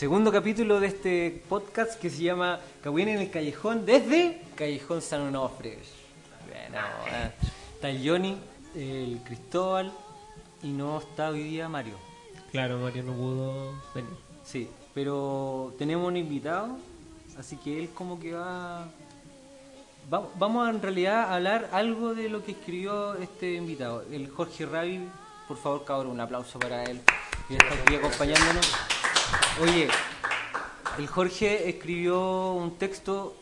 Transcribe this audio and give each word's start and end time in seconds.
Segundo 0.00 0.32
capítulo 0.32 0.80
de 0.80 0.86
este 0.86 1.42
podcast 1.46 2.00
que 2.00 2.08
se 2.08 2.22
llama 2.22 2.58
Cagüín 2.82 3.08
en 3.08 3.18
el 3.18 3.30
Callejón 3.30 3.84
desde 3.84 4.40
Callejón 4.56 5.02
San 5.02 5.20
Onofre. 5.20 5.76
Bueno, 6.48 6.86
eh, 7.12 7.30
está 7.74 7.90
el 7.90 8.08
Johnny, 8.08 8.38
el 8.74 9.20
Cristóbal 9.22 9.92
y 10.62 10.68
no 10.68 11.00
está 11.00 11.28
hoy 11.28 11.42
día 11.42 11.68
Mario. 11.68 11.96
Claro, 12.50 12.78
Mario 12.78 13.02
no 13.02 13.12
pudo 13.12 13.74
venir. 13.94 14.08
Sí, 14.42 14.70
pero 14.94 15.74
tenemos 15.78 16.08
un 16.08 16.16
invitado, 16.16 16.78
así 17.38 17.56
que 17.56 17.78
él 17.78 17.90
como 17.90 18.18
que 18.18 18.32
va... 18.32 18.86
va- 20.10 20.30
Vamos 20.36 20.66
a 20.66 20.70
en 20.70 20.80
realidad 20.80 21.24
a 21.24 21.34
hablar 21.34 21.68
algo 21.72 22.14
de 22.14 22.30
lo 22.30 22.42
que 22.42 22.52
escribió 22.52 23.16
este 23.16 23.52
invitado, 23.52 24.06
el 24.10 24.30
Jorge 24.30 24.64
Ravi. 24.64 25.06
Por 25.46 25.58
favor, 25.58 25.84
cabrón, 25.84 26.12
un 26.12 26.20
aplauso 26.20 26.58
para 26.58 26.84
él, 26.84 27.02
que 27.48 27.56
está 27.56 27.74
aquí 27.82 27.96
acompañándonos. 27.96 28.72
Oye, 29.62 29.88
el 30.98 31.06
Jorge 31.06 31.68
escribió 31.68 32.52
un 32.52 32.76
texto 32.78 33.36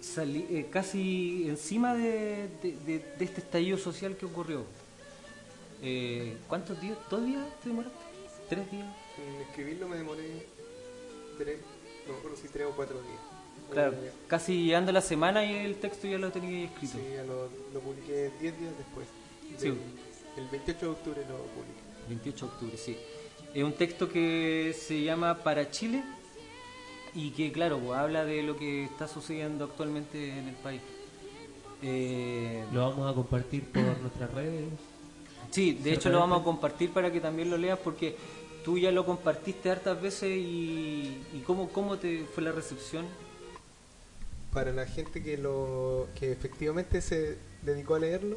sali- 0.00 0.46
eh, 0.50 0.68
casi 0.70 1.44
encima 1.48 1.94
de, 1.94 2.48
de- 2.62 2.76
de- 2.86 2.98
de 3.18 3.24
este 3.24 3.40
estallido 3.40 3.78
social 3.78 4.16
que 4.16 4.26
ocurrió. 4.26 4.64
Eh, 5.82 6.36
¿Cuántos 6.48 6.80
días? 6.80 6.96
¿Dos 7.10 7.24
días 7.24 7.44
te 7.62 7.68
demoraste? 7.68 7.98
¿Tres 8.48 8.70
días? 8.70 8.86
En 9.18 9.42
escribirlo 9.42 9.88
me 9.88 9.96
demoré 9.96 10.46
tres, 11.38 11.58
no 12.06 12.12
me 12.14 12.18
acuerdo 12.18 12.36
si 12.38 12.48
tres 12.48 12.66
o 12.66 12.70
cuatro 12.70 13.00
días. 13.02 13.20
Claro, 13.72 13.92
Eh, 13.94 14.12
casi 14.28 14.64
llegando 14.64 14.92
la 14.92 15.00
semana 15.00 15.44
y 15.44 15.54
el 15.54 15.76
texto 15.76 16.06
ya 16.06 16.18
lo 16.18 16.30
tenía 16.30 16.64
escrito. 16.66 16.94
sí, 16.98 17.04
ya 17.14 17.24
lo, 17.24 17.48
lo 17.74 17.80
publiqué 17.80 18.30
10 18.40 18.58
días 18.58 18.72
después. 18.78 19.06
Sí. 19.58 19.68
El 20.36 20.48
28 20.50 20.78
de 20.86 20.92
octubre 20.92 21.20
lo 21.28 21.36
publiqué. 21.38 21.80
28 22.08 22.46
de 22.46 22.52
octubre, 22.52 22.76
sí. 22.76 22.96
Es 23.56 23.64
un 23.64 23.72
texto 23.72 24.06
que 24.10 24.76
se 24.78 25.02
llama 25.02 25.42
Para 25.42 25.70
Chile 25.70 26.02
y 27.14 27.30
que, 27.30 27.50
claro, 27.50 27.78
pues, 27.78 27.98
habla 27.98 28.26
de 28.26 28.42
lo 28.42 28.54
que 28.58 28.84
está 28.84 29.08
sucediendo 29.08 29.64
actualmente 29.64 30.28
en 30.38 30.48
el 30.48 30.54
país. 30.56 30.82
Eh, 31.80 32.62
Lo 32.70 32.90
vamos 32.90 33.10
a 33.10 33.14
compartir 33.14 33.64
por 33.64 33.82
nuestras 34.02 34.30
redes. 34.34 34.66
sí, 35.50 35.72
de 35.72 35.94
hecho 35.94 36.10
lo 36.10 36.18
vamos 36.20 36.42
a 36.42 36.44
compartir 36.44 36.90
para 36.90 37.10
que 37.10 37.18
también 37.18 37.48
lo 37.48 37.56
leas 37.56 37.78
porque 37.78 38.14
tú 38.62 38.76
ya 38.76 38.90
lo 38.92 39.06
compartiste 39.06 39.70
hartas 39.70 40.02
veces 40.02 40.36
y, 40.36 41.16
y 41.32 41.42
cómo, 41.46 41.70
cómo 41.70 41.96
te 41.96 42.26
fue 42.26 42.42
la 42.42 42.52
recepción. 42.52 43.06
Para 44.52 44.70
la 44.72 44.84
gente 44.84 45.22
que 45.22 45.38
lo 45.38 46.08
que 46.14 46.30
efectivamente 46.30 47.00
se 47.00 47.38
dedicó 47.62 47.94
a 47.94 48.00
leerlo, 48.00 48.36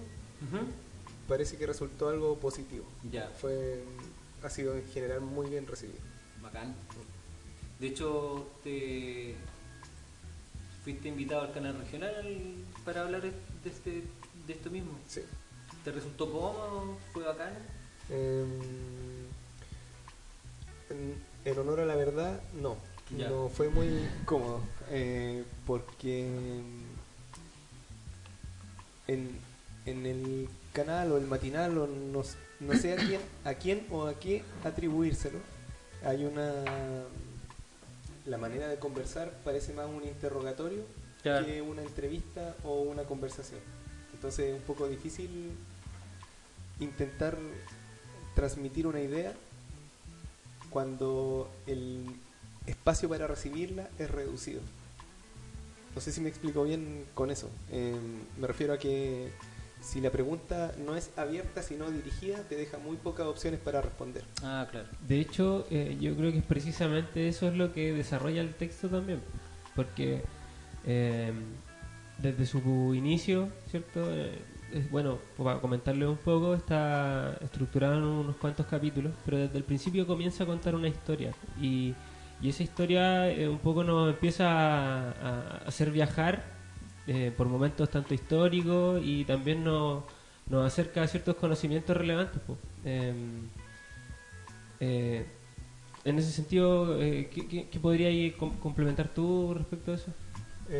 parece 1.27 1.57
que 1.57 1.65
resultó 1.67 2.07
algo 2.07 2.37
positivo. 2.37 2.85
Ya. 3.11 3.29
Fue 3.41 3.83
ha 4.43 4.49
sido 4.49 4.75
en 4.75 4.87
general 4.89 5.21
muy 5.21 5.49
bien 5.49 5.67
recibido. 5.67 5.99
Bacán. 6.41 6.75
De 7.79 7.87
hecho, 7.87 8.47
te 8.63 9.35
fuiste 10.83 11.07
invitado 11.09 11.41
al 11.41 11.53
canal 11.53 11.77
regional 11.77 12.15
para 12.85 13.01
hablar 13.01 13.21
de, 13.21 13.31
este, 13.69 14.03
de 14.47 14.53
esto 14.53 14.69
mismo. 14.69 14.91
Sí. 15.07 15.21
¿Te 15.83 15.91
resultó 15.91 16.31
cómodo? 16.31 16.97
¿Fue 17.13 17.23
bacán? 17.23 17.53
Eh, 18.09 18.45
en, 20.89 21.15
en 21.45 21.59
honor 21.59 21.79
a 21.81 21.85
la 21.85 21.95
verdad, 21.95 22.41
no. 22.61 22.77
Ya. 23.17 23.29
No 23.29 23.49
fue 23.49 23.69
muy 23.69 23.87
cómodo. 24.25 24.61
eh, 24.89 25.43
porque 25.65 26.27
en, 29.07 29.29
en 29.85 30.05
el 30.05 30.49
canal 30.73 31.11
o 31.11 31.17
el 31.17 31.25
matinal 31.25 31.77
o 31.77 31.87
no, 31.87 32.21
s- 32.21 32.37
no 32.59 32.73
sé 32.75 32.93
a 32.93 32.95
quién, 32.97 33.21
a 33.45 33.53
quién 33.53 33.87
o 33.91 34.05
a 34.07 34.13
qué 34.19 34.43
atribuírselo. 34.63 35.39
Hay 36.03 36.25
una 36.25 36.53
la 38.25 38.37
manera 38.37 38.67
de 38.67 38.77
conversar 38.77 39.31
parece 39.43 39.73
más 39.73 39.87
un 39.87 40.03
interrogatorio 40.03 40.83
Claro. 41.23 41.45
que 41.45 41.61
una 41.61 41.81
entrevista 41.81 42.55
o 42.63 42.81
una 42.81 43.03
conversación. 43.03 43.59
Entonces 44.13 44.51
es 44.51 44.55
un 44.55 44.61
poco 44.61 44.87
difícil 44.87 45.51
intentar 46.79 47.37
transmitir 48.35 48.87
una 48.87 49.01
idea 49.01 49.33
cuando 50.69 51.49
el 51.67 52.05
espacio 52.67 53.09
para 53.09 53.27
recibirla 53.27 53.89
es 53.97 54.09
reducido. 54.09 54.61
No 55.95 55.99
sé 56.01 56.11
si 56.11 56.21
me 56.21 56.29
explico 56.29 56.63
bien 56.63 57.05
con 57.15 57.31
eso. 57.31 57.49
Eh, 57.71 57.95
me 58.39 58.47
refiero 58.47 58.73
a 58.73 58.77
que 58.77 59.29
si 59.81 60.01
la 60.01 60.09
pregunta 60.09 60.73
no 60.85 60.95
es 60.95 61.11
abierta 61.17 61.61
sino 61.63 61.89
dirigida, 61.89 62.37
te 62.43 62.55
deja 62.55 62.77
muy 62.77 62.97
pocas 62.97 63.27
opciones 63.27 63.59
para 63.59 63.81
responder. 63.81 64.23
Ah, 64.43 64.67
claro. 64.69 64.87
De 65.07 65.19
hecho, 65.19 65.65
eh, 65.71 65.97
yo 65.99 66.15
creo 66.15 66.31
que 66.31 66.39
es 66.39 66.45
precisamente 66.45 67.27
eso 67.27 67.47
es 67.47 67.55
lo 67.55 67.73
que 67.73 67.93
desarrolla 67.93 68.41
el 68.41 68.53
texto 68.55 68.89
también. 68.89 69.21
Porque 69.75 70.21
eh, 70.85 71.31
desde 72.17 72.45
su 72.45 72.93
inicio, 72.93 73.49
¿cierto? 73.69 74.01
Eh, 74.13 74.37
es, 74.73 74.91
bueno, 74.91 75.17
para 75.37 75.59
comentarle 75.59 76.05
un 76.05 76.17
poco, 76.17 76.53
está 76.53 77.37
estructurado 77.41 77.97
en 77.97 78.03
unos 78.03 78.35
cuantos 78.35 78.65
capítulos, 78.67 79.13
pero 79.25 79.37
desde 79.37 79.57
el 79.57 79.63
principio 79.63 80.05
comienza 80.05 80.43
a 80.43 80.47
contar 80.47 80.75
una 80.75 80.87
historia. 80.87 81.33
Y, 81.59 81.95
y 82.41 82.49
esa 82.49 82.63
historia 82.63 83.29
eh, 83.31 83.47
un 83.47 83.59
poco 83.59 83.83
nos 83.83 84.09
empieza 84.09 84.49
a, 84.49 85.09
a 85.09 85.57
hacer 85.67 85.91
viajar 85.91 86.58
eh, 87.11 87.31
por 87.35 87.47
momentos 87.47 87.89
tanto 87.89 88.13
históricos 88.13 89.01
y 89.03 89.25
también 89.25 89.63
nos, 89.63 90.03
nos 90.47 90.65
acerca 90.65 91.01
a 91.01 91.07
ciertos 91.07 91.35
conocimientos 91.37 91.97
relevantes. 91.97 92.39
eh, 94.79 95.25
en 96.05 96.17
ese 96.19 96.31
sentido, 96.31 97.01
eh, 97.01 97.29
¿qué, 97.33 97.47
qué, 97.47 97.67
qué 97.69 97.79
podrías 97.79 98.35
com- 98.37 98.55
complementar 98.59 99.09
tú 99.13 99.53
respecto 99.55 99.91
a 99.91 99.95
eso? 99.95 100.13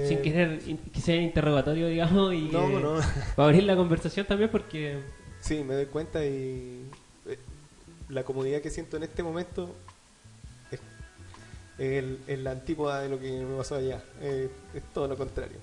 Sin 0.08 0.20
Eh, 0.20 0.22
querer 0.22 0.62
in- 0.68 0.78
que 0.78 1.02
sea 1.02 1.16
interrogatorio, 1.16 1.88
digamos, 1.88 2.34
y 2.34 2.48
No, 2.50 2.70
no. 2.80 3.00
para 3.36 3.48
abrir 3.50 3.64
la 3.64 3.76
conversación 3.76 4.26
también, 4.26 4.50
porque 4.52 5.00
Sí, 5.42 5.64
me 5.64 5.74
doy 5.74 5.88
cuenta 5.88 6.24
y 6.26 6.86
la 8.10 8.24
comodidad 8.24 8.62
que 8.62 8.70
siento 8.70 8.98
en 8.98 9.04
este 9.04 9.24
momento 9.24 9.76
es, 10.72 10.80
el- 11.80 12.20
es 12.28 12.40
la 12.40 12.52
antípoda 12.52 13.02
de 13.02 13.10
lo 13.10 13.20
que 13.20 13.32
me 13.32 13.58
pasó 13.58 13.76
allá. 13.76 14.02
Eh, 14.22 14.50
es 14.76 14.84
todo 14.94 15.08
lo 15.08 15.18
contrario. 15.18 15.58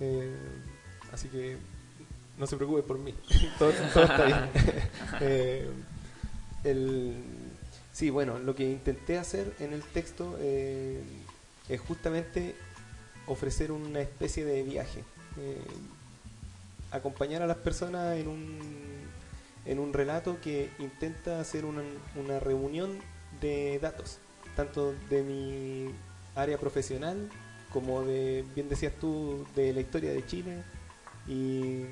Eh, 0.00 0.34
así 1.12 1.28
que 1.28 1.56
no 2.38 2.46
se 2.46 2.56
preocupe 2.56 2.82
por 2.82 2.98
mí. 2.98 3.14
todo, 3.58 3.72
todo 3.92 4.04
está 4.04 4.24
bien. 4.24 4.38
Eh, 5.22 5.68
el- 6.64 7.22
sí, 7.92 8.10
bueno, 8.10 8.38
lo 8.38 8.54
que 8.54 8.64
intenté 8.70 9.18
hacer 9.18 9.52
en 9.60 9.72
el 9.72 9.82
texto 9.82 10.36
eh, 10.40 11.02
es 11.68 11.80
justamente 11.80 12.54
ofrecer 13.26 13.70
una 13.72 14.00
especie 14.00 14.44
de 14.44 14.62
viaje. 14.62 15.04
Eh, 15.38 15.60
acompañar 16.90 17.42
a 17.42 17.46
las 17.46 17.58
personas 17.58 18.16
en 18.18 18.28
un, 18.28 18.58
en 19.66 19.78
un 19.78 19.92
relato 19.92 20.40
que 20.40 20.70
intenta 20.78 21.40
hacer 21.40 21.64
una, 21.64 21.82
una 22.16 22.40
reunión 22.40 22.98
de 23.40 23.78
datos, 23.80 24.18
tanto 24.56 24.94
de 25.08 25.22
mi 25.22 25.94
área 26.34 26.58
profesional 26.58 27.28
como 27.72 28.02
de, 28.02 28.44
bien 28.54 28.68
decías 28.68 28.92
tú, 29.00 29.46
de 29.54 29.72
la 29.72 29.80
historia 29.80 30.10
de 30.12 30.24
Chile 30.26 30.62
y 31.28 31.82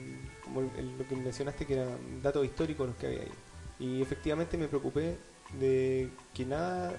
como 0.44 0.60
el- 0.60 0.98
lo 0.98 1.06
que 1.06 1.14
mencionaste 1.16 1.66
que 1.66 1.74
eran 1.74 2.22
datos 2.22 2.44
históricos 2.44 2.88
los 2.88 2.96
que 2.96 3.06
había 3.06 3.20
ahí. 3.20 3.32
Y 3.78 4.02
efectivamente 4.02 4.56
me 4.58 4.66
preocupé 4.68 5.16
de 5.60 6.10
que 6.34 6.44
nada, 6.44 6.92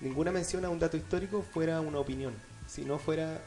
ninguna 0.00 0.30
mención 0.32 0.64
a 0.64 0.68
un 0.68 0.78
dato 0.78 0.96
histórico 0.96 1.42
fuera 1.42 1.80
una 1.80 1.98
opinión, 1.98 2.34
sino 2.66 2.98
fuera 2.98 3.40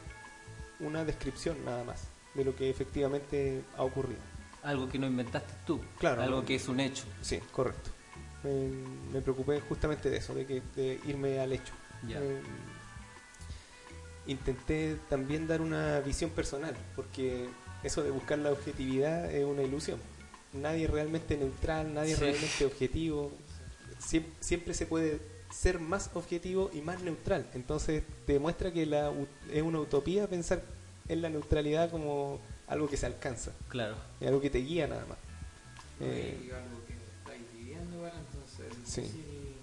una 0.80 1.04
descripción 1.04 1.64
nada 1.64 1.84
más 1.84 2.08
de 2.34 2.44
lo 2.44 2.54
que 2.56 2.70
efectivamente 2.70 3.62
ha 3.76 3.82
ocurrido. 3.82 4.20
Algo 4.62 4.88
que 4.88 4.98
no 4.98 5.06
inventaste 5.06 5.52
tú. 5.66 5.80
Claro, 5.98 6.22
Algo 6.22 6.44
que 6.44 6.56
es 6.56 6.68
un 6.68 6.80
hecho. 6.80 7.04
Sí, 7.22 7.38
correcto. 7.52 7.90
Me, 8.42 8.68
me 9.12 9.20
preocupé 9.20 9.60
justamente 9.60 10.10
de 10.10 10.16
eso, 10.18 10.34
de 10.34 10.46
que 10.46 10.62
de 10.76 11.00
irme 11.06 11.38
al 11.40 11.52
hecho. 11.52 11.72
Ya. 12.06 12.18
Eh, 12.20 12.40
intenté 14.26 14.96
también 15.08 15.46
dar 15.46 15.60
una 15.60 16.00
visión 16.00 16.30
personal, 16.30 16.74
porque 16.96 17.48
eso 17.82 18.02
de 18.02 18.10
buscar 18.10 18.38
la 18.38 18.52
objetividad 18.52 19.30
es 19.32 19.44
una 19.44 19.62
ilusión. 19.62 19.98
Nadie 20.52 20.84
es 20.84 20.90
realmente 20.90 21.36
neutral, 21.36 21.92
nadie 21.94 22.12
es 22.12 22.18
Sí. 22.18 22.24
realmente 22.24 22.64
objetivo. 22.64 23.32
Siem- 24.00 24.26
siempre 24.40 24.74
se 24.74 24.86
puede 24.86 25.20
ser 25.52 25.80
más 25.80 26.10
objetivo 26.14 26.70
y 26.72 26.80
más 26.80 27.00
neutral. 27.02 27.46
Entonces 27.54 28.02
te 28.26 28.34
demuestra 28.34 28.72
que 28.72 28.86
la, 28.86 29.10
u- 29.10 29.26
es 29.52 29.62
una 29.62 29.80
utopía 29.80 30.26
pensar 30.28 30.62
en 31.08 31.22
la 31.22 31.28
neutralidad 31.28 31.90
como 31.90 32.40
algo 32.68 32.88
que 32.88 32.96
se 32.96 33.06
alcanza, 33.06 33.50
Claro. 33.68 33.96
es 34.20 34.28
algo 34.28 34.40
que 34.40 34.50
te 34.50 34.58
guía 34.58 34.86
nada 34.86 35.04
más. 35.06 35.18
Eh, 36.00 36.38
Hay 36.40 36.50
algo 36.50 36.84
que 36.86 36.92
estáis 36.94 37.42
viviendo, 37.56 38.06
entonces 38.06 38.78
es 38.84 38.88
Sí. 38.92 39.56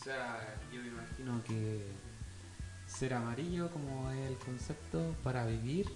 O 0.00 0.04
sea, 0.04 0.54
yo 0.72 0.80
me 0.80 0.88
imagino 0.88 1.42
que 1.44 1.80
ser 2.98 3.14
amarillo 3.14 3.70
como 3.70 4.10
es 4.10 4.30
el 4.30 4.36
concepto 4.38 5.14
para 5.22 5.46
vivir, 5.46 5.86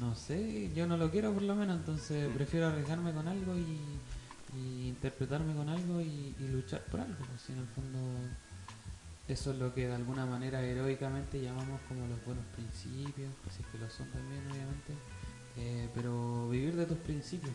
no 0.00 0.14
sé, 0.14 0.70
yo 0.74 0.86
no 0.86 0.96
lo 0.96 1.10
quiero 1.10 1.32
por 1.32 1.42
lo 1.42 1.54
menos, 1.54 1.78
entonces 1.78 2.28
Mm. 2.28 2.34
prefiero 2.34 2.66
arriesgarme 2.68 3.12
con 3.12 3.26
algo 3.28 3.54
y, 3.56 3.78
y 4.58 4.88
interpretarme 4.88 5.54
con 5.54 5.68
algo 5.68 6.00
y, 6.00 6.34
y 6.38 6.48
luchar 6.52 6.82
por 6.84 7.00
algo, 7.00 7.14
pues 7.14 7.40
si 7.42 7.52
en 7.52 7.58
el 7.60 7.66
fondo 7.66 7.98
eso 9.28 9.50
es 9.52 9.58
lo 9.58 9.74
que 9.74 9.88
de 9.88 9.94
alguna 9.94 10.24
manera 10.26 10.62
heroicamente 10.62 11.40
llamamos 11.40 11.80
como 11.88 12.06
los 12.06 12.24
buenos 12.24 12.44
principios, 12.54 13.30
si 13.50 13.62
es 13.62 13.68
que 13.72 13.78
lo 13.78 13.88
son 13.90 14.06
también 14.10 14.42
obviamente, 14.52 14.92
eh, 15.56 15.88
pero 15.94 16.48
vivir 16.50 16.76
de 16.76 16.86
tus 16.86 16.98
principios. 16.98 17.54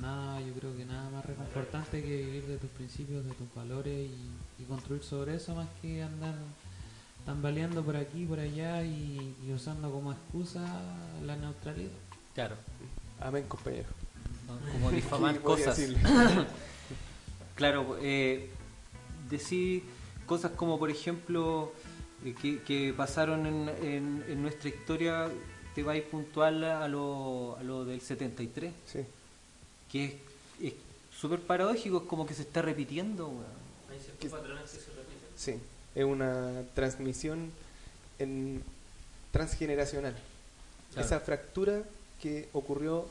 Nada, 0.00 0.40
yo 0.40 0.52
creo 0.54 0.76
que 0.76 0.84
nada 0.84 1.08
más 1.10 1.24
reconfortante 1.24 2.02
que 2.02 2.16
vivir 2.24 2.46
de 2.46 2.56
tus 2.58 2.70
principios, 2.70 3.24
de 3.24 3.32
tus 3.34 3.52
valores 3.54 4.08
y, 4.10 4.62
y 4.62 4.64
construir 4.66 5.02
sobre 5.02 5.34
eso 5.36 5.54
más 5.54 5.68
que 5.80 6.02
andar 6.02 6.34
tambaleando 7.24 7.82
por 7.84 7.96
aquí, 7.96 8.24
por 8.26 8.38
allá 8.40 8.82
y, 8.82 9.34
y 9.46 9.52
usando 9.52 9.90
como 9.90 10.12
excusa 10.12 10.60
la 11.24 11.36
neutralidad. 11.36 11.90
Claro. 12.34 12.56
Amén, 13.20 13.44
compañero. 13.48 13.88
Como 14.72 14.90
difamar 14.92 15.34
¿Qué 15.34 15.38
voy 15.40 15.62
a 15.62 15.64
cosas. 15.66 15.80
Claro, 17.54 17.98
eh, 18.00 18.48
decir 19.28 19.82
cosas 20.26 20.52
como, 20.52 20.78
por 20.78 20.90
ejemplo, 20.90 21.72
eh, 22.24 22.34
que, 22.40 22.62
que 22.62 22.94
pasaron 22.96 23.46
en, 23.46 23.68
en- 23.82 24.24
en 24.26 24.42
nuestra 24.42 24.68
historia, 24.70 25.28
te 25.74 25.82
vais 25.82 26.02
puntual 26.04 26.64
a 26.64 26.88
lo, 26.88 27.56
a 27.58 27.62
lo 27.62 27.84
del 27.84 28.00
73, 28.00 28.72
Sí. 28.86 29.00
que 29.90 30.04
es 30.06 30.14
es 30.60 30.74
súper 31.14 31.40
paradójico, 31.40 31.98
es 31.98 32.02
como 32.04 32.24
que 32.26 32.34
se 32.34 32.42
está 32.42 32.62
repitiendo. 32.62 33.32
Hay 33.90 33.98
ciertos 34.00 34.30
patrones 34.30 34.62
que 34.70 34.78
se 34.78 34.90
repiten. 34.90 35.28
Sí, 35.36 35.54
es 35.94 36.04
una 36.04 36.62
transmisión 36.74 37.50
en 38.18 38.62
transgeneracional. 39.30 40.14
Claro. 40.92 41.06
Esa 41.06 41.20
fractura 41.20 41.82
que 42.20 42.48
ocurrió 42.52 43.06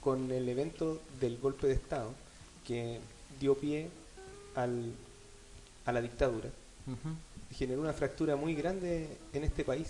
con 0.00 0.30
el 0.32 0.48
evento 0.48 1.00
del 1.20 1.38
golpe 1.38 1.66
de 1.66 1.74
Estado, 1.74 2.12
que 2.66 2.98
dio 3.38 3.54
pie 3.56 3.88
al, 4.54 4.92
a 5.84 5.92
la 5.92 6.00
dictadura, 6.00 6.48
generó 7.54 7.82
una 7.82 7.92
fractura 7.92 8.36
muy 8.36 8.54
grande 8.54 9.08
en 9.32 9.44
este 9.44 9.64
país. 9.64 9.88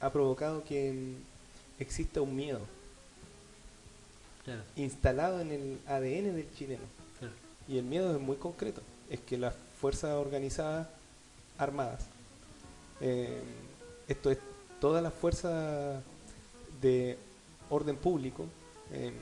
Ha 0.00 0.10
provocado 0.10 0.64
que 0.64 1.14
exista 1.78 2.20
un 2.20 2.34
miedo 2.36 2.60
Claro, 4.44 4.62
instalado 4.76 5.40
en 5.40 5.52
el 5.52 5.78
ADN 5.86 6.36
del 6.36 6.46
chileno. 6.56 6.82
claro. 7.18 7.32
Y 7.66 7.78
el 7.78 7.84
miedo 7.84 8.14
es 8.14 8.20
muy 8.20 8.36
concreto, 8.36 8.82
es 9.08 9.20
que 9.20 9.38
las 9.38 9.54
fuerzas 9.84 10.14
organizadas 10.14 10.88
armadas, 11.58 12.06
eh, 13.02 13.42
esto 14.08 14.30
es 14.30 14.38
todas 14.80 15.02
las 15.02 15.12
fuerzas 15.12 16.02
de 16.80 17.18
orden 17.68 17.94
público 17.96 18.46
eh, 18.92 19.12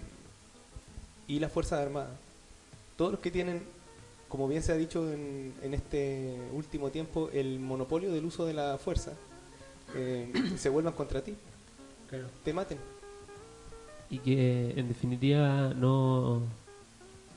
y 1.27 1.41
las 1.41 1.51
fuerzas 1.51 1.81
armadas, 1.81 2.13
todos 2.97 3.11
los 3.11 3.21
que 3.21 3.33
tienen, 3.33 3.61
como 4.29 4.47
bien 4.47 4.63
se 4.63 4.71
ha 4.71 4.77
dicho 4.77 5.13
en, 5.13 5.53
en 5.65 5.75
este 5.75 6.39
último 6.53 6.91
tiempo, 6.91 7.29
el 7.33 7.59
monopolio 7.59 8.13
del 8.13 8.25
uso 8.25 8.47
de 8.47 8.55
la 8.55 8.79
fuerza, 8.79 9.15
eh, 9.97 10.33
se 10.57 10.69
vuelvan 10.69 10.93
contra 10.93 11.23
ti, 11.23 11.35
claro. 12.09 12.29
te 12.45 12.53
maten. 12.53 12.79
Y 14.11 14.21
que 14.21 14.75
en 14.77 14.87
definitiva 14.87 15.75
no, 15.75 16.41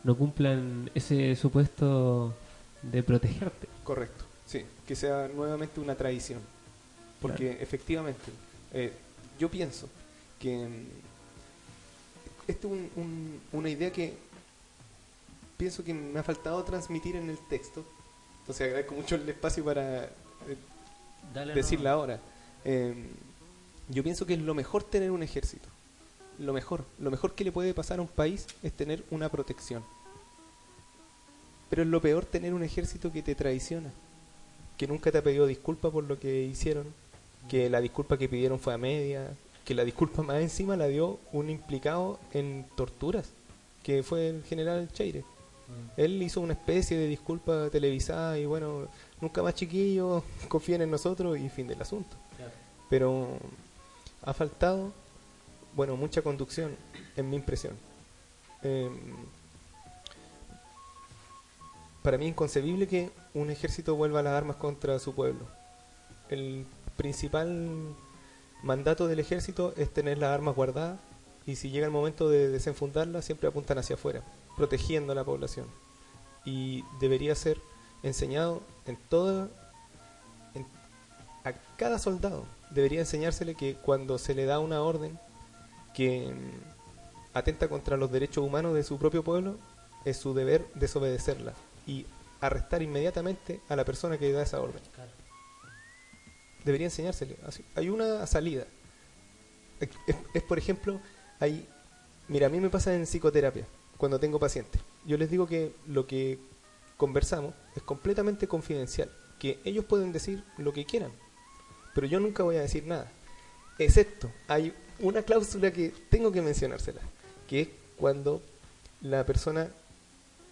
no 0.04 0.16
cumplan 0.16 0.92
ese 0.94 1.36
supuesto 1.36 2.36
de 2.92 3.04
protegerte. 3.04 3.68
Correcto, 3.84 4.26
sí, 4.46 4.66
que 4.88 4.96
sea 4.96 5.28
nuevamente 5.28 5.80
una 5.80 5.96
tradición. 5.96 6.40
Porque 7.22 7.58
efectivamente, 7.62 8.32
eh, 8.74 8.92
yo 9.40 9.50
pienso 9.50 9.90
que 10.40 10.56
mm, 10.68 10.86
esto 12.48 12.68
es 12.68 12.74
un- 12.74 12.90
un- 12.96 13.42
una 13.54 13.70
idea 13.70 13.92
que 13.92 14.14
pienso 15.58 15.84
que 15.84 15.94
me 15.94 16.20
ha 16.20 16.24
faltado 16.24 16.64
transmitir 16.64 17.16
en 17.16 17.30
el 17.30 17.38
texto. 17.50 17.86
Entonces 18.42 18.66
agradezco 18.68 18.94
mucho 18.96 19.16
el 19.16 19.28
espacio 19.28 19.64
para 19.64 20.04
eh, 20.06 20.10
decirla 21.56 21.92
ahora. 21.94 22.20
Eh, 22.64 22.94
yo 23.90 24.04
pienso 24.04 24.26
que 24.26 24.34
es 24.34 24.40
lo 24.40 24.54
mejor 24.54 24.84
tener 24.84 25.12
un 25.12 25.24
ejército. 25.24 25.68
Lo 26.38 26.52
mejor, 26.54 26.84
lo 27.00 27.10
mejor 27.10 27.34
que 27.34 27.44
le 27.46 27.52
puede 27.52 27.74
pasar 27.74 28.00
a 28.00 28.02
un 28.02 28.08
país 28.10 28.46
es 28.62 28.74
tener 28.74 29.04
una 29.10 29.30
protección. 29.30 29.84
Pero 31.70 31.82
es 31.82 31.88
lo 31.88 32.02
peor 32.02 32.26
tener 32.26 32.54
un 32.54 32.64
ejército 32.64 33.12
que 33.12 33.22
te 33.22 33.36
traiciona, 33.36 33.92
que 34.78 34.88
nunca 34.88 35.12
te 35.12 35.18
ha 35.18 35.24
pedido 35.24 35.48
disculpa 35.48 35.90
por 35.92 36.04
lo 36.04 36.20
que 36.20 36.44
hicieron, 36.44 36.86
que 37.50 37.70
la 37.70 37.82
disculpa 37.82 38.18
que 38.18 38.30
pidieron 38.30 38.60
fue 38.60 38.74
a 38.74 38.78
media, 38.78 39.34
que 39.64 39.74
la 39.74 39.84
disculpa 39.84 40.22
más 40.22 40.42
encima 40.42 40.78
la 40.78 40.88
dio 40.88 41.20
un 41.32 41.50
implicado 41.50 42.20
en 42.34 42.66
torturas, 42.76 43.32
que 43.84 44.04
fue 44.04 44.30
el 44.30 44.44
general 44.44 44.90
Cheire. 44.92 45.22
Mm. 45.22 46.00
Él 46.00 46.24
hizo 46.24 46.42
una 46.42 46.54
especie 46.54 46.98
de 46.98 47.08
disculpa 47.08 47.70
televisada 47.72 48.38
y 48.38 48.46
bueno, 48.46 48.88
nunca 49.20 49.42
más 49.42 49.56
chiquillos, 49.56 50.24
confíen 50.48 50.82
en 50.84 50.92
nosotros 50.92 51.38
y 51.38 51.50
fin 51.50 51.68
del 51.68 51.82
asunto. 51.82 52.16
Claro. 52.38 52.52
Pero 52.90 53.28
ha 54.22 54.34
faltado, 54.34 54.92
bueno, 55.76 55.98
mucha 55.98 56.22
conducción, 56.22 56.76
en 57.16 57.30
mi 57.30 57.36
impresión. 57.36 57.74
Eh, 58.64 58.90
para 62.06 62.20
mí 62.20 62.26
es 62.26 62.32
inconcebible 62.34 62.88
que 62.88 63.10
un 63.34 63.50
ejército 63.50 63.96
vuelva 63.96 64.20
a 64.20 64.24
las 64.24 64.34
armas 64.34 64.58
contra 64.58 65.00
su 65.00 65.16
pueblo. 65.16 65.48
El 66.30 66.68
principal 66.98 67.96
mandato 68.62 69.08
del 69.08 69.20
ejército 69.20 69.74
es 69.76 69.92
tener 69.92 70.20
las 70.20 70.30
armas 70.30 70.56
guardadas 70.56 71.00
y 71.48 71.56
si 71.56 71.72
llega 71.72 71.88
el 71.88 71.92
momento 71.92 72.30
de 72.30 72.50
desenfundarlas 72.50 73.26
siempre 73.26 73.48
apuntan 73.48 73.80
hacia 73.80 73.96
afuera, 73.96 74.22
protegiendo 74.56 75.14
a 75.14 75.16
la 75.16 75.24
población. 75.24 75.66
Y 76.46 76.84
debería 77.00 77.34
ser 77.34 77.60
enseñado 78.04 78.62
en 78.86 78.98
toda 79.10 79.50
en- 80.54 80.68
a 81.44 81.54
cada 81.76 81.98
soldado 81.98 82.46
debería 82.70 83.00
enseñársele 83.00 83.56
que 83.56 83.78
cuando 83.78 84.20
se 84.20 84.36
le 84.36 84.46
da 84.46 84.60
una 84.60 84.84
orden 84.84 85.18
que 85.96 86.28
mm, 86.32 87.36
atenta 87.36 87.68
contra 87.68 87.98
los 87.98 88.12
derechos 88.12 88.46
humanos 88.46 88.76
de 88.76 88.84
su 88.84 89.00
propio 89.00 89.24
pueblo, 89.24 89.56
es 90.06 90.18
su 90.18 90.36
deber 90.36 90.68
desobedecerla 90.76 91.54
y 91.88 92.06
arrestar 92.42 92.82
inmediatamente 92.82 93.62
a 93.70 93.76
la 93.76 93.86
persona 93.86 94.18
que 94.18 94.32
da 94.32 94.44
esa 94.44 94.62
orden. 94.62 94.82
Debería 96.64 96.88
enseñársele. 96.88 97.38
Así- 97.46 97.64
Hay 97.76 97.90
una 97.90 98.26
salida. 98.28 98.66
Es, 100.34 100.44
por 100.44 100.58
ejemplo, 100.58 101.00
hay... 101.40 101.68
Mira, 102.28 102.48
a 102.48 102.50
mí 102.50 102.60
me 102.60 102.70
pasa 102.70 102.96
en 102.96 103.04
psicoterapia, 103.06 103.66
cuando 103.98 104.20
tengo 104.20 104.40
pacientes. 104.40 104.82
Yo 105.06 105.16
les 105.18 105.30
digo 105.30 105.46
que 105.48 105.74
lo 105.88 106.08
que 106.08 106.40
conversamos 106.98 107.54
es 107.76 107.84
completamente 107.84 108.48
confidencial, 108.48 109.12
que 109.38 109.60
ellos 109.64 109.86
pueden 109.86 110.12
decir 110.12 110.44
lo 110.58 110.74
que 110.74 110.86
quieran, 110.86 111.12
pero 111.94 112.08
yo 112.08 112.20
nunca 112.20 112.42
voy 112.42 112.56
a 112.56 112.62
decir 112.62 112.86
nada. 112.88 113.12
Excepto, 113.78 114.32
hay 114.48 114.74
una 115.00 115.22
cláusula 115.22 115.72
que 115.72 115.94
tengo 116.10 116.32
que 116.32 116.42
mencionársela, 116.42 117.02
que 117.48 117.62
es 117.62 117.68
cuando 117.98 118.42
la 119.02 119.24
persona 119.26 119.70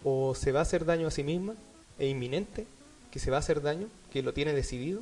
o 0.03 0.35
se 0.35 0.51
va 0.51 0.59
a 0.59 0.63
hacer 0.63 0.85
daño 0.85 1.07
a 1.07 1.11
sí 1.11 1.23
misma, 1.23 1.55
es 1.99 2.09
inminente, 2.09 2.65
que 3.11 3.19
se 3.19 3.31
va 3.31 3.37
a 3.37 3.39
hacer 3.39 3.61
daño, 3.61 3.87
que 4.11 4.23
lo 4.23 4.33
tiene 4.33 4.53
decidido, 4.53 5.01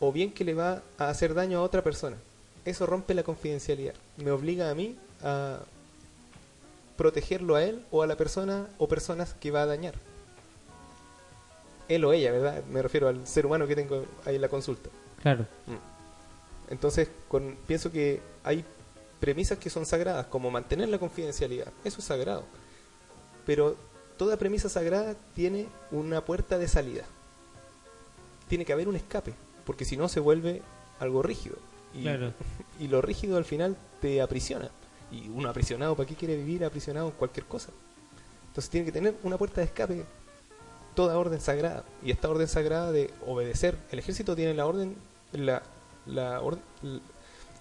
o 0.00 0.12
bien 0.12 0.32
que 0.32 0.44
le 0.44 0.54
va 0.54 0.82
a 0.98 1.08
hacer 1.08 1.34
daño 1.34 1.58
a 1.58 1.62
otra 1.62 1.82
persona. 1.82 2.16
Eso 2.64 2.86
rompe 2.86 3.14
la 3.14 3.22
confidencialidad. 3.22 3.94
Me 4.16 4.30
obliga 4.30 4.70
a 4.70 4.74
mí 4.74 4.96
a 5.22 5.60
protegerlo 6.96 7.56
a 7.56 7.64
él 7.64 7.84
o 7.90 8.02
a 8.02 8.06
la 8.06 8.16
persona 8.16 8.68
o 8.78 8.88
personas 8.88 9.34
que 9.34 9.50
va 9.50 9.62
a 9.62 9.66
dañar. 9.66 9.94
Él 11.88 12.04
o 12.04 12.12
ella, 12.12 12.32
¿verdad? 12.32 12.64
Me 12.64 12.80
refiero 12.80 13.08
al 13.08 13.26
ser 13.26 13.44
humano 13.46 13.66
que 13.66 13.76
tengo 13.76 14.04
ahí 14.24 14.36
en 14.36 14.40
la 14.40 14.48
consulta. 14.48 14.88
Claro. 15.20 15.46
Entonces, 16.70 17.08
con, 17.28 17.56
pienso 17.66 17.92
que 17.92 18.20
hay 18.42 18.64
premisas 19.20 19.58
que 19.58 19.70
son 19.70 19.84
sagradas, 19.84 20.26
como 20.26 20.50
mantener 20.50 20.88
la 20.88 20.98
confidencialidad. 20.98 21.68
Eso 21.84 22.00
es 22.00 22.04
sagrado. 22.04 22.44
Pero 23.46 23.76
toda 24.16 24.36
premisa 24.36 24.68
sagrada 24.68 25.14
tiene 25.34 25.66
una 25.90 26.24
puerta 26.24 26.58
de 26.58 26.68
salida. 26.68 27.04
Tiene 28.48 28.64
que 28.64 28.72
haber 28.72 28.88
un 28.88 28.96
escape, 28.96 29.34
porque 29.64 29.84
si 29.84 29.96
no 29.96 30.08
se 30.08 30.20
vuelve 30.20 30.62
algo 31.00 31.22
rígido. 31.22 31.56
Y, 31.94 32.02
Claro. 32.02 32.32
y 32.80 32.88
lo 32.88 33.00
rígido 33.02 33.36
al 33.36 33.44
final 33.44 33.76
te 34.00 34.20
aprisiona. 34.20 34.70
Y 35.10 35.28
uno 35.28 35.48
aprisionado, 35.48 35.94
¿para 35.96 36.08
qué 36.08 36.14
quiere 36.14 36.36
vivir 36.36 36.64
aprisionado 36.64 37.06
en 37.08 37.12
cualquier 37.12 37.46
cosa? 37.46 37.70
Entonces 38.48 38.70
tiene 38.70 38.86
que 38.86 38.92
tener 38.92 39.14
una 39.22 39.36
puerta 39.38 39.60
de 39.60 39.66
escape, 39.66 40.04
toda 40.94 41.16
orden 41.18 41.40
sagrada. 41.40 41.84
Y 42.04 42.10
esta 42.10 42.28
orden 42.28 42.48
sagrada 42.48 42.92
de 42.92 43.12
obedecer. 43.26 43.76
El 43.90 43.98
ejército 43.98 44.34
tiene 44.36 44.54
la 44.54 44.66
orden, 44.66 44.96
la, 45.32 45.62
la 46.06 46.40
orden, 46.40 46.62
l- 46.82 47.00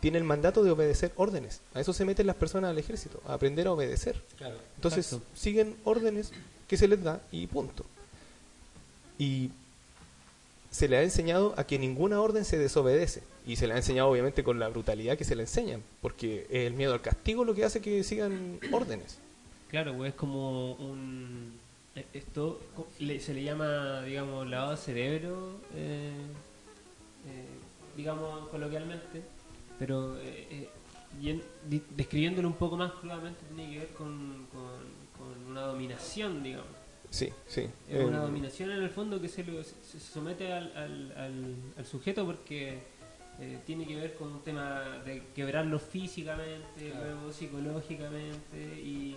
tiene 0.04 0.18
el 0.18 0.26
mandato 0.26 0.66
de 0.66 0.72
obedecer 0.72 1.14
órdenes. 1.16 1.62
A 1.74 1.80
eso 1.80 1.94
se 1.94 2.04
meten 2.04 2.28
las 2.28 2.36
personas 2.36 2.72
al 2.72 2.78
ejército, 2.78 3.22
a 3.26 3.36
aprender 3.36 3.68
a 3.68 3.72
obedecer. 3.72 4.22
Claro. 4.38 4.58
Entonces 4.76 5.06
Exacto. 5.14 5.26
siguen 5.34 5.78
órdenes 5.86 6.34
que 6.68 6.76
se 6.76 6.90
les 6.90 7.02
da 7.02 7.22
y 7.32 7.48
punto. 7.48 7.86
Y 9.18 9.50
se 10.72 10.90
le 10.90 10.98
ha 10.98 11.04
enseñado 11.04 11.54
a 11.56 11.64
que 11.64 11.80
ninguna 11.80 12.20
orden 12.20 12.44
se 12.44 12.58
desobedece. 12.58 13.24
Y 13.48 13.56
se 13.56 13.66
le 13.66 13.76
ha 13.76 13.78
enseñado 13.78 14.10
obviamente 14.10 14.44
con 14.44 14.60
la 14.60 14.68
brutalidad 14.68 15.18
que 15.18 15.24
se 15.24 15.38
le 15.38 15.44
enseñan, 15.44 15.82
porque 16.02 16.48
es 16.50 16.68
el 16.68 16.74
miedo 16.74 16.92
al 16.94 17.02
castigo 17.02 17.46
lo 17.46 17.56
que 17.56 17.64
hace 17.64 17.80
que 17.80 18.04
sigan 18.04 18.60
órdenes. 18.74 19.20
Claro, 19.70 19.96
pues 19.96 20.10
es 20.10 20.16
como 20.16 20.74
un, 20.74 21.58
Eh, 21.96 22.06
Esto 22.14 22.60
se 22.98 23.34
le 23.34 23.44
llama, 23.44 24.02
digamos, 24.04 24.50
lavado 24.50 24.72
de 24.72 24.78
cerebro, 24.78 25.52
eh, 25.76 26.12
eh, 27.26 27.46
digamos, 27.96 28.50
coloquialmente, 28.50 29.22
pero 29.80 30.18
eh, 30.20 30.70
eh, 31.22 31.42
describiéndolo 31.96 32.48
un 32.48 32.56
poco 32.56 32.78
más 32.78 32.92
crudamente 32.94 33.40
tiene 33.54 33.72
que 33.72 33.80
ver 33.80 33.88
con, 33.90 34.48
con- 34.52 35.04
con 35.18 35.52
una 35.52 35.62
dominación, 35.62 36.42
digamos. 36.44 36.68
Sí, 37.10 37.30
sí. 37.48 37.62
Es 37.88 38.00
Eh, 38.00 38.06
una 38.06 38.20
dominación 38.20 38.72
en 38.72 38.82
el 38.82 38.90
fondo 38.90 39.22
que 39.22 39.30
se, 39.30 39.44
lo- 39.44 39.64
se- 39.64 39.76
se 39.84 40.00
somete 40.00 40.52
al, 40.52 40.76
al- 40.76 41.14
al- 41.16 41.56
al 41.78 41.86
sujeto 41.86 42.26
porque 42.26 42.80
eh, 43.40 43.60
tiene 43.66 43.86
que 43.86 43.96
ver 43.96 44.16
con 44.16 44.32
un 44.32 44.42
tema 44.42 44.82
de 45.06 45.22
quebrarlo 45.36 45.78
físicamente, 45.80 46.90
Claro. 46.92 47.06
luego 47.16 47.32
psicológicamente 47.32 48.58
y, 48.84 49.16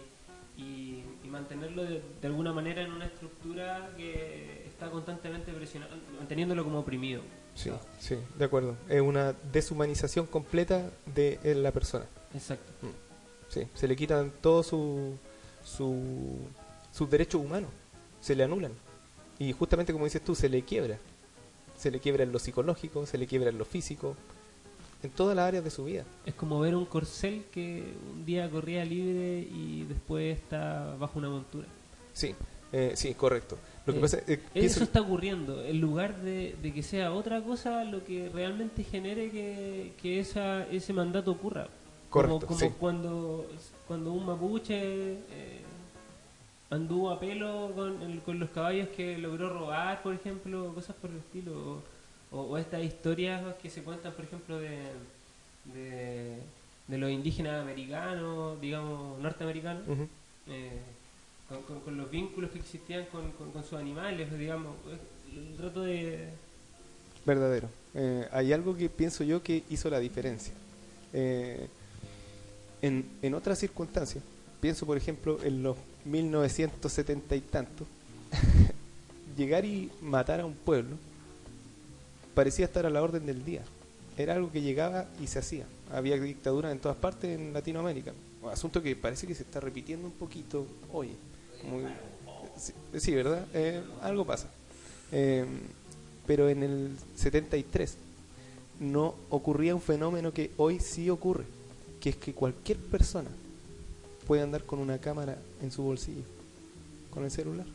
y- 0.59 1.03
y 1.25 1.29
mantenerlo 1.29 1.85
de, 1.85 2.03
de 2.21 2.27
alguna 2.27 2.53
manera 2.53 2.83
en 2.83 2.93
una 2.93 3.07
estructura 3.07 3.91
que 3.97 4.65
está 4.67 4.91
constantemente 4.91 5.53
presionando, 5.53 5.97
manteniéndolo 6.19 6.65
como 6.65 6.81
oprimido. 6.81 7.23
Sí, 7.57 7.71
sí, 7.99 8.17
de 8.39 8.45
acuerdo. 8.45 8.77
Es 8.89 9.01
una 9.01 9.33
deshumanización 9.53 10.27
completa 10.27 10.91
de 11.15 11.41
eh, 11.43 11.55
la 11.57 11.73
persona. 11.73 12.05
Exacto. 12.35 12.71
Sí, 13.49 13.67
se 13.75 13.89
le 13.89 13.97
quitan 13.97 14.31
todos 14.41 14.67
su, 14.69 15.15
su- 15.65 16.39
sus 16.93 17.11
derechos 17.11 17.41
humanos, 17.43 17.71
se 18.21 18.35
le 18.37 18.45
anulan. 18.45 18.73
Y 19.39 19.53
justamente 19.53 19.93
como 19.93 20.05
dices 20.05 20.23
tú, 20.23 20.35
se 20.35 20.49
le 20.49 20.63
quiebra. 20.63 20.99
Se 21.77 21.91
le 21.91 21.99
quiebra 22.01 22.23
en 22.23 22.33
lo 22.33 22.39
psicológico, 22.39 23.05
se 23.07 23.19
le 23.19 23.27
quiebra 23.27 23.51
en 23.51 23.59
lo 23.59 23.65
físico, 23.65 24.17
en 25.03 25.11
todas 25.11 25.37
las 25.37 25.47
áreas 25.49 25.63
de 25.65 25.71
su 25.71 25.85
vida. 25.85 26.05
Es 26.25 26.35
como 26.35 26.59
ver 26.61 26.75
un 26.75 26.87
corcel 26.87 27.45
que 27.53 27.93
un 28.15 28.25
día 28.25 28.51
corría 28.51 28.85
libre 28.85 29.41
y 29.41 29.85
después 29.89 30.39
está 30.39 30.95
bajo 30.99 31.19
una 31.19 31.29
montura. 31.29 31.67
Sí, 32.15 32.35
eh, 32.73 32.93
sí, 32.95 33.15
correcto. 33.15 33.59
Lo 33.87 33.93
que 33.93 33.99
Eh, 33.99 34.03
pasa 34.03 34.19
pienso 34.27 34.41
Eso 34.55 34.85
está 34.85 35.01
ocurriendo. 35.01 35.63
En 35.65 35.81
lugar 35.81 36.17
de, 36.21 36.57
de 36.61 36.73
que 36.73 36.83
sea 36.83 37.13
otra 37.13 37.41
cosa 37.43 37.85
lo 37.85 38.05
que 38.05 38.29
realmente 38.35 38.83
genere 38.83 39.31
que, 39.31 39.93
que 40.03 40.19
esa, 40.21 40.67
ese 40.71 40.93
mandato 40.93 41.31
ocurra. 41.33 41.69
Correcto, 42.11 42.47
como 42.47 42.59
como 42.59 42.59
sí. 42.61 42.71
cuando, 42.79 43.47
cuando 43.87 44.13
un 44.13 44.27
mapuche 44.27 44.75
eh, 44.75 45.61
anduvo 46.71 47.11
a 47.11 47.21
pelo 47.21 47.71
con, 47.75 48.03
el- 48.03 48.21
con 48.23 48.39
los 48.41 48.51
caballos 48.51 48.89
que 48.97 49.19
logró 49.19 49.51
robar, 49.51 50.03
por 50.03 50.15
ejemplo, 50.15 50.73
cosas 50.75 50.97
por 50.97 51.11
el 51.11 51.19
estilo. 51.19 51.83
O, 52.33 52.41
o 52.41 52.59
estas 52.59 52.83
historias 52.83 53.43
que 53.63 53.71
se 53.71 53.83
cuentan, 53.85 54.13
por 54.13 54.25
ejemplo, 54.25 54.59
de, 54.59 54.79
de, 55.73 56.39
de 56.89 56.99
los 56.99 57.11
indígenas 57.11 57.63
americanos, 57.63 58.61
digamos, 58.61 59.19
norteamericanos. 59.21 59.83
Eh, 60.49 60.81
con, 61.49 61.81
con- 61.81 61.97
los 61.97 62.11
vínculos 62.11 62.51
que 62.51 62.59
existían 62.59 63.07
con, 63.07 63.31
con- 63.33 63.63
sus 63.65 63.75
animales, 63.79 64.37
digamos. 64.39 64.75
eh, 64.89 64.99
Trato 65.57 65.83
de... 65.83 66.29
verdadero. 67.25 67.69
Eh, 67.95 68.27
hay 68.33 68.53
algo 68.53 68.77
que 68.77 68.89
pienso 68.89 69.25
yo 69.25 69.43
que 69.43 69.63
hizo 69.71 69.89
la 69.91 69.99
diferencia. 70.01 70.53
Eh, 71.13 71.69
en, 72.83 73.05
en 73.23 73.35
otras 73.35 73.59
circunstancias, 73.59 74.23
pienso 74.61 74.87
por 74.87 74.97
ejemplo 74.97 75.39
en 75.43 75.63
los 75.63 75.77
1970 76.05 77.37
y 77.37 77.41
tantos, 77.41 77.87
llegar 79.37 79.65
y 79.65 79.91
matar 80.03 80.41
a 80.41 80.47
un 80.47 80.55
pueblo 80.55 80.97
parecía 82.35 82.67
estar 82.67 82.85
a 82.87 82.91
la 82.91 83.03
orden 83.03 83.25
del 83.27 83.45
día. 83.45 83.63
Era 84.19 84.35
algo 84.35 84.51
que 84.53 84.61
llegaba 84.63 85.07
y 85.23 85.27
se 85.27 85.39
hacía. 85.39 85.67
Había 85.93 86.17
dictaduras 86.19 86.73
en 86.73 86.79
todas 86.79 86.97
partes 86.97 87.39
en 87.39 87.53
Latinoamérica. 87.53 88.13
Un 88.43 88.51
asunto 88.51 88.83
que 88.83 88.95
parece 88.97 89.27
que 89.27 89.35
se 89.35 89.43
está 89.43 89.61
repitiendo 89.61 90.07
un 90.07 90.13
poquito 90.13 90.67
hoy. 90.93 91.11
Muy- 91.65 91.85
sí, 92.57 92.73
sí, 92.99 93.15
¿verdad? 93.15 93.47
Eh, 93.55 93.83
algo 94.03 94.25
pasa. 94.25 94.49
Eh, 95.13 95.45
pero 96.27 96.49
en 96.49 96.63
el 96.63 96.97
73 97.17 97.97
no 98.81 99.15
ocurría 99.31 99.75
un 99.75 99.81
fenómeno 99.81 100.33
que 100.33 100.51
hoy 100.57 100.81
sí 100.81 101.09
ocurre, 101.11 101.45
que 102.01 102.11
es 102.11 102.17
que 102.17 102.33
cualquier 102.35 102.79
persona 102.79 103.31
puede 104.27 104.43
andar 104.43 104.65
con 104.65 104.81
una 104.81 104.99
cámara 104.99 105.39
en 105.63 105.71
su 105.71 105.83
bolsillo, 105.83 106.25
con 107.11 107.25
el 107.25 107.31
celular. 107.31 107.67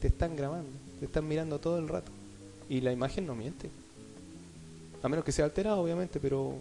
Te 0.00 0.08
están 0.08 0.34
grabando, 0.36 0.70
te 0.98 1.06
están 1.06 1.28
mirando 1.28 1.58
todo 1.58 1.78
el 1.78 1.88
rato. 1.88 2.10
Y 2.68 2.80
la 2.80 2.92
imagen 2.92 3.26
no 3.26 3.34
miente. 3.34 3.68
A 5.02 5.08
menos 5.08 5.24
que 5.24 5.32
sea 5.32 5.44
alterada, 5.44 5.76
obviamente, 5.76 6.18
pero 6.18 6.54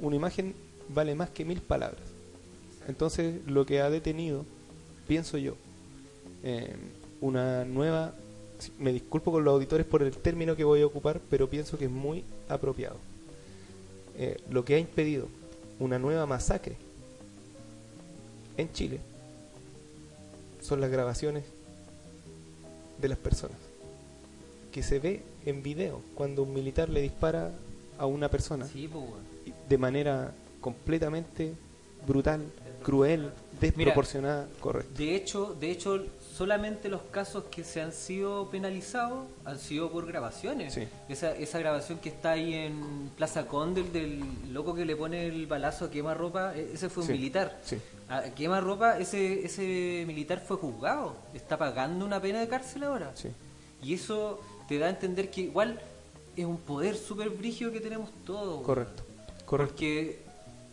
una 0.00 0.16
imagen 0.16 0.54
vale 0.90 1.14
más 1.14 1.30
que 1.30 1.44
mil 1.46 1.62
palabras. 1.62 2.02
Entonces, 2.88 3.40
lo 3.46 3.64
que 3.64 3.80
ha 3.80 3.88
detenido, 3.88 4.44
pienso 5.08 5.38
yo, 5.38 5.54
eh, 6.42 6.74
una 7.20 7.64
nueva 7.64 8.14
me 8.78 8.92
disculpo 8.92 9.32
con 9.32 9.44
los 9.44 9.54
auditores 9.54 9.86
por 9.86 10.02
el 10.02 10.14
término 10.16 10.56
que 10.56 10.64
voy 10.64 10.82
a 10.82 10.86
ocupar, 10.86 11.20
pero 11.30 11.48
pienso 11.48 11.78
que 11.78 11.86
es 11.86 11.90
muy 11.90 12.24
apropiado. 12.48 12.96
Eh, 14.16 14.38
lo 14.50 14.64
que 14.64 14.74
ha 14.74 14.78
impedido 14.78 15.28
una 15.78 15.98
nueva 15.98 16.26
masacre 16.26 16.76
en 18.56 18.70
Chile 18.72 19.00
son 20.60 20.80
las 20.80 20.90
grabaciones 20.90 21.44
de 23.00 23.08
las 23.08 23.18
personas. 23.18 23.56
Que 24.72 24.82
se 24.82 24.98
ve 24.98 25.22
en 25.46 25.62
video 25.62 26.02
cuando 26.14 26.42
un 26.42 26.52
militar 26.52 26.88
le 26.88 27.00
dispara 27.00 27.50
a 27.98 28.06
una 28.06 28.28
persona 28.28 28.66
Sí, 28.66 28.88
pues, 28.88 29.04
de 29.68 29.78
manera 29.78 30.32
completamente 30.60 31.54
brutal, 32.06 32.44
cruel, 32.82 33.30
desproporcionada, 33.60 34.48
correcto. 34.60 34.92
De 34.96 35.14
hecho, 35.14 35.54
de 35.60 35.70
hecho, 35.70 36.02
solamente 36.34 36.88
los 36.88 37.02
casos 37.10 37.44
que 37.50 37.62
se 37.64 37.82
han 37.82 37.92
sido 37.92 38.48
penalizados 38.48 39.26
han 39.44 39.58
sido 39.58 39.90
por 39.90 40.06
grabaciones. 40.06 40.72
Sí. 40.74 40.88
Esa, 41.08 41.32
esa 41.36 41.58
grabación 41.58 41.98
que 41.98 42.08
está 42.08 42.32
ahí 42.32 42.54
en 42.54 43.10
Plaza 43.16 43.46
Condel 43.46 43.92
del 43.92 44.22
loco 44.52 44.74
que 44.74 44.84
le 44.86 44.96
pone 44.96 45.26
el 45.26 45.46
balazo 45.46 45.84
a 45.86 45.90
quema 45.90 46.14
ropa, 46.14 46.56
e- 46.56 46.72
ese 46.72 46.88
fue 46.88 47.02
un 47.02 47.08
Sí, 47.08 47.12
militar. 47.12 47.58
sí. 47.62 47.76
A 48.08 48.22
quema 48.34 48.60
ropa, 48.60 48.98
ese, 48.98 49.44
ese 49.44 50.04
militar 50.06 50.40
fue 50.40 50.56
juzgado, 50.56 51.14
está 51.34 51.58
pagando 51.58 52.04
una 52.06 52.20
pena 52.20 52.40
de 52.40 52.48
cárcel 52.48 52.84
ahora. 52.84 53.12
Sí. 53.14 53.28
Y 53.82 53.94
eso 53.94 54.40
te 54.68 54.78
da 54.78 54.86
a 54.86 54.90
entender 54.90 55.30
que 55.30 55.42
igual 55.42 55.78
es 56.36 56.44
un 56.46 56.56
poder 56.58 56.96
súper 56.96 57.28
brígido 57.30 57.70
que 57.72 57.80
tenemos 57.80 58.08
todos. 58.24 58.62
Correcto, 58.62 59.02
correcto. 59.44 59.74
Porque 59.74 60.22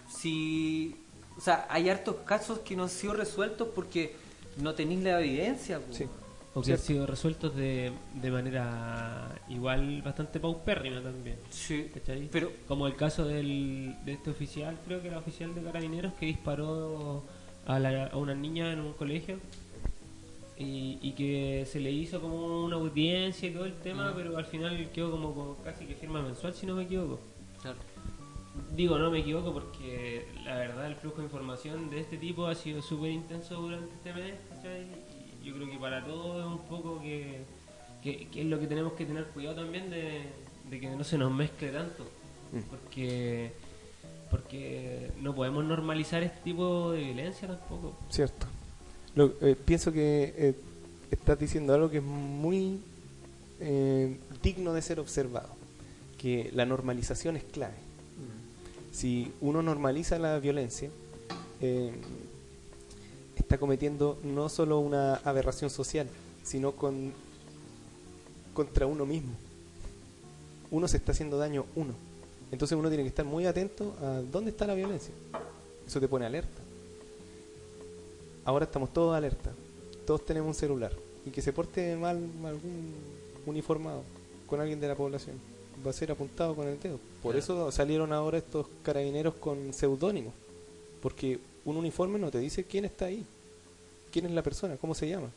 si. 0.10 0.96
O 1.38 1.41
sea, 1.41 1.67
hay 1.70 1.89
hartos 1.89 2.15
casos 2.25 2.60
que 2.60 2.75
no 2.75 2.84
han 2.84 2.89
sido 2.89 3.13
resueltos 3.13 3.67
porque 3.75 4.15
no 4.58 4.74
tenéis 4.74 5.03
la 5.03 5.20
evidencia. 5.22 5.79
po. 5.79 5.94
Sí. 5.94 6.06
O 6.56 6.62
que 6.63 6.72
han 6.74 6.79
sido 6.79 7.06
resueltos 7.06 7.56
de, 7.56 7.91
de 8.15 8.32
manera 8.32 9.29
igual 9.50 10.01
bastante 10.01 10.39
paupérrima 10.39 11.01
también. 11.01 11.38
Sí. 11.51 11.89
¿cachai? 11.94 12.27
Pero, 12.32 12.51
Como 12.67 12.88
el 12.88 12.96
caso 12.96 13.25
del, 13.25 13.96
de 14.03 14.13
este 14.13 14.32
oficial, 14.32 14.75
creo 14.88 15.00
que 15.01 15.10
era 15.10 15.20
oficial 15.20 15.53
de 15.53 15.62
carabineros, 15.62 16.13
que 16.13 16.25
disparó 16.25 17.24
a, 17.67 17.77
la- 17.77 18.08
a 18.08 18.17
una 18.17 18.34
niña 18.34 18.74
en 18.74 18.79
un 18.79 18.94
colegio 18.94 19.38
y, 20.58 20.98
y 21.03 21.12
que 21.12 21.67
se 21.72 21.79
le 21.79 21.91
hizo 21.91 22.20
como 22.20 22.63
una 22.65 22.77
audiencia 22.77 23.48
y 23.48 23.53
todo 23.53 23.65
el 23.65 23.75
tema, 23.75 24.10
Mm. 24.10 24.13
pero 24.15 24.38
al 24.38 24.46
final 24.46 24.89
quedó 24.91 25.12
como, 25.12 25.36
como 25.36 25.56
casi 25.58 25.86
que 25.86 25.94
firma 25.94 26.22
mensual, 26.24 26.56
si 26.56 26.65
no 26.65 26.74
me 26.75 26.84
equivoco. 26.84 27.20
claro, 27.62 27.77
Digo, 28.76 28.98
no 29.00 29.10
me 29.12 29.20
equivoco 29.20 29.54
porque 29.54 30.28
la 30.46 30.56
verdad 30.58 30.88
el 30.88 30.96
flujo 30.96 31.18
de 31.18 31.24
información 31.24 31.90
de 31.90 32.02
este 32.02 32.18
tipo 32.18 32.46
ha 32.48 32.56
sido 32.56 32.82
súper 32.82 33.12
intenso 33.12 33.56
durante 33.62 33.94
este 33.94 34.14
mes, 34.14 34.34
¿cachai? 34.50 34.86
Y 35.42 35.46
yo 35.46 35.56
creo 35.56 35.70
que 35.70 35.78
para 35.78 36.04
todos 36.06 36.40
es 36.46 36.46
un 36.46 36.68
poco 36.68 37.02
que, 37.02 37.42
que, 38.04 38.28
que 38.30 38.42
es 38.42 38.48
lo 38.48 38.60
que 38.60 38.68
tenemos 38.68 38.94
que 38.94 39.06
tener 39.06 39.26
cuidado 39.28 39.56
también 39.64 39.90
de, 39.90 40.22
de 40.70 40.80
que 40.80 40.90
no 40.90 41.04
se 41.04 41.18
nos 41.18 41.32
mezcle 41.32 41.70
tanto, 41.72 42.04
Mm. 42.54 42.60
porque 42.70 43.52
porque 44.32 45.12
no 45.22 45.34
podemos 45.36 45.64
normalizar 45.66 46.22
este 46.24 46.40
tipo 46.44 46.92
de 46.92 47.00
violencia 47.04 47.48
tampoco. 47.48 47.98
Cierto. 48.10 48.46
Lo- 49.16 49.34
eh, 49.42 49.56
pienso 49.56 49.92
que 49.92 50.34
eh, 50.38 50.56
estás 51.12 51.40
diciendo 51.40 51.74
algo 51.74 51.90
que 51.90 51.98
es 51.98 52.04
muy 52.04 52.80
eh, 53.60 54.18
digno 54.44 54.74
de 54.74 54.82
ser 54.82 55.00
observado, 55.00 55.50
que 56.18 56.52
la 56.54 56.66
normalización 56.66 57.36
es 57.38 57.44
clave. 57.46 57.76
Si 58.98 59.32
uno 59.42 59.62
normaliza 59.62 60.18
la 60.18 60.39
violencia, 60.39 60.89
eh, 61.62 61.92
está 63.36 63.60
cometiendo 63.60 64.18
no 64.24 64.50
solo 64.50 64.80
una 64.80 65.18
aberración 65.18 65.70
social, 65.70 66.08
sino 66.42 66.72
con, 66.72 67.13
contra 68.56 68.88
uno 68.88 69.06
mismo. 69.06 69.34
Uno 70.72 70.88
se 70.88 70.98
está 70.98 71.12
haciendo 71.12 71.38
daño 71.38 71.68
uno. 71.75 71.94
Entonces 72.51 72.75
uno 72.75 72.89
tiene 72.89 73.04
que 73.04 73.10
estar 73.10 73.24
muy 73.24 73.46
atento 73.46 73.96
a 74.01 74.24
dónde 74.32 74.50
está 74.50 74.66
la 74.66 74.74
violencia. 74.74 75.13
Eso 75.86 76.00
te 76.00 76.08
pone 76.08 76.25
alerta. 76.25 76.60
Ahora 78.46 78.66
estamos 78.66 78.92
todos 78.92 79.16
alerta. 79.16 79.51
Todos 80.08 80.25
tenemos 80.25 80.48
un 80.48 80.56
celular. 80.56 80.92
Y 81.24 81.30
que 81.30 81.44
se 81.44 81.54
porte 81.54 81.96
mal 81.98 82.16
algún 82.44 82.96
uniformado 83.46 84.01
con 84.48 84.60
alguien 84.60 84.80
de 84.80 84.88
la 84.88 84.96
población 84.96 85.36
va 85.86 85.91
a 85.91 85.93
ser 85.93 86.12
apuntado 86.12 86.55
con 86.55 86.67
el 86.67 86.79
dedo. 86.79 87.00
Por 87.22 87.34
Claro. 87.34 87.39
eso 87.39 87.72
salieron 87.72 88.12
ahora 88.13 88.38
estos 88.38 88.65
carabineros 88.84 89.36
con 89.36 89.74
seudónimos. 89.74 90.34
Porque 91.01 91.39
un 91.65 91.77
uniforme 91.77 92.17
no 92.19 92.31
te 92.31 92.39
dice 92.39 92.63
quién 92.63 92.86
está 92.86 93.05
ahí, 93.05 93.24
quién 94.12 94.25
es 94.25 94.31
la 94.31 94.41
persona, 94.41 94.77
cómo 94.77 94.96
se 94.96 95.07
llama. 95.07 95.29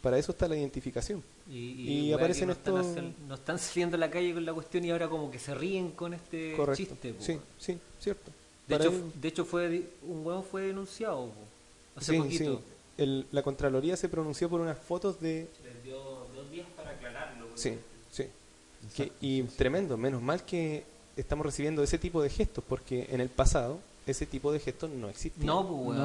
Para 0.00 0.18
eso 0.18 0.32
está 0.32 0.48
la 0.48 0.56
identificación. 0.56 1.22
Y, 1.48 2.06
Y 2.06 2.06
weá, 2.08 2.16
aparecen 2.16 2.46
no 2.48 2.52
están, 2.54 2.74
estos- 2.76 2.90
haciendo- 2.90 3.14
no 3.28 3.34
están 3.34 3.58
saliendo 3.58 3.96
a 3.96 4.00
la 4.00 4.10
calle 4.10 4.34
con 4.34 4.44
la 4.44 4.52
cuestión 4.54 4.84
y 4.84 4.90
ahora 4.90 5.08
como 5.08 5.30
que 5.30 5.38
se 5.38 5.54
ríen 5.54 5.90
con 5.92 6.14
este 6.14 6.54
Correcto. 6.56 6.76
chiste. 6.92 7.12
po, 7.14 7.22
sí, 7.22 7.38
sí, 7.58 7.78
cierto. 8.00 8.30
De 8.66 8.78
Para 8.78 8.88
hecho, 8.90 9.10
de 9.20 9.28
hecho 9.28 9.44
fue 9.44 9.82
un 10.08 10.26
huevo 10.26 10.42
fue 10.42 10.62
denunciado 10.62 11.26
po, 11.26 11.32
hace 12.00 12.12
sí, 12.12 12.18
poquito. 12.18 12.56
sí. 12.56 12.58
El- 12.98 13.26
la 13.32 13.42
Contraloría 13.42 13.96
se 13.96 14.08
pronunció 14.08 14.48
por 14.48 14.60
unas 14.60 14.78
fotos 14.78 15.20
de... 15.20 15.48
Les 15.64 15.82
dio 15.84 15.98
dos 16.34 16.50
días 16.50 16.66
para 16.76 16.90
aclararlo. 16.90 17.46
Sí, 17.54 17.74
sí. 18.10 18.24
Que- 18.96 19.12
y 19.20 19.42
tremendo, 19.42 19.96
menos 19.96 20.20
mal 20.22 20.44
que 20.44 20.84
estamos 21.16 21.44
recibiendo 21.46 21.82
ese 21.82 21.98
tipo 21.98 22.22
de 22.22 22.30
gestos, 22.30 22.64
porque 22.68 23.08
en 23.10 23.20
el 23.20 23.28
pasado 23.28 23.78
ese 24.06 24.26
tipo 24.26 24.50
de 24.52 24.58
gestos 24.58 24.90
no 24.90 25.08
existían. 25.08 25.46
No, 25.46 25.66
pues. 25.66 25.98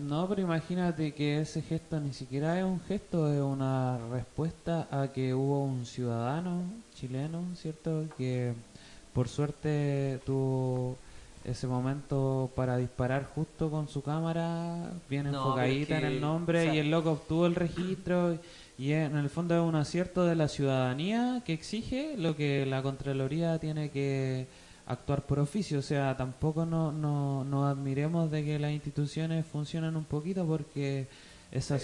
No, 0.00 0.28
pero 0.28 0.42
imagínate 0.42 1.12
que 1.12 1.40
ese 1.40 1.62
gesto 1.62 1.98
ni 1.98 2.12
siquiera 2.12 2.58
es 2.58 2.64
un 2.64 2.80
gesto, 2.80 3.32
es 3.32 3.40
una 3.40 3.98
respuesta 4.10 4.86
a 4.90 5.08
que 5.08 5.32
hubo 5.34 5.64
un 5.64 5.86
ciudadano 5.86 6.62
chileno, 6.94 7.42
¿cierto? 7.56 8.04
Que 8.18 8.52
por 9.14 9.28
suerte 9.28 10.20
tuvo 10.26 10.96
ese 11.44 11.66
momento 11.66 12.50
para 12.54 12.76
disparar 12.76 13.24
justo 13.34 13.70
con 13.70 13.88
su 13.88 14.02
cámara, 14.02 14.92
bien 15.08 15.30
No, 15.30 15.38
enfocadita 15.38 15.98
en 15.98 16.04
el 16.04 16.20
nombre, 16.20 16.60
o 16.60 16.64
sea- 16.64 16.74
y 16.74 16.78
el 16.78 16.90
loco 16.90 17.12
obtuvo 17.12 17.46
el 17.46 17.54
registro. 17.54 18.36
Y 18.80 18.92
en 18.92 19.14
el 19.16 19.28
fondo 19.28 19.54
es 19.54 19.60
un 19.60 19.74
acierto 19.76 20.24
de 20.24 20.34
la 20.34 20.48
ciudadanía 20.48 21.42
que 21.44 21.52
exige 21.52 22.14
lo 22.16 22.34
que 22.34 22.64
la 22.64 22.82
Contraloría 22.82 23.58
tiene 23.58 23.90
que 23.90 24.46
actuar 24.86 25.26
por 25.26 25.38
oficio. 25.38 25.80
O 25.80 25.82
sea, 25.82 26.16
tampoco 26.16 26.64
no, 26.64 26.90
no, 26.90 27.44
no 27.44 27.66
admiremos 27.68 28.30
de 28.30 28.42
que 28.42 28.58
las 28.58 28.72
instituciones 28.72 29.44
funcionen 29.44 29.96
un 29.96 30.04
poquito 30.04 30.46
porque 30.46 31.08
esas... 31.52 31.82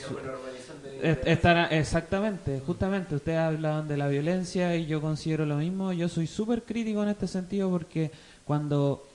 Es- 1.02 1.18
estará- 1.26 1.66
exactamente, 1.70 2.62
justamente, 2.64 3.14
ustedes 3.16 3.40
hablaban 3.40 3.86
de 3.88 3.96
la 3.98 4.08
violencia 4.08 4.74
y 4.74 4.86
yo 4.86 5.02
considero 5.02 5.44
lo 5.44 5.56
mismo. 5.56 5.92
Yo 5.92 6.08
soy 6.08 6.26
súper 6.26 6.62
crítico 6.62 7.02
en 7.02 7.10
este 7.10 7.26
sentido 7.28 7.68
porque 7.68 8.10
cuando, 8.46 9.06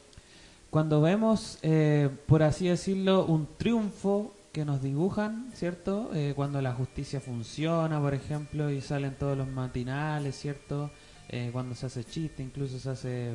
cuando 0.70 1.02
vemos, 1.02 1.58
eh, 1.64 2.10
por 2.28 2.44
así 2.44 2.68
decirlo, 2.68 3.26
un 3.26 3.48
triunfo 3.58 4.34
que 4.52 4.66
nos 4.66 4.82
dibujan, 4.82 5.50
¿cierto? 5.54 6.12
Eh, 6.14 6.34
cuando 6.36 6.62
la 6.62 6.74
justicia 6.74 7.22
funciona, 7.22 8.00
por 8.02 8.14
ejemplo, 8.14 8.70
y 8.70 8.82
salen 8.82 9.16
todos 9.16 9.38
los 9.38 9.48
matinales, 9.48 10.36
¿cierto? 10.38 10.92
Eh, 11.30 11.50
cuando 11.54 11.74
se 11.76 11.86
hace 11.86 12.04
chiste, 12.04 12.44
incluso 12.44 12.78
se 12.80 12.90
hace 12.90 13.34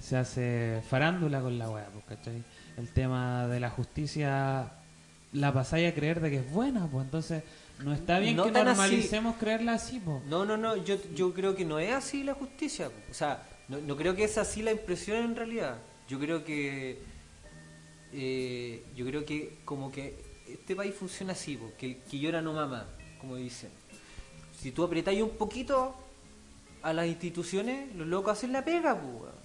se 0.00 0.16
hace 0.16 0.82
farándula 0.90 1.40
con 1.40 1.56
la 1.58 1.70
weá, 1.70 1.86
pues, 1.86 2.04
¿cachai? 2.06 2.42
El 2.76 2.88
tema 2.88 3.46
de 3.46 3.60
la 3.60 3.70
justicia 3.70 4.72
la 5.32 5.52
pasáis 5.52 5.90
a 5.90 5.94
creer 5.94 6.20
de 6.20 6.30
que 6.30 6.36
es 6.38 6.50
buena, 6.52 6.86
pues 6.88 7.04
entonces 7.04 7.42
no 7.78 7.92
está 7.92 8.18
bien 8.18 8.36
No 8.36 8.44
que 8.44 8.50
así. 8.50 8.64
normalicemos 8.64 9.36
creerla 9.36 9.74
así, 9.74 10.00
pues. 10.04 10.24
No, 10.26 10.44
no, 10.44 10.56
no, 10.56 10.76
yo, 10.76 10.96
yo 11.14 11.32
creo 11.32 11.54
que 11.54 11.64
no 11.64 11.78
es 11.78 11.92
así 11.92 12.22
la 12.24 12.34
justicia. 12.34 12.88
po. 12.88 12.94
O 13.10 13.14
sea, 13.14 13.42
no, 13.68 13.78
no 13.78 13.96
creo 13.96 14.14
que 14.14 14.24
es 14.24 14.36
así 14.36 14.62
la 14.62 14.72
impresión 14.72 15.18
en 15.18 15.36
realidad. 15.36 15.76
Yo 16.08 16.18
creo 16.18 16.44
que. 16.44 16.98
eh, 18.12 18.84
yo 18.94 19.06
creo 19.06 19.24
que 19.24 19.58
como 19.64 19.90
que 19.90 20.22
este 20.54 20.74
país 20.76 20.94
funciona 20.94 21.32
así, 21.32 21.56
po, 21.56 21.70
que 21.78 21.86
el 21.86 21.96
que 21.98 22.18
llora 22.18 22.40
no 22.42 22.52
mama, 22.52 22.86
como 23.20 23.36
dicen. 23.36 23.70
Si 24.60 24.72
tú 24.72 24.82
apretáis 24.84 25.22
un 25.22 25.30
poquito 25.30 25.94
a 26.82 26.92
las 26.92 27.06
instituciones, 27.06 27.94
los 27.96 28.06
locos 28.06 28.32
hacen 28.32 28.52
la 28.52 28.64
pega, 28.64 28.98
po, 29.00 29.06
weón. 29.06 29.44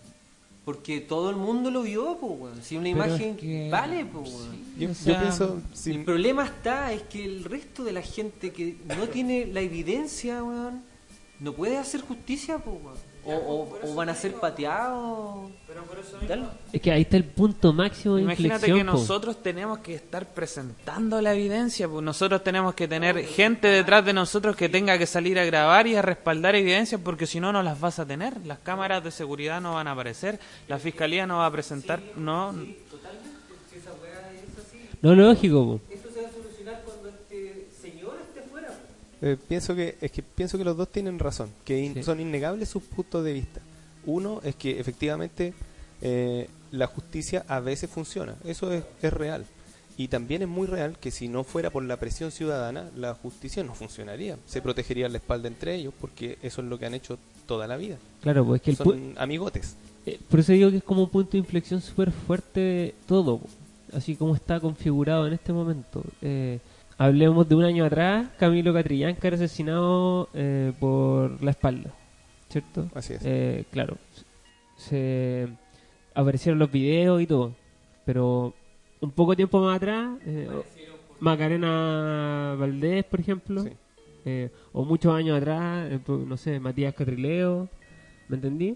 Porque 0.66 1.02
todo 1.02 1.30
el 1.32 1.36
mundo 1.36 1.72
lo 1.72 1.82
vio, 1.82 2.18
po, 2.20 2.28
weón. 2.28 2.62
Si 2.62 2.76
una 2.78 2.84
Pero 2.92 3.06
imagen 3.08 3.30
es 3.32 3.38
que- 3.38 3.70
vale, 3.72 4.06
po, 4.06 4.24
sí, 4.26 4.32
weón. 4.34 4.58
Yo, 4.78 4.86
o 4.88 4.92
yo 4.92 4.96
sea, 4.96 5.20
pienso, 5.22 5.62
si- 5.74 5.92
El 5.92 6.04
problema 6.06 6.46
está 6.46 6.92
es 6.94 7.02
que 7.04 7.24
el 7.26 7.44
resto 7.44 7.84
de 7.84 7.92
la 7.94 8.02
gente 8.02 8.52
que 8.52 8.78
no 8.98 9.08
tiene 9.10 9.48
la 9.48 9.62
evidencia, 9.62 10.44
weón, 10.44 10.84
no 11.40 11.54
puede 11.54 11.78
hacer 11.78 12.02
justicia, 12.02 12.60
po, 12.60 12.72
weón. 12.72 13.09
O, 13.26 13.34
o- 13.34 13.80
o 13.92 13.96
van 13.96 14.10
a 14.10 14.16
ser 14.16 14.34
pateados. 14.36 15.52
Dale. 16.28 16.46
Es 16.74 16.82
que 16.82 16.92
ahí 16.92 17.02
está 17.02 17.18
el 17.18 17.26
punto 17.26 17.74
máximo 17.74 18.16
de 18.16 18.22
Imagínate 18.24 18.54
inflexión. 18.68 18.78
que 18.80 18.86
po. 18.92 18.98
nosotros 18.98 19.44
tenemos 19.44 19.80
que 19.80 19.94
estar 19.96 20.26
presentando 20.28 21.22
la 21.22 21.34
evidencia, 21.34 21.88
pues 21.88 22.04
nosotros 22.04 22.44
tenemos 22.44 22.74
que 22.74 22.88
tener 22.88 23.24
gente 23.26 23.68
detrás 23.68 24.04
de 24.06 24.14
nosotros 24.14 24.56
que 24.56 24.68
tenga 24.70 24.98
que 24.98 25.06
salir 25.06 25.38
a 25.38 25.46
grabar 25.46 25.86
y 25.88 25.96
a 25.96 26.02
respaldar 26.02 26.56
evidencia, 26.56 26.98
porque 26.98 27.28
si 27.28 27.40
no, 27.40 27.52
no 27.52 27.62
las 27.62 27.80
vas 27.80 28.00
a 28.00 28.06
tener. 28.06 28.38
Las 28.46 28.60
cámaras 28.60 29.04
de 29.04 29.12
seguridad 29.12 29.62
no 29.62 29.76
van 29.76 29.88
a 29.88 29.92
aparecer, 29.92 30.40
la 30.68 30.80
fiscalía 30.80 31.28
no 31.28 31.38
va 31.40 31.46
a 31.48 31.52
presentar, 31.52 32.02
no. 32.16 32.54
No, 35.02 35.16
lógico, 35.16 35.66
po. 35.66 35.94
Esto 35.94 36.10
se 36.14 36.22
va 36.22 36.28
a 36.28 36.32
solucionar 36.32 36.82
cuando 36.84 37.08
este 37.10 37.68
señor 37.82 38.18
esté 38.28 38.42
fuera. 38.50 38.68
Eh, 39.22 39.38
pienso 39.48 39.76
que 39.76 39.98
es 40.02 40.12
que 40.12 40.22
pienso 40.24 40.58
que 40.58 40.64
los 40.64 40.78
dos 40.78 40.90
tienen 40.92 41.20
razón, 41.20 41.50
que 41.66 41.80
in- 41.84 41.94
Sí. 41.96 42.04
son 42.04 42.20
innegables 42.20 42.70
sus 42.70 42.84
puntos 42.84 43.24
de 43.24 43.34
vista. 43.34 43.62
Uno 44.06 44.40
es 44.44 44.56
que 44.56 44.80
efectivamente 44.80 45.54
eh, 46.02 46.48
la 46.72 46.88
justicia 46.88 47.44
a 47.48 47.60
veces 47.60 47.90
funciona, 47.90 48.36
eso 48.46 48.72
es, 48.72 48.84
es 49.02 49.12
real. 49.14 49.46
Y 49.98 50.08
también 50.08 50.42
es 50.42 50.48
muy 50.48 50.66
real 50.66 50.98
que 50.98 51.12
si 51.12 51.28
no 51.28 51.44
fuera 51.44 51.72
por 51.72 51.84
la 51.84 51.98
presión 51.98 52.32
ciudadana, 52.32 52.90
la 52.96 53.14
justicia 53.16 53.66
no 53.66 53.74
funcionaría. 53.76 54.38
Se 54.46 54.62
protegería 54.62 55.10
la 55.10 55.18
espalda 55.18 55.50
entre 55.50 55.76
ellos 55.76 55.94
porque 56.00 56.38
eso 56.42 56.62
es 56.62 56.68
lo 56.70 56.80
que 56.80 56.86
han 56.86 56.94
hecho 56.94 57.18
toda 57.46 57.68
la 57.68 57.76
vida. 57.76 57.98
Claro, 58.22 58.46
pues 58.46 58.62
es 58.62 58.64
que 58.64 58.72
el 58.72 58.78
Son 58.78 59.14
amigotes. 59.18 59.76
eh, 60.06 60.18
por 60.30 60.40
eso 60.40 60.54
digo 60.54 60.70
que 60.72 60.78
es 60.78 60.84
como 60.84 61.04
un 61.04 61.10
punto 61.10 61.32
de 61.32 61.40
inflexión 61.40 61.82
súper 61.82 62.12
fuerte 62.14 62.96
todo, 63.08 63.42
así 63.92 64.16
como 64.16 64.36
está 64.36 64.62
configurado 64.62 65.28
en 65.28 65.34
este 65.34 65.52
momento. 65.52 66.02
Eh, 66.22 66.60
hablemos 67.00 67.50
de 67.50 67.56
un 67.56 67.64
año 67.64 67.86
atrás, 67.86 68.30
Camilo 68.38 68.72
Catrillán 68.74 69.16
que 69.16 69.26
era 69.28 69.36
asesinado 69.36 70.30
eh, 70.36 70.74
por 70.80 71.42
la 71.44 71.52
espalda, 71.52 71.92
¿cierto? 72.50 72.88
Así 72.94 73.14
es. 73.14 73.22
Eh, 73.26 73.66
claro, 73.72 73.98
se 74.78 75.48
aparecieron 76.14 76.60
los 76.60 76.72
videos 76.72 77.22
y 77.22 77.26
todo, 77.28 77.54
pero 78.06 78.54
un 79.02 79.12
poco 79.12 79.36
tiempo 79.36 79.62
más 79.62 79.78
atrás, 79.78 80.18
eh, 80.26 80.48
Macarena 81.20 82.56
Valdés, 82.60 83.04
por 83.06 83.20
ejemplo, 83.20 83.64
Sí. 83.64 83.70
eh, 84.26 84.50
o 84.74 84.84
muchos 84.86 85.14
años 85.14 85.38
atrás, 85.38 85.90
eh, 85.92 86.00
no 86.08 86.38
sé, 86.38 86.60
Matías 86.60 86.94
Catrileo, 86.94 87.68
¿me 88.28 88.36
entendí? 88.36 88.76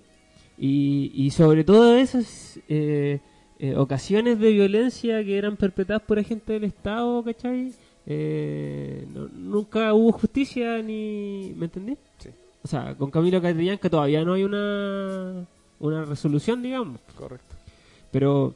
Y, 0.57 1.11
y 1.15 1.31
sobre 1.31 1.63
todo 1.63 1.95
esas 1.97 2.59
eh, 2.69 3.19
eh, 3.59 3.75
ocasiones 3.75 4.39
de 4.39 4.51
violencia 4.51 5.23
que 5.23 5.37
eran 5.37 5.57
perpetradas 5.57 6.03
por 6.03 6.19
agentes 6.19 6.47
del 6.47 6.63
Estado, 6.65 7.23
¿cachai? 7.23 7.71
Eh, 8.05 9.07
no- 9.13 9.29
nunca 9.29 9.93
hubo 9.93 10.11
justicia 10.11 10.81
ni... 10.81 11.53
¿Me 11.55 11.65
entendí? 11.65 11.97
Sí, 12.17 12.29
O 12.63 12.67
sea, 12.67 12.95
con 12.95 13.09
Camilo 13.11 13.41
Catrillán 13.41 13.77
que 13.77 13.89
todavía 13.89 14.23
no 14.25 14.33
hay 14.33 14.43
una, 14.43 15.45
una 15.79 16.05
resolución, 16.05 16.61
digamos. 16.61 16.99
correcto. 17.15 17.55
Pero 18.11 18.53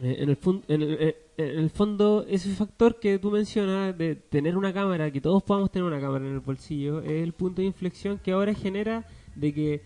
eh, 0.00 0.16
en, 0.20 0.28
el 0.30 0.36
fun- 0.36 0.62
en, 0.68 0.82
el, 0.82 0.92
eh, 1.00 1.16
en 1.36 1.58
el 1.58 1.70
fondo, 1.70 2.24
ese 2.28 2.48
factor 2.54 2.98
que 2.98 3.18
tú 3.18 3.30
mencionas 3.30 3.96
de 3.96 4.14
tener 4.16 4.56
una 4.56 4.72
cámara, 4.72 5.10
que 5.10 5.20
todos 5.20 5.42
podamos 5.42 5.70
tener 5.70 5.86
una 5.86 6.00
cámara 6.00 6.26
en 6.26 6.32
el 6.32 6.40
bolsillo, 6.40 7.00
es 7.02 7.22
el 7.22 7.32
punto 7.32 7.60
de 7.60 7.66
inflexión 7.66 8.18
que 8.18 8.32
ahora 8.32 8.54
genera 8.54 9.04
de 9.34 9.52
que 9.52 9.82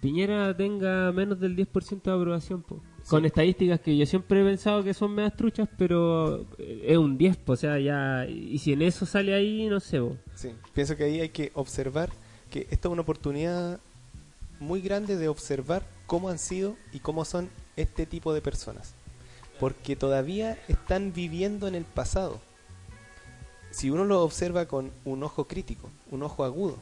Piñera 0.00 0.56
tenga 0.56 1.12
menos 1.12 1.38
del 1.38 1.54
10% 1.54 2.02
de 2.02 2.12
aprobación. 2.12 2.62
po. 2.62 2.80
Con 3.08 3.24
estadísticas 3.24 3.80
que 3.80 3.96
yo 3.96 4.06
siempre 4.06 4.40
he 4.40 4.44
pensado 4.44 4.82
que 4.82 4.94
son 4.94 5.14
medias 5.14 5.36
truchas, 5.36 5.68
pero 5.76 6.46
eh, 6.58 6.86
es 6.88 6.96
un 6.96 7.18
10, 7.18 7.36
po, 7.38 7.52
o 7.52 7.56
sea, 7.56 7.78
ya. 7.78 8.26
Y 8.26 8.58
si 8.58 8.72
en 8.72 8.82
eso 8.82 9.06
sale 9.06 9.34
ahí, 9.34 9.66
no 9.66 9.80
sé. 9.80 10.00
po. 10.00 10.16
Sí, 10.34 10.50
pienso 10.72 10.96
que 10.96 11.04
ahí 11.04 11.20
hay 11.20 11.28
que 11.30 11.50
observar 11.54 12.10
que 12.50 12.66
esta 12.70 12.88
es 12.88 12.92
una 12.92 13.02
oportunidad 13.02 13.80
muy 14.60 14.80
grande 14.80 15.16
de 15.16 15.28
observar 15.28 15.82
cómo 16.06 16.28
han 16.28 16.38
sido 16.38 16.76
y 16.92 17.00
cómo 17.00 17.24
son 17.24 17.50
este 17.76 18.06
tipo 18.06 18.32
de 18.32 18.40
personas. 18.40 18.94
Porque 19.58 19.96
todavía 19.96 20.58
están 20.68 21.12
viviendo 21.12 21.68
en 21.68 21.74
el 21.74 21.84
pasado. 21.84 22.40
Si 23.70 23.90
uno 23.90 24.04
lo 24.04 24.22
observa 24.22 24.66
con 24.66 24.90
un 25.04 25.22
ojo 25.22 25.48
crítico, 25.48 25.88
un 26.10 26.22
ojo 26.22 26.44
agudo, 26.44 26.76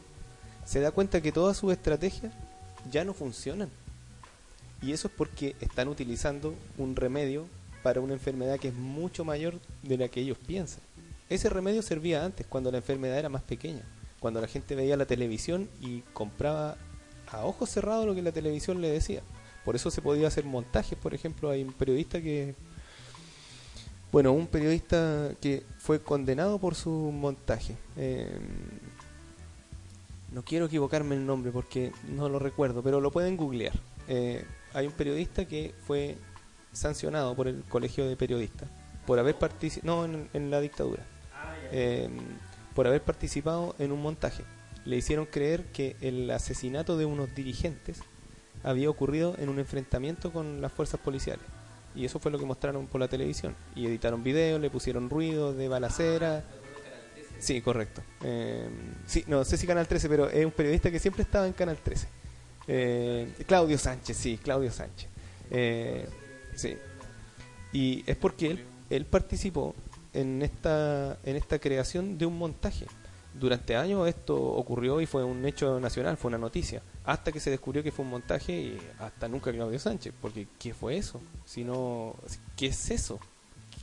se 0.65 0.81
da 0.81 0.91
cuenta 0.91 1.21
que 1.21 1.33
todas 1.33 1.57
sus 1.57 1.73
estrategias 1.73 2.33
ya 2.91 3.05
no 3.05 3.15
funcionan. 3.15 3.71
Y 4.83 4.93
eso 4.93 5.09
es 5.09 5.15
porque 5.15 5.57
están 5.61 5.89
utilizando 5.89 6.55
un 6.79 6.97
remedio 6.97 7.47
para 7.83 8.01
una 8.01 8.15
enfermedad 8.15 8.59
que 8.59 8.69
es 8.69 8.75
mucho 8.75 9.25
mayor 9.25 9.59
de 9.83 9.99
la 9.99 10.09
que 10.09 10.21
ellos 10.21 10.39
piensan. 10.39 10.81
Ese 11.29 11.49
remedio 11.49 11.83
servía 11.83 12.25
antes, 12.25 12.47
cuando 12.47 12.71
la 12.71 12.79
enfermedad 12.79 13.19
era 13.19 13.29
más 13.29 13.43
pequeña, 13.43 13.83
cuando 14.19 14.41
la 14.41 14.49
gente 14.49 14.75
veía 14.75 14.97
la 14.97 15.07
televisión 15.07 15.69
y 15.81 16.01
compraba 16.13 16.77
a 17.31 17.45
ojos 17.45 17.71
cerrados 17.71 18.07
lo 18.07 18.15
que 18.15 18.23
la 18.23 18.33
televisión 18.33 18.81
le 18.81 18.91
decía. 18.91 19.23
Por 19.65 19.77
eso 19.77 19.91
se 19.91 20.03
podía 20.03 20.29
hacer 20.29 20.45
montajes, 20.45 20.99
por 20.99 21.15
ejemplo, 21.15 21.51
hay 21.51 21.63
un 21.63 21.73
periodista 21.73 22.21
que... 22.21 22.55
Bueno, 24.11 24.33
un 24.33 24.49
periodista 24.49 25.31
que 25.41 25.63
fue 25.79 26.01
condenado 26.01 26.59
por 26.59 26.75
su 26.75 26.91
montaje. 26.91 27.77
Eh, 27.97 28.41
no 30.33 30.43
quiero 30.43 30.67
equivocarme 30.67 31.15
el 31.15 31.25
nombre 31.25 31.53
porque 31.53 31.93
no 32.09 32.29
lo 32.29 32.41
recuerdo, 32.41 32.83
pero 32.83 33.01
lo 33.01 33.13
pueden 33.13 33.37
googlear. 33.37 33.79
Eh, 34.09 34.45
hay 34.75 34.87
un 34.87 34.93
periodista 34.93 35.45
que 35.45 35.75
fue 35.87 36.17
sancionado 36.73 37.35
por 37.35 37.49
el 37.49 37.63
Colegio 37.65 38.09
de 38.09 38.17
Periodistas 38.17 38.69
por 39.07 39.19
haber 39.19 39.35
participado, 39.37 40.07
no 40.07 40.15
en, 40.15 40.29
en 40.33 40.51
la 40.51 40.61
dictadura, 40.61 41.03
Eh, 41.73 42.09
por 42.75 42.87
haber 42.87 43.03
participado 43.03 43.75
en 43.79 43.91
un 43.93 44.01
montaje. 44.01 44.45
Le 44.85 44.97
hicieron 44.97 45.27
creer 45.27 45.65
que 45.73 45.97
el 46.01 46.31
asesinato 46.31 46.97
de 46.97 47.05
unos 47.05 47.35
dirigentes 47.35 48.01
había 48.63 48.89
ocurrido 48.89 49.35
en 49.39 49.49
un 49.49 49.59
enfrentamiento 49.59 50.33
con 50.33 50.61
las 50.61 50.73
fuerzas 50.73 51.01
policiales. 51.01 51.45
Y 51.95 52.05
eso 52.05 52.21
fue 52.21 52.31
lo 52.31 52.39
que 52.39 52.47
mostraron 52.47 52.87
por 52.87 53.01
la 53.01 53.09
televisión. 53.09 53.57
Y 53.75 53.87
editaron 53.87 54.23
videos, 54.23 54.61
le 54.61 54.71
pusieron 54.71 55.11
ruido 55.11 55.53
de 55.53 55.69
balacera. 55.69 56.45
Sí, 57.41 57.61
correcto. 57.61 58.03
Eh, 58.23 58.69
sí, 59.07 59.25
no 59.27 59.45
sé 59.45 59.57
si 59.57 59.67
Canal 59.67 59.89
13, 59.89 60.09
pero 60.09 60.31
es 60.31 60.45
un 60.45 60.53
periodista 60.53 60.91
que 60.91 61.01
siempre 61.01 61.23
estaba 61.23 61.47
en 61.47 61.53
Canal 61.53 61.79
13. 61.79 62.07
Eh, 62.73 63.27
Claudio 63.49 63.77
Sánchez, 63.77 64.17
sí, 64.17 64.39
Claudio 64.39 64.71
Sánchez. 64.71 65.09
Eh, 65.51 66.09
sí. 66.55 66.77
Y 67.73 68.05
es 68.07 68.17
porque 68.17 68.47
él, 68.47 68.65
él 68.91 69.07
participó 69.07 69.75
en 70.15 70.41
esta, 70.43 71.19
en 71.25 71.35
esta 71.35 71.59
creación 71.59 72.17
de 72.17 72.27
un 72.27 72.39
montaje. 72.39 72.87
Durante 73.35 73.75
años 73.75 74.09
esto 74.09 74.37
ocurrió 74.37 75.01
y 75.01 75.07
fue 75.07 75.25
un 75.25 75.45
hecho 75.47 75.81
nacional, 75.81 76.17
fue 76.17 76.29
una 76.29 76.39
noticia, 76.39 76.81
hasta 77.05 77.33
que 77.33 77.41
se 77.41 77.51
descubrió 77.51 77.83
que 77.83 77.91
fue 77.91 78.05
un 78.05 78.11
montaje 78.13 78.53
y 78.53 78.79
hasta 79.01 79.27
nunca 79.27 79.53
Claudio 79.53 79.79
Sánchez, 79.81 80.15
porque 80.21 80.47
¿qué 80.59 80.73
fue 80.73 80.97
eso? 80.97 81.21
Si 81.45 81.65
no, 81.65 82.15
¿Qué 82.57 82.67
es 82.67 82.91
eso? 82.93 83.19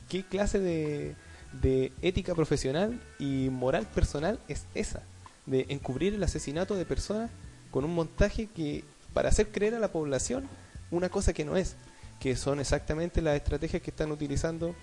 ¿Qué 0.08 0.24
clase 0.24 0.60
de, 0.60 1.14
de 1.60 1.92
ética 2.00 2.34
profesional 2.34 3.02
y 3.18 3.50
moral 3.50 3.86
personal 3.86 4.38
es 4.48 4.66
esa? 4.74 5.02
De 5.44 5.66
encubrir 5.68 6.14
el 6.14 6.22
asesinato 6.22 6.74
de 6.74 6.86
personas 6.86 7.30
con 7.70 7.84
un 7.84 7.94
montaje 7.94 8.46
que 8.46 8.84
para 9.12 9.28
hacer 9.28 9.50
creer 9.50 9.74
a 9.74 9.78
la 9.78 9.92
población 9.92 10.48
una 10.90 11.08
cosa 11.08 11.32
que 11.32 11.44
no 11.44 11.56
es, 11.56 11.76
que 12.20 12.36
son 12.36 12.60
exactamente 12.60 13.22
las 13.22 13.36
estrategias 13.36 13.82
que 13.82 13.90
están 13.90 14.10
utilizando 14.10 14.74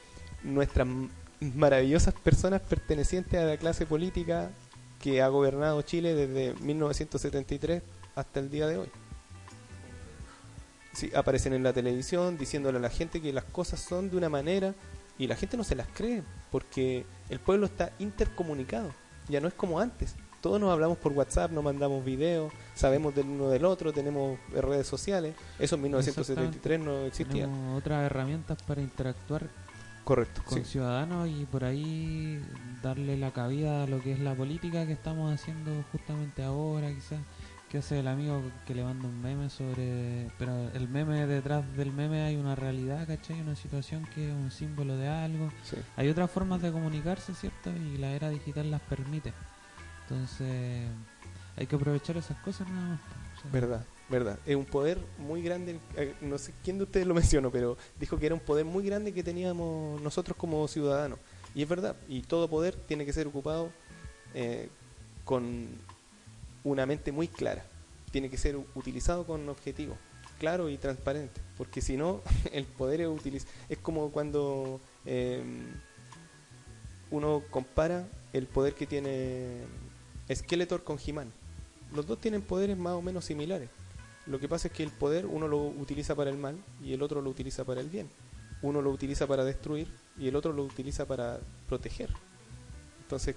nuestras 0.43 0.87
maravillosas 1.39 2.13
personas 2.13 2.61
pertenecientes 2.61 3.39
a 3.39 3.45
la 3.45 3.57
clase 3.57 3.85
política 3.85 4.51
que 4.99 5.21
ha 5.21 5.27
gobernado 5.27 5.81
Chile 5.81 6.13
desde 6.15 6.59
1973 6.61 7.83
hasta 8.15 8.39
el 8.39 8.49
día 8.49 8.67
de 8.67 8.77
hoy. 8.77 8.87
Sí, 10.93 11.11
aparecen 11.13 11.53
en 11.53 11.63
la 11.63 11.73
televisión 11.73 12.37
diciéndole 12.37 12.77
a 12.77 12.81
la 12.81 12.89
gente 12.89 13.21
que 13.21 13.33
las 13.33 13.43
cosas 13.43 13.81
son 13.81 14.09
de 14.09 14.17
una 14.17 14.29
manera 14.29 14.73
y 15.17 15.27
la 15.27 15.35
gente 15.35 15.57
no 15.57 15.63
se 15.63 15.75
las 15.75 15.87
cree 15.87 16.23
porque 16.51 17.05
el 17.29 17.39
pueblo 17.39 17.65
está 17.65 17.91
intercomunicado, 17.99 18.91
ya 19.27 19.41
no 19.41 19.47
es 19.47 19.53
como 19.53 19.79
antes. 19.79 20.15
Todos 20.45 20.61
nos 20.61 20.71
hablamos 20.71 20.99
por 20.99 21.11
WhatsApp, 21.13 21.49
nos 21.49 21.63
mandamos 21.63 22.05
videos, 22.05 22.53
sabemos 22.75 23.15
del 23.15 23.25
uno 23.25 23.49
del 23.49 23.65
otro, 23.65 23.91
tenemos 23.91 24.37
redes 24.51 24.85
sociales. 24.85 25.33
Eso 25.57 25.73
en 25.73 25.81
1973 25.81 26.79
no 26.81 26.99
existía. 27.05 27.45
Tenemos 27.45 27.79
otras 27.79 28.05
herramientas 28.05 28.61
para 28.61 28.79
interactuar 28.79 29.47
Correcto. 30.03 30.43
con 30.45 30.59
sí. 30.59 30.65
ciudadanos 30.73 31.27
y 31.29 31.45
por 31.45 31.63
ahí 31.63 32.39
darle 32.83 33.17
la 33.17 33.31
cabida 33.31 33.85
a 33.85 33.87
lo 33.87 34.03
que 34.03 34.11
es 34.11 34.19
la 34.19 34.35
política 34.35 34.85
que 34.85 34.93
estamos 34.93 35.33
haciendo 35.33 35.83
justamente 35.91 36.43
ahora, 36.43 36.93
quizás. 36.93 37.21
Que 37.67 37.79
hace 37.79 37.99
el 37.99 38.07
amigo 38.07 38.43
que 38.67 38.75
le 38.75 38.83
manda 38.83 39.07
un 39.07 39.19
meme 39.19 39.49
sobre. 39.49 40.29
Pero 40.37 40.69
el 40.75 40.87
meme 40.87 41.25
detrás 41.25 41.63
del 41.75 41.91
meme 41.91 42.21
hay 42.21 42.35
una 42.35 42.53
realidad, 42.53 43.07
¿cachai? 43.07 43.41
Una 43.41 43.55
situación 43.55 44.07
que 44.13 44.29
es 44.29 44.35
un 44.35 44.51
símbolo 44.51 44.95
de 44.95 45.07
algo. 45.07 45.51
sí. 45.63 45.77
Hay 45.97 46.07
otras 46.07 46.29
formas 46.29 46.61
de 46.61 46.71
comunicarse, 46.71 47.33
¿cierto? 47.33 47.71
Y 47.71 47.97
la 47.97 48.11
era 48.11 48.29
digital 48.29 48.69
las 48.69 48.81
permite. 48.81 49.33
Entonces, 50.07 50.87
hay 51.57 51.67
que 51.67 51.75
aprovechar 51.75 52.17
esas 52.17 52.37
cosas 52.37 52.69
nada 52.69 52.87
más. 52.89 53.51
Verdad, 53.51 53.85
verdad. 54.09 54.39
Es 54.45 54.55
un 54.55 54.65
poder 54.65 54.97
muy 55.17 55.41
grande. 55.41 55.79
eh, 55.95 56.13
No 56.21 56.37
sé 56.37 56.53
quién 56.63 56.77
de 56.77 56.83
ustedes 56.83 57.07
lo 57.07 57.13
mencionó, 57.15 57.51
pero 57.51 57.77
dijo 57.99 58.17
que 58.17 58.25
era 58.27 58.35
un 58.35 58.41
poder 58.41 58.65
muy 58.65 58.85
grande 58.85 59.13
que 59.13 59.23
teníamos 59.23 60.01
nosotros 60.01 60.37
como 60.37 60.67
ciudadanos. 60.67 61.19
Y 61.53 61.61
es 61.63 61.69
verdad. 61.69 61.95
Y 62.07 62.21
todo 62.21 62.49
poder 62.49 62.75
tiene 62.75 63.05
que 63.05 63.13
ser 63.13 63.27
ocupado 63.27 63.69
eh, 64.33 64.69
con 65.23 65.67
una 66.63 66.85
mente 66.85 67.11
muy 67.11 67.27
clara. 67.27 67.65
Tiene 68.11 68.29
que 68.29 68.37
ser 68.37 68.57
utilizado 68.75 69.25
con 69.25 69.47
objetivo 69.49 69.97
claro 70.39 70.69
y 70.69 70.77
transparente. 70.77 71.41
Porque 71.57 71.81
si 71.81 71.97
no, 71.97 72.21
el 72.51 72.65
poder 72.65 73.01
es 73.01 73.07
utiliz 73.07 73.47
Es 73.69 73.77
como 73.77 74.11
cuando 74.11 74.79
eh, 75.05 75.43
uno 77.11 77.43
compara 77.49 78.07
el 78.33 78.47
poder 78.47 78.73
que 78.73 78.85
tiene 78.85 79.61
Skeletor 80.33 80.83
con 80.83 80.97
He-Man. 81.03 81.31
Los 81.93 82.07
dos 82.07 82.19
tienen 82.19 82.41
poderes 82.41 82.77
más 82.77 82.93
o 82.93 83.01
menos 83.01 83.25
similares. 83.25 83.69
Lo 84.25 84.39
que 84.39 84.47
pasa 84.47 84.67
es 84.67 84.73
que 84.73 84.83
el 84.83 84.89
poder 84.89 85.25
uno 85.25 85.47
lo 85.47 85.59
utiliza 85.59 86.15
para 86.15 86.31
el 86.31 86.37
mal 86.37 86.57
y 86.83 86.93
el 86.93 87.03
otro 87.03 87.21
lo 87.21 87.29
utiliza 87.29 87.63
para 87.63 87.81
el 87.81 87.89
bien. 87.89 88.09
Uno 88.61 88.81
lo 88.81 88.89
utiliza 88.89 89.27
para 89.27 89.43
destruir 89.43 89.87
y 90.17 90.27
el 90.27 90.35
otro 90.35 90.51
lo 90.51 90.63
utiliza 90.63 91.05
para 91.05 91.39
proteger. 91.67 92.09
Entonces, 93.01 93.35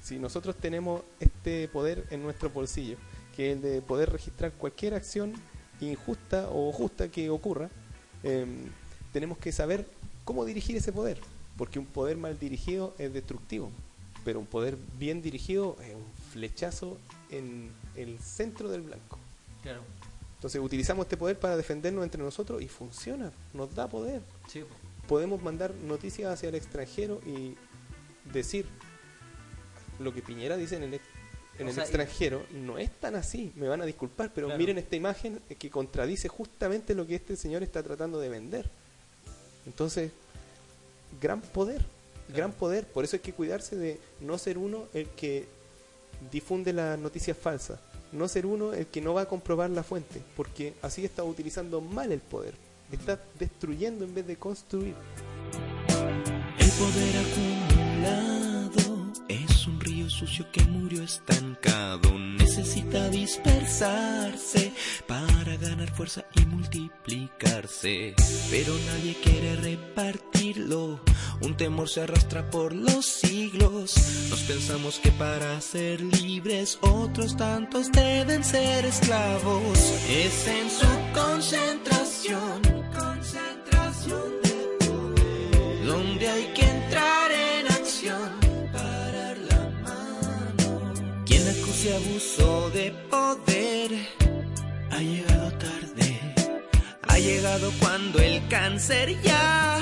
si 0.00 0.18
nosotros 0.18 0.54
tenemos 0.56 1.02
este 1.18 1.66
poder 1.68 2.06
en 2.10 2.22
nuestro 2.22 2.50
bolsillo, 2.50 2.96
que 3.34 3.50
es 3.50 3.56
el 3.56 3.62
de 3.62 3.82
poder 3.82 4.10
registrar 4.10 4.52
cualquier 4.52 4.94
acción 4.94 5.32
injusta 5.80 6.48
o 6.50 6.72
justa 6.72 7.08
que 7.08 7.30
ocurra, 7.30 7.70
em, 8.22 8.70
tenemos 9.12 9.38
que 9.38 9.52
saber 9.52 9.86
cómo 10.24 10.44
dirigir 10.44 10.76
ese 10.76 10.92
poder, 10.92 11.18
porque 11.56 11.78
un 11.78 11.86
poder 11.86 12.16
mal 12.16 12.38
dirigido 12.38 12.94
es 12.98 13.12
destructivo, 13.12 13.70
pero 14.24 14.38
un 14.40 14.46
poder 14.46 14.76
bien 14.98 15.22
dirigido 15.22 15.76
es 15.82 15.94
un 15.94 16.04
flechazo 16.32 16.98
en 17.30 17.70
el 17.96 18.18
centro 18.20 18.68
del 18.70 18.82
blanco. 18.82 19.18
Claro. 19.62 19.80
Entonces 20.36 20.60
utilizamos 20.60 21.04
este 21.04 21.16
poder 21.16 21.38
para 21.38 21.56
defendernos 21.56 22.04
entre 22.04 22.22
nosotros 22.22 22.60
y 22.62 22.68
funciona, 22.68 23.32
nos 23.52 23.74
da 23.74 23.88
poder. 23.88 24.20
Sí. 24.48 24.62
Podemos 25.08 25.42
mandar 25.42 25.72
noticias 25.74 26.32
hacia 26.32 26.48
el 26.48 26.54
extranjero 26.54 27.20
y 27.26 27.54
decir 28.32 28.66
lo 29.98 30.12
que 30.12 30.22
Piñera 30.22 30.56
dice 30.56 30.76
en 30.76 30.82
el, 30.84 30.94
en 31.58 31.66
O 31.66 31.68
el 31.70 31.74
sea, 31.74 31.84
y- 31.84 31.86
extranjero 31.86 32.44
no 32.52 32.78
es 32.78 32.90
tan 32.90 33.14
así, 33.14 33.52
me 33.56 33.68
van 33.68 33.80
a 33.80 33.86
disculpar, 33.86 34.32
pero 34.34 34.48
Claro. 34.48 34.58
miren 34.58 34.76
esta 34.78 34.96
imagen 34.96 35.40
que 35.58 35.70
contradice 35.70 36.28
justamente 36.28 36.94
lo 36.94 37.06
que 37.06 37.14
este 37.14 37.36
señor 37.36 37.62
está 37.62 37.82
tratando 37.82 38.18
de 38.18 38.28
vender. 38.28 38.68
Entonces, 39.66 40.10
gran 41.20 41.40
poder, 41.40 41.82
gran 42.28 42.52
poder, 42.52 42.86
por 42.86 43.04
eso 43.04 43.16
hay 43.16 43.20
que 43.20 43.32
cuidarse 43.32 43.76
de 43.76 44.00
no 44.20 44.38
ser 44.38 44.58
uno 44.58 44.86
el 44.94 45.08
que 45.10 45.46
difunde 46.30 46.72
las 46.72 46.98
noticias 46.98 47.36
falsas, 47.36 47.78
no 48.12 48.28
ser 48.28 48.46
uno 48.46 48.72
el 48.72 48.86
que 48.86 49.00
no 49.00 49.14
va 49.14 49.22
a 49.22 49.28
comprobar 49.28 49.70
la 49.70 49.82
fuente, 49.82 50.22
porque 50.36 50.74
así 50.82 51.04
está 51.04 51.24
utilizando 51.24 51.80
mal 51.80 52.12
el 52.12 52.20
poder, 52.20 52.54
está 52.90 53.20
destruyendo 53.38 54.04
en 54.04 54.14
vez 54.14 54.26
de 54.26 54.36
construir. 54.36 54.94
El 56.58 56.70
poder 56.70 58.33
sucio 60.10 60.46
que 60.52 60.62
murió 60.64 61.02
estancado. 61.02 62.18
Necesita 62.18 63.08
dispersarse 63.08 64.72
para 65.06 65.56
ganar 65.56 65.90
fuerza 65.94 66.24
y 66.34 66.44
multiplicarse. 66.46 68.14
Pero 68.50 68.74
nadie 68.86 69.16
quiere 69.22 69.56
repartirlo. 69.56 71.00
Un 71.40 71.56
temor 71.56 71.88
se 71.88 72.02
arrastra 72.02 72.50
por 72.50 72.72
los 72.72 73.04
siglos. 73.04 73.94
Nos 74.30 74.40
pensamos 74.40 74.98
que 74.98 75.10
para 75.12 75.60
ser 75.60 76.00
libres 76.00 76.78
otros 76.80 77.36
tantos 77.36 77.90
deben 77.92 78.44
ser 78.44 78.84
esclavos. 78.86 79.78
Es 80.08 80.46
en 80.46 80.70
su 80.70 80.86
concentración 81.14 82.73
Acuse 91.84 91.96
abuso 91.96 92.70
de 92.70 92.90
poder 93.10 93.90
ha 94.90 94.98
llegado 95.00 95.50
tarde, 95.58 96.20
ha 97.02 97.18
llegado 97.18 97.70
cuando 97.78 98.20
el 98.20 98.48
cáncer 98.48 99.20
ya 99.20 99.80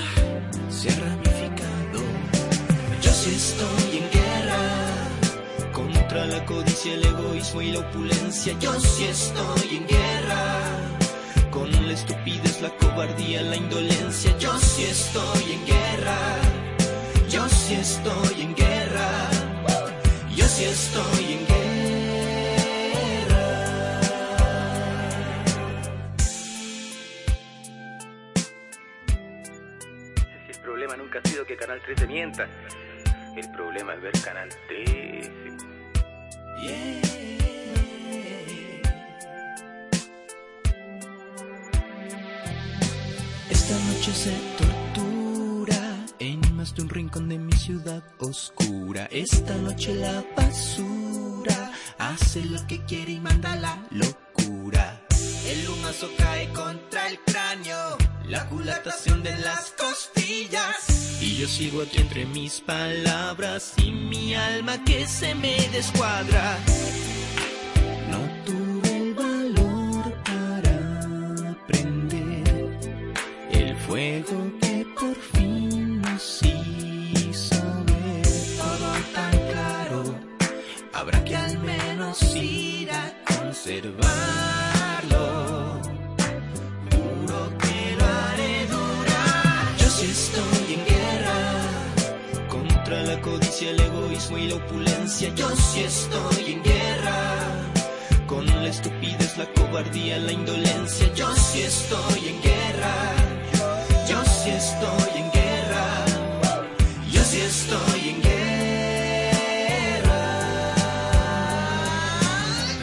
se 0.68 0.90
ha 0.90 0.96
ramificado. 0.96 2.00
Yo 3.02 3.12
sí 3.12 3.30
estoy 3.36 3.98
en 3.98 4.10
guerra 4.10 4.62
contra 5.72 6.26
la 6.26 6.44
codicia, 6.44 6.94
el 6.94 7.04
egoísmo 7.04 7.62
y 7.62 7.70
la 7.70 7.78
opulencia. 7.78 8.56
Yo 8.58 8.72
sí 8.80 9.04
estoy 9.04 9.76
en 9.76 9.86
guerra 9.86 10.60
con 11.52 11.70
la 11.70 11.92
estupidez, 11.92 12.60
la 12.62 12.70
cobardía, 12.78 13.42
la 13.42 13.54
indolencia. 13.54 14.36
Yo 14.38 14.58
sí 14.58 14.84
estoy 14.84 15.52
en 15.52 15.66
guerra. 15.66 16.18
Yo 17.28 17.48
sí 17.48 17.74
estoy 17.74 18.42
en 18.42 18.54
guerra. 18.56 19.30
Yo 20.34 20.48
sí 20.48 20.64
estoy 20.64 21.24
en 21.32 21.38
guerra. 21.38 21.51
Que 31.52 31.58
Canal 31.58 31.82
13 31.82 32.06
mienta, 32.06 32.48
el 33.36 33.50
problema 33.50 33.94
es 33.94 34.00
ver 34.00 34.12
Canal 34.24 34.48
13. 34.68 35.30
Esta 43.50 43.74
noche 43.86 44.12
se 44.12 44.32
tortura 44.56 46.06
en 46.18 46.40
más 46.56 46.70
desde 46.70 46.82
un 46.84 46.88
rincón 46.88 47.28
de 47.28 47.38
mi 47.38 47.52
ciudad 47.52 48.02
oscura. 48.18 49.08
Esta 49.10 49.54
noche 49.56 49.94
la 49.94 50.24
basura 50.34 51.70
hace 51.98 52.46
lo 52.46 52.66
que 52.66 52.82
quiere 52.86 53.12
y 53.12 53.20
manda 53.20 53.56
la 53.56 53.76
locura. 53.90 55.02
El 55.46 55.68
humazo 55.68 56.08
cae 56.16 56.48
contra 56.54 57.08
el 57.08 57.18
cráneo, 57.20 57.98
la 58.26 58.48
culatación 58.48 59.22
de 59.22 59.36
las 59.36 59.72
costillas. 59.72 60.91
Yo 61.42 61.48
sigo 61.48 61.83
aquí 61.83 61.98
entre 61.98 62.24
mis 62.24 62.61
palabras 62.61 63.74
y 63.76 63.90
mi 63.90 64.33
alma 64.33 64.78
que 64.85 65.09
se 65.09 65.35
me 65.35 65.57
descuadra. 65.72 66.57
No 68.09 68.20
tuve 68.46 68.96
el 68.98 69.12
valor 69.12 70.12
para 70.22 71.57
prender 71.66 72.78
el 73.50 73.76
fuego 73.78 74.52
que 74.61 74.87
por 74.96 75.16
fin 75.16 76.00
nos 76.00 76.42
hizo 76.44 77.57
ver 77.87 78.28
todo 78.57 78.92
tan 79.12 79.37
claro. 79.50 80.14
Habrá 80.92 81.24
que 81.24 81.35
al 81.35 81.59
menos 81.59 82.37
ir 82.37 82.88
a 82.92 83.12
conservarlo. 83.26 84.31
Contra 92.92 93.14
la 93.14 93.20
codicia, 93.22 93.70
el 93.70 93.81
egoísmo 93.81 94.38
y 94.38 94.48
la 94.48 94.57
opulencia. 94.57 95.35
Yo 95.35 95.48
sí 95.57 95.81
estoy 95.81 96.52
en 96.52 96.62
guerra 96.62 97.46
con 98.26 98.44
la 98.46 98.66
estupidez, 98.66 99.38
la 99.38 99.46
cobardía, 99.55 100.18
la 100.18 100.33
indolencia. 100.33 101.12
Yo 101.14 101.35
sí 101.35 101.62
estoy 101.62 102.28
en 102.28 102.42
guerra. 102.42 102.94
Yo 104.09 104.22
sí 104.24 104.50
estoy 104.50 105.22
en 105.22 105.31
guerra. 105.33 106.05
Yo 107.11 107.22
sí 107.24 107.40
estoy 107.40 108.09
en 108.11 108.22
guerra. 108.22 109.14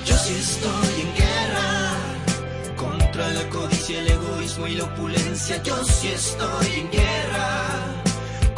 Yo 0.05 0.17
sí 0.17 0.33
estoy 0.39 1.01
en 1.01 1.13
guerra 1.21 1.69
contra 2.75 3.29
la 3.29 3.49
codicia, 3.49 3.99
el 3.99 4.07
egoísmo 4.07 4.67
y 4.67 4.75
la 4.75 4.85
opulencia. 4.85 5.61
Yo 5.61 5.83
sí 5.85 6.07
estoy 6.07 6.79
en 6.79 6.89
guerra 6.89 7.98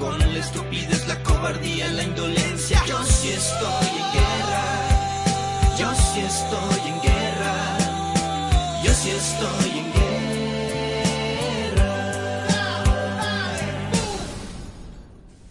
con 0.02 0.18
la 0.18 0.40
estupidez, 0.40 1.08
la 1.08 1.22
cobardía, 1.22 1.88
la 1.92 2.04
indolencia. 2.04 2.84
Yo 2.88 3.04
sí 3.04 3.30
estoy 3.30 3.88
en 4.02 4.08
guerra. 4.18 4.66
Yo 5.78 5.90
sí 5.94 6.20
estoy 6.22 6.82
en 6.90 7.02
guerra. 7.02 7.78
Yo 8.84 8.92
sí 8.94 9.12
estoy 9.12 9.70
en 9.80 9.94
guerra. 9.94 10.12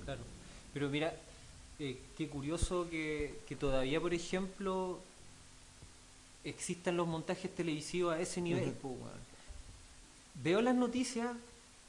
Claro. 0.05 0.21
Pero 0.75 0.89
mira, 0.89 1.15
eh, 1.79 1.97
qué 2.19 2.29
curioso 2.29 2.89
que, 2.91 3.39
que 3.47 3.55
todavía, 3.55 4.01
por 4.01 4.13
ejemplo, 4.13 4.99
existan 6.43 6.97
los 6.97 7.07
montajes 7.07 7.55
televisivos 7.55 8.15
a 8.17 8.21
ese 8.21 8.41
nivel. 8.41 8.73
po, 8.73 8.89
weón. 8.89 9.31
Veo 10.43 10.61
las 10.61 10.75
noticias 10.75 11.37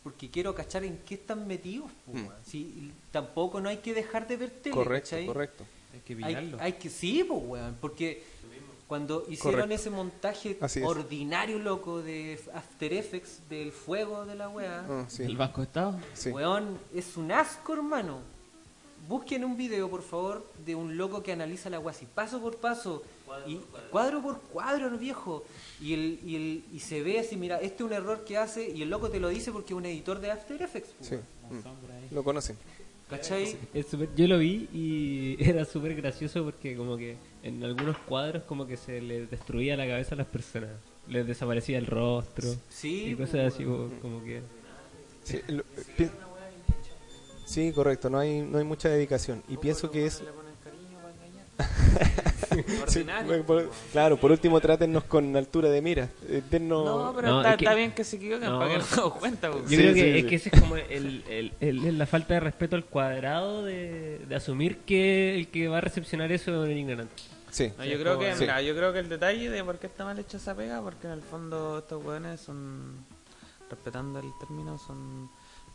porque 0.03 0.29
quiero 0.31 0.53
cachar 0.55 0.83
en 0.83 0.97
qué 1.05 1.15
están 1.15 1.47
metidos. 1.47 1.91
po, 2.05 2.11
Mm. 2.13 2.27
weón. 2.27 2.35
Sí, 2.45 2.91
tampoco 3.11 3.61
no 3.61 3.69
hay 3.69 3.77
que 3.77 3.93
dejar 3.93 4.27
de 4.27 4.37
ver 4.37 4.49
tele. 4.49 4.75
Correcto, 4.75 5.09
¿cachai? 5.11 5.25
correcto. 5.25 5.65
Hay 5.93 5.99
que 6.01 6.13
Hay, 6.13 6.17
pillarlo. 6.23 6.57
hay 6.61 6.73
que, 6.73 6.89
sí, 6.89 7.23
pues, 7.27 7.41
weón, 7.45 7.77
porque 7.81 8.23
cuando 8.87 9.25
hicieron 9.29 9.61
Correcto. 9.61 9.75
ese 9.75 9.89
montaje 9.89 10.57
Así 10.59 10.79
es. 10.79 10.85
ordinario, 10.85 11.59
loco, 11.59 12.01
de 12.01 12.39
After 12.53 12.91
Effects, 12.93 13.41
del 13.49 13.71
fuego 13.71 14.25
de 14.25 14.35
la 14.35 14.49
weá, 14.49 14.85
Ah, 14.89 15.05
sí, 15.07 15.23
¿El 15.23 15.37
Banco 15.37 15.61
Estado? 15.63 15.99
sí. 16.13 16.29
weón, 16.29 16.77
es 16.93 17.15
un 17.17 17.31
asco, 17.31 17.73
hermano. 17.73 18.19
Busquen 19.07 19.43
un 19.43 19.57
video, 19.57 19.89
por 19.89 20.03
favor, 20.03 20.45
de 20.65 20.75
un 20.75 20.95
loco 20.97 21.23
que 21.23 21.31
analiza 21.31 21.69
la 21.69 21.79
weá 21.79 21.91
así, 21.91 22.05
paso 22.05 22.39
por 22.41 22.57
paso, 22.57 23.01
y 23.48 23.60
cuadro 23.89 24.22
por 24.22 24.39
cuadro, 24.41 24.98
viejo. 24.98 25.44
Y, 25.82 25.94
el, 25.94 26.20
y, 26.26 26.36
el, 26.36 26.63
y 26.74 26.80
se 26.80 27.02
ve 27.02 27.20
así, 27.20 27.36
mira, 27.38 27.58
este 27.60 27.78
es 27.78 27.82
un 27.89 27.94
error 27.94 28.24
que 28.24 28.38
hace, 28.38 28.70
y 28.70 28.82
el 28.84 28.89
loco 28.89 29.10
te 29.10 29.20
lo 29.20 29.30
dice 29.30 29.52
porque 29.52 29.74
es 29.74 29.78
un 29.78 29.86
editor 29.86 30.20
de 30.20 30.32
After 30.32 30.62
Effects. 30.62 30.89
po, 30.91 31.04
Sí, 31.06 31.15
mm, 31.15 32.13
lo 32.15 32.24
conocen. 32.24 32.58
¿Cachai? 33.10 33.58
Es 33.74 33.88
súper- 33.88 34.08
yo 34.15 34.26
lo 34.28 34.38
vi 34.38 34.70
y 34.72 35.36
era 35.44 35.65
súper 35.65 35.96
gracioso 35.96 36.44
porque 36.46 36.78
como 36.78 36.96
que 36.96 37.17
en 37.44 37.62
algunos 37.63 37.98
cuadros 37.98 38.44
como 38.44 38.65
que 38.65 38.78
se 38.78 39.02
les 39.02 39.30
destruía 39.30 39.76
la 39.76 39.86
cabeza 39.86 40.15
a 40.15 40.17
las 40.20 40.28
personas. 40.28 40.70
Les 41.10 41.28
desaparecía 41.28 41.78
el 41.78 41.88
rostro 41.88 42.48
Sí, 42.70 43.08
y 43.08 43.15
pues, 43.15 43.32
cosas 43.32 43.54
así 43.54 43.65
weón. 43.65 43.89
como, 43.89 44.00
como 44.02 44.24
que... 44.24 44.41
Sí, 45.24 45.39
lo- 45.50 45.63
pi- 45.98 46.10
sí, 47.46 47.74
correcto, 47.74 48.10
no 48.10 48.20
hay, 48.20 48.41
no 48.44 48.60
hay 48.60 48.63
mucha 48.63 48.88
dedicación. 48.88 49.44
Y 49.50 49.58
pienso 49.58 49.91
que 49.91 50.06
es... 50.06 50.24
Ordinario. 52.81 53.43
por- 53.45 53.69
claro, 53.91 54.17
por 54.17 54.31
último 54.31 54.59
trátennos 54.59 55.03
con 55.05 55.35
altura 55.35 55.69
de 55.69 55.81
mira. 55.81 56.09
Eh, 56.27 56.41
dennos- 56.49 56.85
No, 56.85 57.13
pero 57.15 57.27
No, 57.29 57.37
está, 57.39 57.51
es 57.51 57.57
que- 57.57 57.65
está 57.65 57.75
bien 57.75 57.91
que 57.91 58.03
se 58.03 58.15
equivoquen 58.17 58.49
No. 58.49 58.59
para 58.59 58.71
que 58.71 58.77
nos 58.79 59.13
cuenta. 59.13 59.51
pues. 59.51 59.63
Yo 59.63 59.69
Sí, 59.69 59.77
creo 59.77 59.93
que 59.93 60.01
sí, 60.01 60.09
es 60.09 60.15
sí. 60.23 60.27
que 60.27 60.35
ese 60.35 60.49
es 60.53 60.59
como 60.61 60.75
el, 60.77 61.23
el- 61.29 61.53
el- 61.59 61.85
el- 61.85 61.97
la 61.97 62.05
falta 62.05 62.33
de 62.35 62.39
respeto 62.41 62.75
al 62.75 62.85
cuadrado 62.85 63.63
de, 63.63 64.19
de 64.27 64.35
asumir 64.35 64.77
que 64.79 65.35
el 65.35 65.47
que 65.47 65.67
va 65.67 65.77
a 65.79 65.81
recepcionar 65.81 66.31
eso 66.31 66.51
es 66.63 66.69
un 66.69 66.77
ignorante. 66.77 67.13
Sí, 67.49 67.71
No, 67.77 67.83
yo 67.83 67.99
creo 67.99 68.17
que, 68.17 68.33
Sí. 68.35 68.41
mira, 68.41 68.61
yo 68.61 68.73
creo 68.75 68.93
que 68.93 68.99
el 68.99 69.09
detalle 69.09 69.49
de 69.49 69.63
por 69.63 69.77
qué 69.77 69.87
está 69.87 70.05
mal 70.05 70.17
hecha 70.17 70.37
esa 70.37 70.55
pega, 70.55 70.81
porque 70.81 71.07
en 71.07 71.13
el 71.13 71.21
fondo 71.21 71.79
estos 71.79 72.01
weones 72.03 72.39
son, 72.39 72.95
respetando 73.69 74.19
el 74.19 74.31
término, 74.39 74.77
son 74.77 75.29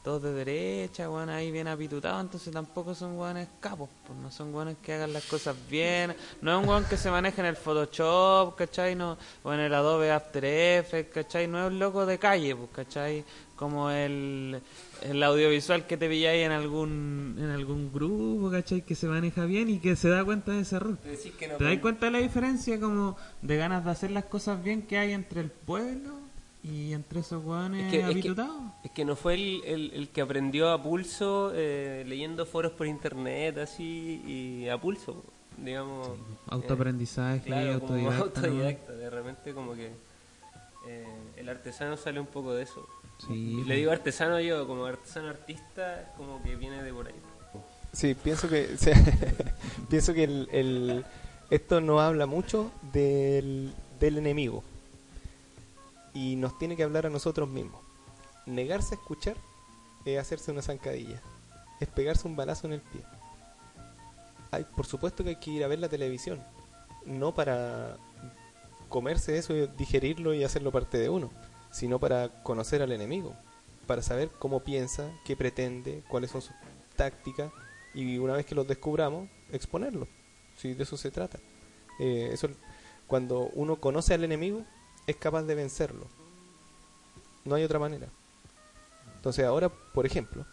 todos 0.07 0.23
de 0.23 0.33
derecha, 0.33 1.11
weón, 1.11 1.29
ahí 1.31 1.51
bien 1.51 1.66
apitutados, 1.66 2.21
entonces 2.21 2.53
tampoco 2.53 2.95
son 2.95 3.19
weones 3.19 3.49
capos, 3.59 3.88
pues 4.07 4.16
no 4.16 4.31
son 4.31 4.55
weones 4.55 4.77
que 4.81 4.92
hagan 4.92 5.12
las 5.12 5.25
cosas 5.25 5.57
bien, 5.69 6.14
no 6.42 6.53
es 6.53 6.62
un 6.62 6.69
weón 6.69 6.85
que 6.85 6.97
se 6.97 7.11
maneje 7.11 7.40
en 7.40 7.49
el 7.49 7.57
Photoshop, 7.57 8.55
¿cachai? 8.55 8.95
No, 8.95 9.19
o 9.42 9.53
en 9.53 9.59
el 9.59 9.75
Adobe 9.75 10.12
After 10.12 10.45
Effects, 10.45 11.12
¿cachai? 11.12 11.49
No 11.49 11.59
es 11.59 11.73
un 11.73 11.81
loco 11.81 12.07
de 12.07 12.21
calle, 12.21 12.55
pues, 12.55 12.71
¿cachai? 12.73 13.25
Como 13.57 13.90
el, 13.90 14.62
el 15.03 15.23
audiovisual 15.25 15.88
que 15.88 15.97
te 15.97 16.09
pilláis 16.09 16.47
en 16.47 16.53
algún, 16.53 17.35
en 17.40 17.51
algún 17.51 17.92
grupo, 17.92 18.49
¿cachai? 18.49 18.83
Que 18.83 18.95
se 18.95 19.09
maneja 19.09 19.45
bien 19.45 19.69
y 19.71 19.81
que 19.81 19.97
se 19.97 20.09
da 20.09 20.25
cuenta 20.25 20.53
de 20.53 20.61
ese 20.61 20.77
error. 20.77 20.99
¿Te 20.99 21.64
das 21.64 21.79
cuenta 21.81 22.07
de 22.07 22.12
la 22.12 22.19
diferencia 22.19 22.79
como 22.79 23.16
de 23.42 23.57
ganas 23.57 23.85
de 23.85 23.90
hacer 23.90 24.12
las 24.12 24.27
cosas 24.27 24.62
bien 24.62 24.83
que 24.83 24.99
hay 24.99 25.11
entre 25.11 25.40
el 25.40 25.51
pueblo 25.51 26.15
y 26.68 26.92
entre 26.92 27.20
esos 27.20 27.44
hueones 27.44 27.85
Es 27.85 27.90
que- 27.90 28.11
es 28.18 28.22
que-? 28.22 28.35
Es 28.85 28.90
que 28.90 29.05
no 29.05 29.16
fue 29.16 29.35
el, 29.35 29.62
el, 29.64 29.90
el 29.94 30.09
que 30.09 30.20
aprendió 30.20 30.70
a 30.70 30.83
pulso 30.83 31.52
eh, 31.55 32.05
leyendo 32.07 32.44
foros 32.46 32.72
por 32.72 32.87
internet 32.87 33.59
así 33.59 34.22
y 34.26 34.68
a 34.68 34.79
pulso, 34.79 35.22
digamos. 35.59 36.09
Autoaprendizaje, 36.48 37.37
eh, 37.38 37.42
claro, 37.46 37.81
como 37.81 37.94
autodidacta. 38.11 38.40
¿no? 38.40 38.46
autodidacta, 38.48 38.92
de 38.92 39.11
repente 39.11 39.55
como 39.55 39.74
que 39.74 39.90
eh, 40.88 41.07
el 41.37 41.48
artesano 41.48 41.96
sale 41.96 42.20
un 42.20 42.26
poco 42.26 42.52
de 42.55 42.62
eso. 42.64 42.87
Sí, 43.26 43.33
Y 43.61 43.64
le 43.64 43.76
digo 43.76 43.90
artesano 43.92 44.38
yo, 44.40 44.66
como 44.66 44.85
artesano 44.85 45.29
artista, 45.29 46.12
como 46.16 46.42
que 46.42 46.55
viene 46.57 46.83
de 46.83 46.92
por 46.92 47.07
ahí. 47.09 47.14
Sí, 47.92 48.14
pienso 48.14 48.48
que 48.48 48.68
sí, 48.76 48.90
pienso 49.88 50.12
que 50.14 50.24
el, 50.24 50.48
el- 50.52 51.05
esto 51.50 51.81
nos 51.81 52.00
habla 52.00 52.26
mucho 52.26 52.70
del, 52.92 53.72
del 54.00 54.18
enemigo 54.18 54.62
y 56.16 56.35
nos 56.35 56.57
tiene 56.57 56.76
que 56.76 56.83
hablar 56.83 57.05
a 57.05 57.11
nosotros 57.11 57.46
mismos. 57.46 57.83
Negarse 58.46 58.94
a 58.94 58.98
escuchar 58.98 59.37
es 60.07 60.18
hacerse 60.18 60.50
una 60.50 60.62
zancadilla, 60.62 61.20
es 61.79 61.88
pegarse 61.88 62.26
un 62.26 62.37
balazo 62.37 62.66
en 62.66 62.72
el 62.72 62.81
pie. 62.81 63.02
Hay, 64.50 64.64
por 64.64 64.87
supuesto 64.87 65.22
que 65.22 65.31
hay 65.31 65.37
que 65.37 65.50
ir 65.50 65.62
a 65.62 65.68
ver 65.68 65.79
la 65.79 65.90
televisión, 65.90 66.42
no 67.05 67.35
para 67.35 67.98
comerse 68.88 69.37
eso, 69.37 69.55
y 69.55 69.66
digerirlo 69.76 70.33
y 70.33 70.42
hacerlo 70.42 70.72
parte 70.72 70.96
de 70.96 71.11
uno, 71.11 71.31
sino 71.70 71.98
para 71.98 72.42
conocer 72.42 72.81
al 72.81 72.92
enemigo, 72.92 73.35
para 73.87 74.00
saber 74.00 74.31
cómo 74.38 74.61
piensa, 74.61 75.11
qué 75.26 75.37
pretende, 75.37 76.02
cuáles 76.09 76.31
son 76.31 76.40
sus 76.40 76.55
tácticas 76.96 77.52
y 77.92 78.16
una 78.16 78.33
vez 78.33 78.46
que 78.46 78.55
los 78.55 78.66
descubramos, 78.66 79.29
exponerlos. 79.52 80.09
Si 80.57 80.72
de 80.72 80.83
eso 80.83 80.96
se 80.96 81.11
trata. 81.11 81.38
Eh, 81.98 82.31
eso, 82.33 82.48
cuando 83.07 83.50
uno 83.52 83.76
conoce 83.76 84.14
al 84.14 84.24
enemigo, 84.24 84.64
es 85.07 85.16
capaz 85.16 85.42
de 85.42 85.55
vencerlo. 85.55 86.07
No 87.45 87.55
hay 87.55 87.64
otra 87.64 87.79
manera. 87.79 88.09
Entonces 89.16 89.45
ahora, 89.45 89.69
por 89.69 90.07
ejemplo, 90.07 90.45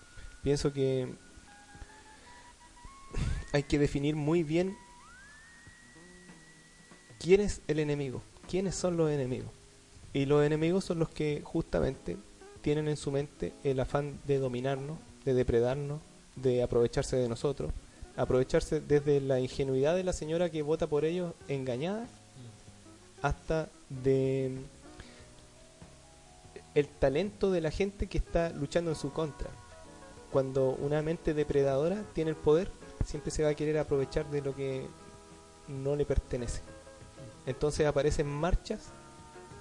pienso 0.44 0.72
que 0.74 1.14
hay 3.52 3.64
que 3.64 3.80
definir 3.80 4.16
muy 4.16 4.44
bien 4.44 4.76
quién 7.20 7.42
es 7.42 7.62
el 7.68 7.80
enemigo, 7.80 8.22
quiénes 8.50 8.76
son 8.76 8.98
los 8.98 9.10
enemigos. 9.10 9.50
Y 10.14 10.26
los 10.26 10.46
enemigos 10.46 10.86
son 10.86 11.00
los 11.00 11.10
que 11.10 11.42
justamente 11.44 12.18
tienen 12.62 12.88
en 12.88 12.98
su 12.98 13.12
mente 13.12 13.54
el 13.64 13.80
afán 13.80 14.20
de 14.28 14.40
dominarnos, 14.40 14.98
de 15.26 15.34
depredarnos, 15.34 16.02
de 16.36 16.64
aprovecharse 16.64 17.16
de 17.16 17.30
nosotros, 17.30 17.72
aprovecharse 18.16 18.80
desde 18.80 19.22
la 19.22 19.40
ingenuidad 19.40 19.96
de 19.96 20.04
la 20.04 20.14
señora 20.14 20.50
que 20.50 20.62
vota 20.62 20.88
por 20.88 21.06
ellos 21.06 21.34
engañada 21.48 22.08
hasta 23.22 23.70
de 24.04 24.58
el 26.74 26.88
talento 26.88 27.52
de 27.52 27.62
la 27.62 27.72
gente 27.72 28.08
que 28.08 28.18
está 28.18 28.50
luchando 28.50 28.92
en 28.92 28.98
su 28.98 29.12
contra. 29.12 29.50
cuando 30.32 30.70
una 30.70 31.04
mente 31.04 31.36
depredadora 31.36 32.04
tiene 32.14 32.32
el 32.32 32.36
poder, 32.36 32.72
siempre 33.06 33.30
se 33.30 33.44
va 33.44 33.50
a 33.50 33.54
querer 33.54 33.78
aprovechar 33.78 34.26
de 34.32 34.42
lo 34.42 34.56
que 34.56 34.88
no 35.68 35.96
le 35.96 36.06
pertenece. 36.06 36.62
Entonces 37.46 37.86
aparecen 37.86 38.28
marchas 38.28 38.88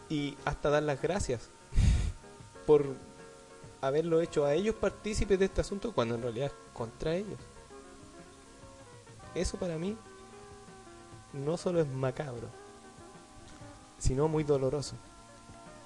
y 0.09 0.35
hasta 0.47 0.71
dar 0.71 0.83
las 0.83 1.03
gracias 1.03 1.51
por 2.67 2.87
haberlo 3.83 4.23
hecho 4.23 4.47
a 4.47 4.55
ellos 4.55 4.75
partícipes 4.77 5.39
de 5.39 5.45
este 5.45 5.61
asunto 5.61 5.93
cuando 5.93 6.15
en 6.15 6.23
realidad 6.23 6.47
es 6.47 6.55
contra 6.73 7.15
ellos. 7.15 7.39
Eso 9.35 9.59
para 9.59 9.77
mí 9.77 9.97
no 11.33 11.57
solo 11.57 11.81
es 11.81 11.89
macabro, 11.89 12.49
sino 14.03 14.27
muy 14.27 14.43
doloroso. 14.43 14.97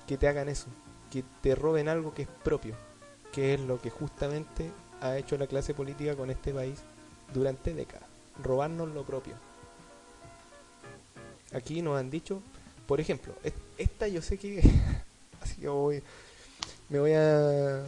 Que 0.06 0.16
te 0.16 0.26
hagan 0.28 0.48
eso, 0.48 0.66
que 1.12 1.22
te 1.42 1.54
roben 1.54 1.88
algo 1.88 2.14
que 2.14 2.22
es 2.22 2.28
propio, 2.42 2.74
que 3.32 3.52
es 3.54 3.60
lo 3.60 3.80
que 3.80 3.90
justamente 3.90 4.70
ha 5.02 5.18
hecho 5.18 5.36
la 5.36 5.46
clase 5.46 5.74
política 5.74 6.14
con 6.16 6.30
este 6.30 6.54
país 6.54 6.78
durante 7.34 7.74
décadas. 7.74 8.08
Robarnos 8.42 8.88
lo 8.94 9.02
propio. 9.04 9.34
Aquí 11.52 11.82
nos 11.82 11.98
han 11.98 12.10
dicho, 12.10 12.40
por 12.86 13.00
ejemplo, 13.00 13.34
es- 13.44 13.52
esta 13.78 14.08
yo 14.08 14.22
sé 14.22 14.38
que... 14.38 14.62
así 15.42 15.56
que 15.60 15.68
voy, 15.68 16.02
me 16.88 16.98
voy 17.00 17.12
a... 17.12 17.82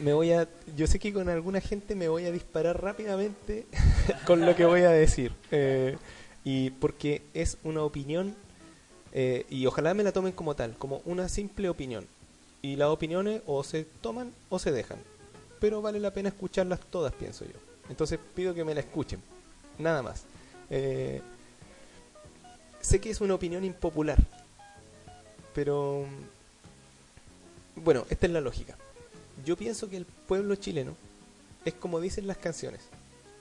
Me 0.00 0.12
voy 0.14 0.32
a... 0.32 0.48
Yo 0.76 0.86
sé 0.86 0.98
que 0.98 1.12
con 1.12 1.28
alguna 1.28 1.60
gente 1.60 1.94
me 1.94 2.08
voy 2.08 2.24
a 2.24 2.32
disparar 2.32 2.82
rápidamente 2.82 3.66
con 4.26 4.44
lo 4.44 4.56
que 4.56 4.64
voy 4.64 4.80
a 4.82 4.90
decir. 4.90 5.32
Eh, 5.50 5.96
y 6.42 6.70
porque 6.70 7.22
es 7.34 7.58
una 7.64 7.82
opinión 7.82 8.34
eh, 9.12 9.46
y 9.50 9.66
ojalá 9.66 9.94
me 9.94 10.02
la 10.02 10.12
tomen 10.12 10.32
como 10.32 10.54
tal, 10.54 10.76
como 10.76 11.02
una 11.04 11.28
simple 11.28 11.68
opinión. 11.68 12.06
Y 12.62 12.76
las 12.76 12.88
opiniones 12.88 13.42
o 13.46 13.64
se 13.64 13.84
toman 13.84 14.32
o 14.48 14.58
se 14.58 14.72
dejan. 14.72 14.98
Pero 15.60 15.82
vale 15.82 16.00
la 16.00 16.12
pena 16.12 16.28
escucharlas 16.28 16.80
todas, 16.90 17.12
pienso 17.14 17.44
yo. 17.44 17.58
Entonces 17.88 18.18
pido 18.34 18.54
que 18.54 18.64
me 18.64 18.74
la 18.74 18.80
escuchen. 18.80 19.20
Nada 19.78 20.02
más. 20.02 20.24
Eh, 20.68 21.20
sé 22.80 23.00
que 23.00 23.10
es 23.10 23.20
una 23.20 23.34
opinión 23.34 23.64
impopular. 23.64 24.18
Pero... 25.54 26.06
Bueno, 27.76 28.04
esta 28.10 28.26
es 28.26 28.32
la 28.32 28.40
lógica. 28.40 28.76
Yo 29.44 29.56
pienso 29.56 29.88
que 29.88 29.96
el 29.96 30.04
pueblo 30.04 30.54
chileno 30.56 30.94
es 31.64 31.74
como 31.74 32.00
dicen 32.00 32.26
las 32.26 32.36
canciones. 32.36 32.82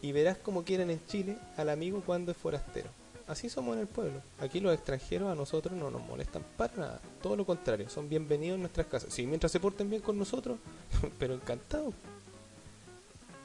Y 0.02 0.14
verás 0.14 0.38
como 0.38 0.64
quieren 0.64 0.90
en 0.90 1.06
Chile 1.08 1.38
al 1.58 1.70
amigo 1.70 2.02
cuando 2.06 2.32
es 2.32 2.38
forastero. 2.38 2.90
Así 3.30 3.48
somos 3.48 3.76
en 3.76 3.82
el 3.82 3.88
pueblo. 3.88 4.24
Aquí 4.40 4.60
los 4.60 4.74
extranjeros 4.74 5.32
a 5.32 5.36
nosotros 5.36 5.78
no 5.78 5.92
nos 5.92 6.02
molestan 6.02 6.44
para 6.58 6.76
nada. 6.76 7.00
Todo 7.22 7.36
lo 7.36 7.46
contrario, 7.46 7.88
son 7.88 8.10
bienvenidos 8.10 8.56
en 8.56 8.62
nuestras 8.62 8.88
casas. 8.88 9.14
Sí, 9.14 9.28
mientras 9.28 9.52
se 9.52 9.60
porten 9.60 9.88
bien 9.88 10.02
con 10.02 10.18
nosotros, 10.18 10.58
pero 11.20 11.36
encantados. 11.36 11.94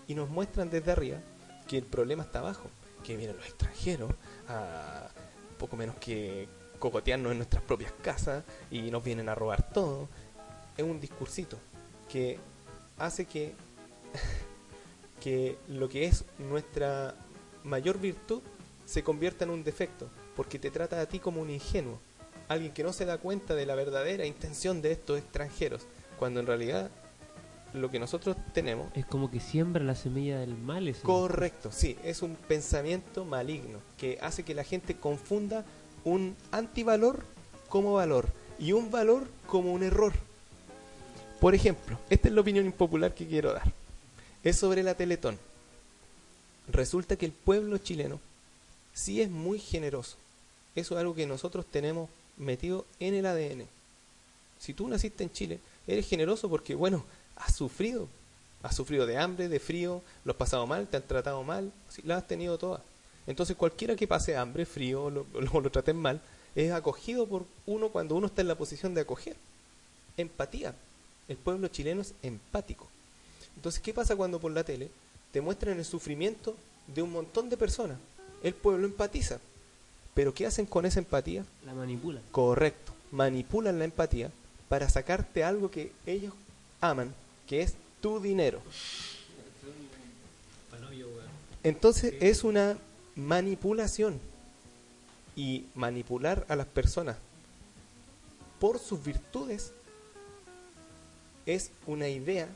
Y 0.08 0.14
nos 0.14 0.30
muestran 0.30 0.70
desde 0.70 0.90
arriba 0.90 1.18
que 1.68 1.76
el 1.76 1.84
problema 1.84 2.22
está 2.22 2.38
abajo. 2.38 2.70
Que 3.04 3.18
vienen 3.18 3.36
los 3.36 3.44
extranjeros 3.44 4.10
a 4.48 5.10
poco 5.58 5.76
menos 5.76 5.96
que 5.96 6.48
cocotearnos 6.78 7.32
en 7.32 7.38
nuestras 7.38 7.62
propias 7.62 7.92
casas 8.02 8.42
y 8.70 8.90
nos 8.90 9.04
vienen 9.04 9.28
a 9.28 9.34
robar 9.34 9.70
todo. 9.70 10.08
Es 10.78 10.84
un 10.84 10.98
discursito 10.98 11.58
que 12.08 12.38
hace 12.96 13.26
que 13.26 13.52
que 15.20 15.58
lo 15.68 15.90
que 15.90 16.06
es 16.06 16.24
nuestra 16.38 17.14
mayor 17.64 17.98
virtud 17.98 18.40
se 18.86 19.02
convierta 19.02 19.44
en 19.44 19.50
un 19.50 19.64
defecto, 19.64 20.08
porque 20.36 20.58
te 20.58 20.70
trata 20.70 21.00
a 21.00 21.06
ti 21.06 21.18
como 21.18 21.40
un 21.40 21.50
ingenuo, 21.50 21.98
alguien 22.48 22.72
que 22.72 22.82
no 22.82 22.92
se 22.92 23.04
da 23.04 23.18
cuenta 23.18 23.54
de 23.54 23.66
la 23.66 23.74
verdadera 23.74 24.26
intención 24.26 24.82
de 24.82 24.92
estos 24.92 25.18
extranjeros, 25.18 25.82
cuando 26.18 26.40
en 26.40 26.46
realidad 26.46 26.90
lo 27.72 27.90
que 27.90 27.98
nosotros 27.98 28.36
tenemos 28.52 28.88
Es 28.94 29.04
como 29.04 29.30
que 29.30 29.40
siembra 29.40 29.82
la 29.82 29.96
semilla 29.96 30.38
del 30.38 30.56
mal 30.56 30.86
ese. 30.86 31.02
Correcto, 31.02 31.72
sí, 31.72 31.98
es 32.04 32.22
un 32.22 32.36
pensamiento 32.36 33.24
maligno 33.24 33.80
que 33.98 34.18
hace 34.22 34.44
que 34.44 34.54
la 34.54 34.64
gente 34.64 34.94
confunda 34.94 35.64
un 36.04 36.36
antivalor 36.52 37.24
como 37.68 37.94
valor 37.94 38.28
y 38.58 38.72
un 38.72 38.90
valor 38.90 39.26
como 39.46 39.72
un 39.72 39.82
error. 39.82 40.12
Por 41.40 41.54
ejemplo, 41.54 41.98
esta 42.08 42.28
es 42.28 42.34
la 42.34 42.40
opinión 42.40 42.64
impopular 42.64 43.14
que 43.14 43.26
quiero 43.26 43.52
dar. 43.52 43.72
Es 44.44 44.56
sobre 44.56 44.82
la 44.82 44.94
Teletón. 44.94 45.38
Resulta 46.68 47.16
que 47.16 47.26
el 47.26 47.32
pueblo 47.32 47.78
chileno 47.78 48.20
sí 48.94 49.20
es 49.20 49.28
muy 49.28 49.58
generoso. 49.58 50.16
Eso 50.74 50.94
es 50.94 51.00
algo 51.00 51.14
que 51.14 51.26
nosotros 51.26 51.66
tenemos 51.70 52.08
metido 52.38 52.86
en 53.00 53.14
el 53.14 53.26
ADN. 53.26 53.66
Si 54.58 54.72
tú 54.72 54.88
naciste 54.88 55.24
en 55.24 55.32
Chile, 55.32 55.60
eres 55.86 56.08
generoso 56.08 56.48
porque, 56.48 56.74
bueno, 56.74 57.04
has 57.36 57.54
sufrido. 57.54 58.08
Has 58.62 58.74
sufrido 58.74 59.04
de 59.04 59.18
hambre, 59.18 59.48
de 59.48 59.60
frío, 59.60 60.00
lo 60.24 60.32
has 60.32 60.38
pasado 60.38 60.66
mal, 60.66 60.88
te 60.88 60.96
han 60.96 61.02
tratado 61.02 61.42
mal, 61.42 61.70
sí, 61.90 62.00
las 62.04 62.22
has 62.22 62.28
tenido 62.28 62.56
todas. 62.56 62.80
Entonces 63.26 63.56
cualquiera 63.56 63.94
que 63.94 64.08
pase 64.08 64.36
hambre, 64.36 64.64
frío, 64.64 65.10
lo, 65.10 65.26
lo 65.34 65.70
traten 65.70 65.96
mal, 65.96 66.22
es 66.54 66.72
acogido 66.72 67.26
por 67.26 67.44
uno 67.66 67.90
cuando 67.90 68.14
uno 68.14 68.28
está 68.28 68.40
en 68.40 68.48
la 68.48 68.54
posición 68.54 68.94
de 68.94 69.02
acoger. 69.02 69.36
Empatía. 70.16 70.74
El 71.28 71.36
pueblo 71.36 71.68
chileno 71.68 72.00
es 72.00 72.14
empático. 72.22 72.88
Entonces, 73.56 73.82
¿qué 73.82 73.92
pasa 73.92 74.16
cuando 74.16 74.40
por 74.40 74.52
la 74.52 74.64
tele 74.64 74.90
te 75.32 75.40
muestran 75.40 75.78
el 75.78 75.84
sufrimiento 75.84 76.54
de 76.86 77.02
un 77.02 77.12
montón 77.12 77.50
de 77.50 77.56
personas? 77.56 77.98
El 78.44 78.54
pueblo 78.54 78.86
empatiza. 78.86 79.40
Pero 80.14 80.32
¿qué 80.32 80.46
hacen 80.46 80.66
con 80.66 80.86
esa 80.86 81.00
empatía? 81.00 81.44
La 81.66 81.74
manipula. 81.74 82.20
Correcto. 82.30 82.92
Manipulan 83.10 83.78
la 83.78 83.86
empatía 83.86 84.30
para 84.68 84.88
sacarte 84.88 85.42
algo 85.42 85.70
que 85.70 85.92
ellos 86.06 86.32
aman, 86.80 87.12
que 87.48 87.62
es 87.62 87.74
tu 88.00 88.20
dinero. 88.20 88.60
Entonces 91.62 92.14
es 92.20 92.44
una 92.44 92.76
manipulación. 93.16 94.20
Y 95.36 95.64
manipular 95.74 96.46
a 96.48 96.54
las 96.54 96.66
personas 96.66 97.16
por 98.60 98.78
sus 98.78 99.02
virtudes 99.02 99.72
es 101.44 101.70
una 101.86 102.08
idea 102.08 102.48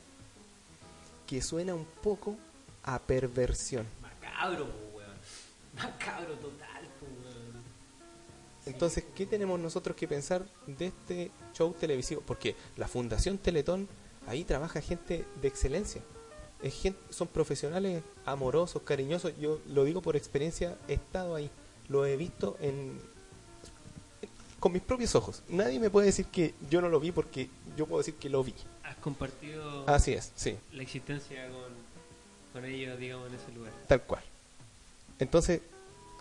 que 1.27 1.43
suena 1.43 1.75
un 1.75 1.87
poco 2.03 2.37
a 2.85 2.99
perversión. 3.01 3.85
Macabro. 4.01 4.88
Macabro 5.83 6.35
total, 6.35 6.83
po, 7.01 7.07
weón. 7.07 7.63
Entonces, 8.67 9.05
¿qué 9.15 9.27
tenemos 9.27 9.59
nosotros 9.59 9.97
que 9.97 10.07
pensar 10.07 10.47
de 10.67 10.87
este 10.87 11.31
show 11.55 11.73
televisivo? 11.73 12.23
Porque 12.27 12.55
la 12.77 12.89
Fundación 12.89 13.39
Teletón, 13.39 13.89
ahí 14.27 14.45
trabaja 14.45 14.81
gente 14.81 15.25
de 15.41 15.49
excelencia. 15.49 16.03
Es 16.63 16.75
gente, 16.75 17.01
son 17.11 17.29
profesionales 17.29 18.03
amorosos, 18.27 18.83
cariñosos. 18.83 19.33
Yo 19.39 19.61
lo 19.69 19.85
digo 19.85 20.03
por 20.03 20.17
experiencia, 20.17 20.77
he 20.89 20.95
estado 20.95 21.35
ahí. 21.35 21.51
Lo 21.89 22.05
he 22.05 22.17
visto 22.17 22.57
en 22.61 23.01
con 24.61 24.73
mis 24.73 24.83
propios 24.83 25.15
ojos. 25.15 25.43
Nadie 25.49 25.79
me 25.79 25.91
puede 25.91 26.07
decir 26.07 26.27
que 26.27 26.55
yo 26.69 26.81
no 26.81 26.89
lo 26.89 27.01
vi 27.01 27.13
porque 27.13 27.49
yo 27.77 27.87
puedo 27.87 27.99
decir 27.99 28.15
que 28.15 28.29
lo 28.29 28.43
vi. 28.43 28.55
Has 28.83 28.97
compartido 28.97 29.89
Así 29.89 30.13
es, 30.13 30.33
sí, 30.35 30.57
la 30.73 30.83
existencia 30.83 31.49
con, 31.49 31.73
con 32.53 32.65
ellos, 32.65 32.99
digamos, 32.99 33.29
en 33.29 33.35
ese 33.35 33.53
lugar. 33.53 33.73
tal 33.87 34.03
cual. 34.03 34.23
Entonces, 35.19 35.61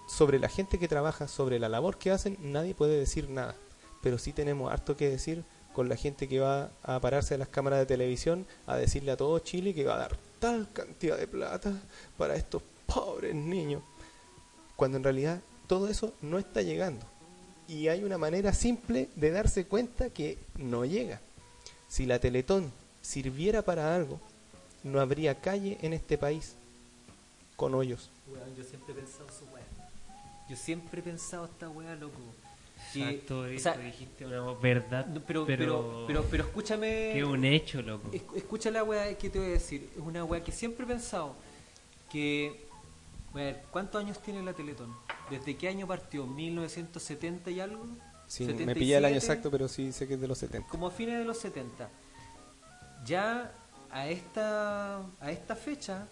sobre 0.08 0.40
la 0.40 0.50
gente 0.50 0.80
que 0.80 0.88
trabaja, 0.88 1.28
sobre 1.28 1.60
la 1.60 1.70
labor 1.70 1.98
que 1.98 2.12
hacen, 2.12 2.38
nadie 2.42 2.74
puede 2.74 2.98
decir 2.98 3.30
nada. 3.30 3.56
Pero 4.02 4.18
sí 4.18 4.34
tenemos 4.34 4.72
harto 4.72 4.96
que 4.96 5.10
decir 5.10 5.44
con 5.74 5.90
la 5.90 5.96
gente 5.96 6.28
que 6.28 6.40
va 6.40 6.72
a 6.82 7.00
pararse 7.00 7.36
a 7.36 7.38
las 7.38 7.50
cámaras 7.50 7.80
de 7.80 7.86
televisión 7.86 8.48
a 8.66 8.78
decirle 8.78 9.12
a 9.12 9.18
todo 9.18 9.38
Chile 9.40 9.76
que 9.76 9.86
va 9.86 9.96
a 9.96 10.00
dar 10.00 10.18
tal 10.40 10.72
cantidad 10.72 11.18
de 11.18 11.28
plata 11.28 11.72
para 12.18 12.36
estos 12.36 12.64
pobres 12.86 13.36
niños. 13.36 13.84
Cuando 14.76 14.98
en 14.98 15.04
realidad 15.04 15.42
todo 15.68 15.88
eso 15.88 16.14
no 16.22 16.40
está 16.40 16.62
llegando. 16.62 17.06
Y 17.68 17.90
hay 17.90 18.04
una 18.04 18.18
manera 18.18 18.54
simple 18.54 19.10
de 19.16 19.32
darse 19.32 19.66
cuenta 19.66 20.10
que 20.10 20.38
no 20.58 20.86
llega. 20.86 21.20
Si 21.90 22.06
la 22.06 22.20
Teletón 22.20 22.72
sirviera 23.02 23.62
para 23.62 23.94
algo, 23.94 24.20
no 24.84 25.02
habría 25.02 25.42
calle 25.42 25.78
en 25.82 25.94
este 25.94 26.18
país 26.18 26.56
con 27.58 27.74
hoyos. 27.76 28.10
Weón, 28.28 28.56
yo 28.56 28.64
siempre 28.64 28.94
he 28.94 28.96
pensado 28.96 29.28
su 29.30 29.44
weá. 29.54 29.66
Yo 30.48 30.56
siempre 30.56 31.02
he 31.02 31.04
pensado 31.04 31.44
esta 31.46 31.68
weá, 31.70 31.94
loco. 31.96 32.16
Que- 32.94 33.02
Exacto, 33.10 33.40
o 33.42 33.60
sea, 33.60 33.78
dijiste 33.78 34.26
una 34.26 34.40
verdad. 34.62 35.08
no, 35.08 35.20
pero, 35.22 35.46
pero, 35.46 35.58
pero, 35.66 36.04
pero, 36.08 36.24
pero 36.32 36.44
escúchame. 36.46 37.12
que 37.14 37.24
un 37.26 37.44
hecho, 37.44 37.82
loco. 37.82 38.10
Es- 38.14 38.22
Escucha 38.36 38.72
la 38.72 38.84
weá 38.84 39.18
que 39.18 39.30
te 39.30 39.40
voy 39.40 39.50
a 39.50 39.52
decir. 39.52 39.90
Es 39.94 40.00
una 40.02 40.24
weá 40.24 40.42
que 40.44 40.52
siempre 40.54 40.86
he 40.86 40.88
pensado. 40.88 41.36
Que. 42.10 42.66
A 43.34 43.36
ver, 43.38 43.64
¿cuántos 43.72 44.02
años 44.04 44.20
tiene 44.22 44.42
la 44.42 44.54
Teletón? 44.54 44.96
¿Desde 45.30 45.58
qué 45.58 45.68
año 45.68 45.86
partió? 45.86 46.26
¿1970 46.26 47.52
y 47.52 47.60
algo? 47.60 47.86
Sí, 48.28 48.46
me 48.46 48.74
pilla 48.76 48.98
el 49.00 49.06
año 49.06 49.16
77, 49.20 49.26
exacto, 49.26 49.52
pero 49.52 49.68
sí 49.68 49.92
sé 49.92 50.08
que 50.08 50.14
es 50.16 50.22
de 50.22 50.28
los 50.28 50.38
70. 50.38 50.68
Como 50.70 50.88
a 50.88 50.92
fines 50.92 51.18
de 51.20 51.26
los 51.26 51.38
70. 51.38 51.90
Ya 53.06 53.52
a 53.92 54.08
esta, 54.08 54.98
a 55.20 55.32
esta 55.32 55.56
fecha, 55.56 56.08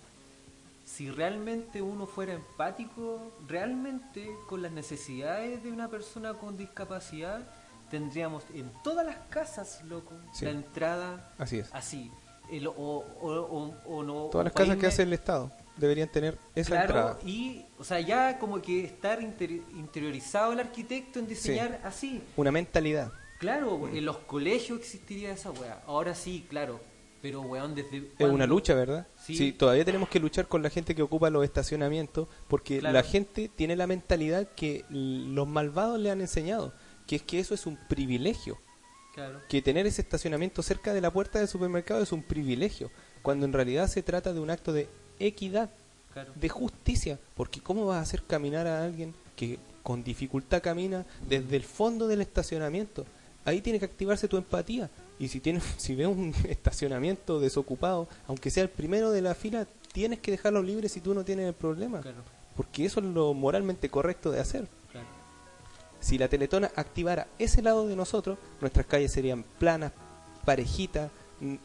si 0.86 1.10
realmente 1.12 1.82
uno 1.82 2.06
fuera 2.06 2.34
empático, 2.34 3.34
realmente 3.48 4.30
con 4.48 4.62
las 4.62 4.72
necesidades 4.72 5.64
de 5.64 5.72
una 5.72 5.90
persona 5.90 6.34
con 6.36 6.56
discapacidad, 6.58 7.42
tendríamos 7.90 8.44
en 8.54 8.72
todas 8.84 9.06
las 9.06 9.18
casas, 9.30 9.82
loco, 9.84 10.14
Sí. 10.32 10.46
la 10.46 10.52
entrada 10.52 11.34
Así 11.38 11.60
es. 11.60 11.70
así. 11.74 12.12
el- 12.52 12.68
o, 12.68 12.74
o- 12.76 13.04
o- 13.24 13.76
o 13.88 14.04
no, 14.04 14.26
Todas 14.32 14.46
las 14.46 14.54
casas 14.54 14.78
que 14.78 14.86
hace 14.86 15.02
el 15.02 15.14
Estado 15.14 15.52
deberían 15.78 16.08
tener 16.08 16.38
esa 16.54 16.70
Claro, 16.70 16.86
entrada. 16.86 17.20
y, 17.26 17.66
o 17.80 17.84
sea, 17.84 18.00
ya 18.00 18.38
como 18.38 18.62
que 18.62 18.84
estar 18.86 19.20
interi- 19.20 19.64
interiorizado 19.76 20.54
el 20.54 20.60
arquitecto 20.60 21.18
en 21.18 21.26
diseñar 21.28 21.82
así. 21.84 22.22
Una 22.38 22.52
mentalidad. 22.52 23.12
Claro, 23.40 23.88
en 23.88 24.06
los 24.06 24.18
colegios 24.20 24.80
existiría 24.80 25.32
esa 25.32 25.50
weá. 25.52 25.82
Ahora 25.88 26.14
sí, 26.14 26.46
claro. 26.48 26.80
Pero 27.26 27.42
weón, 27.42 27.74
desde. 27.74 28.12
Es 28.20 28.28
una 28.30 28.46
lucha, 28.46 28.76
¿verdad? 28.76 29.08
Sí. 29.26 29.36
Sí. 29.36 29.52
todavía 29.52 29.84
tenemos 29.84 30.10
que 30.10 30.20
luchar 30.20 30.48
con 30.48 30.62
la 30.62 30.70
gente 30.70 30.94
que 30.94 31.02
ocupa 31.02 31.32
los 31.32 31.44
estacionamientos 31.44 32.28
porque 32.48 32.78
Claro. 32.78 32.94
la 32.94 33.02
gente 33.02 33.50
tiene 33.50 33.76
la 33.76 33.88
mentalidad 33.88 34.48
que 34.56 34.86
los 34.92 35.48
malvados 35.48 36.00
le 36.00 36.12
han 36.12 36.22
enseñado, 36.22 36.72
que 37.08 37.16
es 37.16 37.24
que 37.24 37.40
eso 37.40 37.56
es 37.56 37.66
un 37.66 37.80
privilegio, 37.90 38.60
Claro. 39.16 39.42
que 39.50 39.64
tener 39.64 39.88
ese 39.88 40.04
estacionamiento 40.04 40.62
cerca 40.62 40.94
de 40.94 41.02
la 41.02 41.10
puerta 41.12 41.40
del 41.40 41.48
supermercado 41.48 42.04
es 42.04 42.12
un 42.12 42.22
privilegio, 42.22 42.92
cuando 43.24 43.48
en 43.48 43.54
realidad 43.54 43.88
se 43.88 44.04
trata 44.04 44.32
de 44.32 44.40
un 44.40 44.52
acto 44.52 44.72
de 44.72 44.88
equidad, 45.18 45.72
Claro. 46.14 46.32
de 46.36 46.48
justicia, 46.50 47.18
porque 47.36 47.60
¿cómo 47.60 47.88
vas 47.88 47.98
a 47.98 48.02
hacer 48.02 48.22
caminar 48.22 48.68
a 48.68 48.86
alguien 48.86 49.16
que 49.36 49.58
con 49.82 50.04
dificultad 50.04 50.62
camina 50.62 51.08
desde 51.28 51.56
el 51.56 51.64
fondo 51.64 52.08
del 52.08 52.22
estacionamiento? 52.22 53.04
Ahí 53.46 53.62
tiene 53.62 53.80
que 53.80 53.86
activarse 53.86 54.28
tu 54.28 54.38
empatía. 54.38 54.92
Y 55.20 55.28
si 55.30 55.40
tienes, 55.40 55.64
si 55.78 55.96
ves 55.96 56.08
un 56.08 56.34
estacionamiento 56.50 57.40
desocupado, 57.40 58.08
aunque 58.28 58.50
sea 58.50 58.64
el 58.64 58.70
primero 58.70 59.12
de 59.12 59.22
la 59.22 59.36
fila, 59.36 59.68
tienes 59.94 60.20
que 60.20 60.32
dejarlo 60.32 60.62
libre 60.62 60.90
si 60.90 61.00
tú 61.02 61.14
no 61.14 61.24
tienes 61.24 61.48
el 61.48 61.54
problema. 61.54 62.02
Claro. 62.02 62.18
Porque 62.56 62.86
eso 62.86 63.00
es 63.00 63.06
lo 63.08 63.34
moralmente 63.34 63.90
correcto 63.90 64.32
de 64.32 64.40
hacer. 64.40 64.68
Claro. 64.92 65.08
Si 66.00 66.18
la 66.18 66.28
Teletona 66.28 66.72
activara 66.76 67.28
ese 67.40 67.62
lado 67.62 67.88
de 67.88 67.96
nosotros, 67.96 68.38
nuestras 68.62 68.86
calles 68.86 69.12
serían 69.12 69.44
planas, 69.60 69.92
parejitas, 70.46 71.12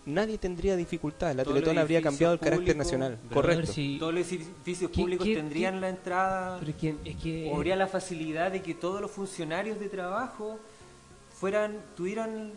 nadie 0.07 0.37
tendría 0.39 0.75
dificultades. 0.77 1.37
La 1.37 1.45
Teletona 1.45 1.83
habría 1.83 2.03
cambiado 2.03 2.35
el 2.35 2.41
carácter 2.41 2.77
nacional. 2.77 3.19
Correcto. 3.33 3.73
si- 3.73 3.99
Todos 4.01 4.15
los 4.15 4.33
edificios 4.33 4.91
¿Qué- 4.91 5.01
públicos 5.01 5.27
qué- 5.27 5.37
tendrían 5.37 5.75
qué- 5.75 5.81
la 5.81 5.89
entrada. 5.91 6.59
Pero 6.59 6.71
es 6.73 6.77
que, 6.77 6.95
es 7.05 7.17
que 7.17 7.51
o 7.53 7.57
habría 7.57 7.77
la 7.77 7.87
facilidad 7.87 8.51
de 8.51 8.63
que 8.63 8.75
todos 8.75 9.01
los 9.01 9.11
funcionarios 9.13 9.79
de 9.79 9.89
trabajo 9.89 10.59
fueran, 11.39 11.77
tuvieran, 11.97 12.53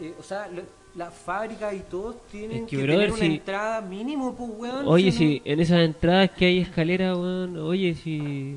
eh, 0.00 0.12
o 0.18 0.22
sea, 0.22 0.48
lo- 0.48 0.62
las 0.94 1.14
fábricas 1.14 1.74
y 1.74 1.80
todos 1.90 2.16
tienen 2.30 2.64
Es 2.64 2.70
que, 2.70 2.76
que, 2.76 2.82
brother, 2.82 2.98
tener 3.06 3.10
una 3.12 3.20
si- 3.20 3.32
entrada 3.36 3.80
mínimo, 3.80 4.34
pues, 4.34 4.50
weón. 4.56 4.86
Oye, 4.88 5.10
¿sí 5.10 5.16
o 5.16 5.42
si 5.42 5.42
en 5.50 5.60
esas 5.60 5.80
entradas 5.80 6.30
que 6.32 6.44
hay 6.46 6.58
escalera, 6.58 7.16
weón, 7.16 7.56
oye, 7.58 7.94
si 7.94 8.56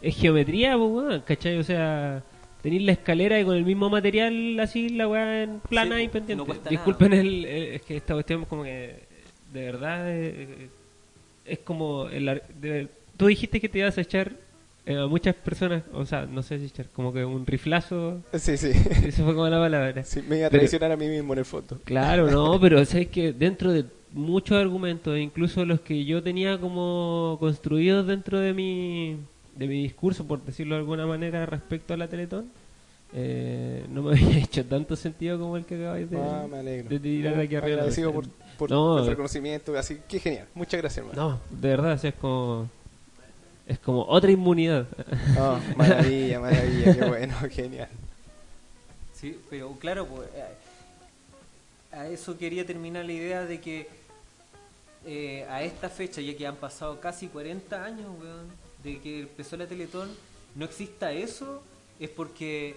es 0.00 0.16
geometría, 0.16 0.76
pues, 0.76 0.90
weón, 0.90 1.20
¿cachai? 1.26 1.58
O 1.58 1.64
sea, 1.64 2.22
tenéis 2.62 2.82
la 2.82 2.92
escalera 2.92 3.40
y 3.40 3.44
con 3.44 3.56
el 3.56 3.64
mismo 3.64 3.90
material 3.90 4.58
así 4.60 4.88
la 4.90 5.08
weá 5.08 5.42
en 5.42 5.58
plana 5.68 5.96
Sí, 5.96 6.02
y 6.02 6.08
pendiente. 6.08 6.44
no 6.46 6.70
Disculpen 6.70 7.10
nada. 7.10 7.22
el, 7.22 7.44
el- 7.44 7.74
es 7.74 7.82
que 7.82 7.96
esta 7.96 8.14
cuestión 8.14 8.44
como 8.44 8.62
que 8.62 9.00
de 9.52 9.64
verdad 9.64 10.04
eh, 10.08 10.68
es 11.44 11.58
como 11.58 12.08
el, 12.08 12.40
de- 12.60 12.88
tú 13.16 13.26
dijiste 13.26 13.60
que 13.60 13.68
te 13.68 13.80
ibas 13.80 13.98
a 13.98 14.00
echar 14.02 14.32
eh, 14.86 15.06
muchas 15.08 15.34
personas, 15.36 15.82
o 15.92 16.04
sea, 16.04 16.26
no 16.26 16.42
sé 16.42 16.58
si 16.58 16.66
echar, 16.66 16.88
como 16.88 17.12
que 17.12 17.24
un 17.24 17.46
riflazo, 17.46 18.20
Sí, 18.34 18.56
sí. 18.56 18.70
eso 19.06 19.24
fue 19.24 19.34
como 19.34 19.48
la 19.48 19.58
palabra. 19.58 20.02
Sí, 20.04 20.22
me 20.28 20.38
iba 20.38 20.46
a 20.46 20.50
Pero- 20.50 20.60
traicionar 20.60 20.92
a 20.92 20.96
mí 20.96 21.06
mismo 21.08 21.32
en 21.34 21.38
el 21.40 21.44
foto. 21.44 21.78
Claro, 21.84 22.30
no, 22.30 22.58
pero 22.60 22.84
sabes 22.84 23.08
que 23.08 23.32
dentro 23.32 23.72
de 23.72 23.84
muchos 24.12 24.58
argumentos, 24.58 25.16
incluso 25.18 25.64
los 25.64 25.80
que 25.80 26.04
yo 26.04 26.22
tenía 26.22 26.58
como 26.58 27.36
construidos 27.40 28.06
dentro 28.06 28.38
de 28.40 28.52
mi, 28.52 29.16
de 29.56 29.66
mi 29.68 29.82
discurso, 29.84 30.26
por 30.26 30.42
decirlo 30.44 30.74
de 30.74 30.80
alguna 30.80 31.06
manera, 31.06 31.46
respecto 31.46 31.94
a 31.94 31.96
la 31.96 32.08
Teletón, 32.08 32.46
eh, 33.14 33.84
no 33.90 34.02
me 34.02 34.12
había 34.16 34.38
hecho 34.38 34.64
tanto 34.64 34.96
sentido 34.96 35.38
como 35.38 35.56
el 35.56 35.64
que 35.64 35.76
acabáis 35.76 36.10
de, 36.10 36.18
Ah, 36.18 36.46
me 36.50 36.62
de 36.62 36.98
tirar 37.00 37.38
aquí 37.38 37.54
arriba. 37.56 37.76
Agradecido 37.76 38.12
por, 38.12 38.26
por 38.58 38.70
No, 38.70 38.98
el 38.98 39.04
eh. 39.06 39.10
reconocimiento. 39.10 39.76
Así 39.78 39.98
que 40.08 40.18
genial. 40.18 40.46
Muchas 40.54 40.80
gracias, 40.80 41.06
hermano. 41.06 41.40
No, 41.50 41.56
de 41.60 41.68
verdad, 41.68 41.98
sea, 41.98 42.10
es 42.10 42.16
como 42.16 42.68
es 43.72 43.78
como 43.78 44.04
otra 44.04 44.30
inmunidad. 44.30 44.86
Ah, 45.38 45.58
maravilla, 45.76 46.40
maravilla. 46.40 46.94
Qué 46.94 47.04
bueno, 47.04 47.34
genial. 47.50 47.88
Sí, 49.14 49.40
pero 49.48 49.72
claro, 49.78 50.06
pues, 50.06 50.28
eh, 50.34 50.44
a 51.92 52.06
eso 52.08 52.36
quería 52.36 52.66
terminar 52.66 53.04
la 53.04 53.12
idea 53.12 53.44
de 53.44 53.60
que 53.60 53.88
eh, 55.06 55.46
a 55.48 55.62
esta 55.62 55.88
fecha, 55.88 56.20
ya 56.20 56.36
que 56.36 56.46
han 56.46 56.56
pasado 56.56 57.00
casi 57.00 57.28
40 57.28 57.84
años, 57.84 58.08
weón, 58.20 58.48
de 58.82 59.00
que 59.00 59.20
empezó 59.20 59.56
la 59.56 59.66
Teletón, 59.66 60.10
no 60.54 60.64
exista 60.64 61.12
eso, 61.12 61.62
es 61.98 62.10
porque 62.10 62.76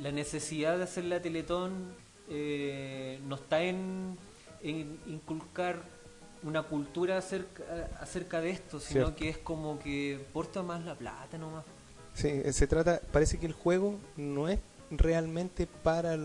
la 0.00 0.12
necesidad 0.12 0.76
de 0.76 0.84
hacer 0.84 1.04
la 1.04 1.20
Teletón 1.20 1.94
eh, 2.28 3.18
no 3.26 3.36
está 3.36 3.62
en, 3.62 4.18
en 4.62 4.98
inculcar 5.06 5.82
una 6.42 6.62
cultura 6.62 7.18
acerca, 7.18 7.62
acerca 8.00 8.40
de 8.40 8.50
esto, 8.50 8.80
sino 8.80 9.06
Cierto. 9.06 9.16
que 9.16 9.28
es 9.28 9.38
como 9.38 9.78
que 9.78 10.24
porta 10.32 10.62
más 10.62 10.84
la 10.84 10.94
plata 10.94 11.38
nomás. 11.38 11.64
Sí, 12.14 12.28
eh, 12.28 12.52
se 12.52 12.66
trata, 12.66 13.00
parece 13.12 13.38
que 13.38 13.46
el 13.46 13.52
juego 13.52 13.98
no 14.16 14.48
es 14.48 14.58
realmente 14.90 15.66
para 15.66 16.18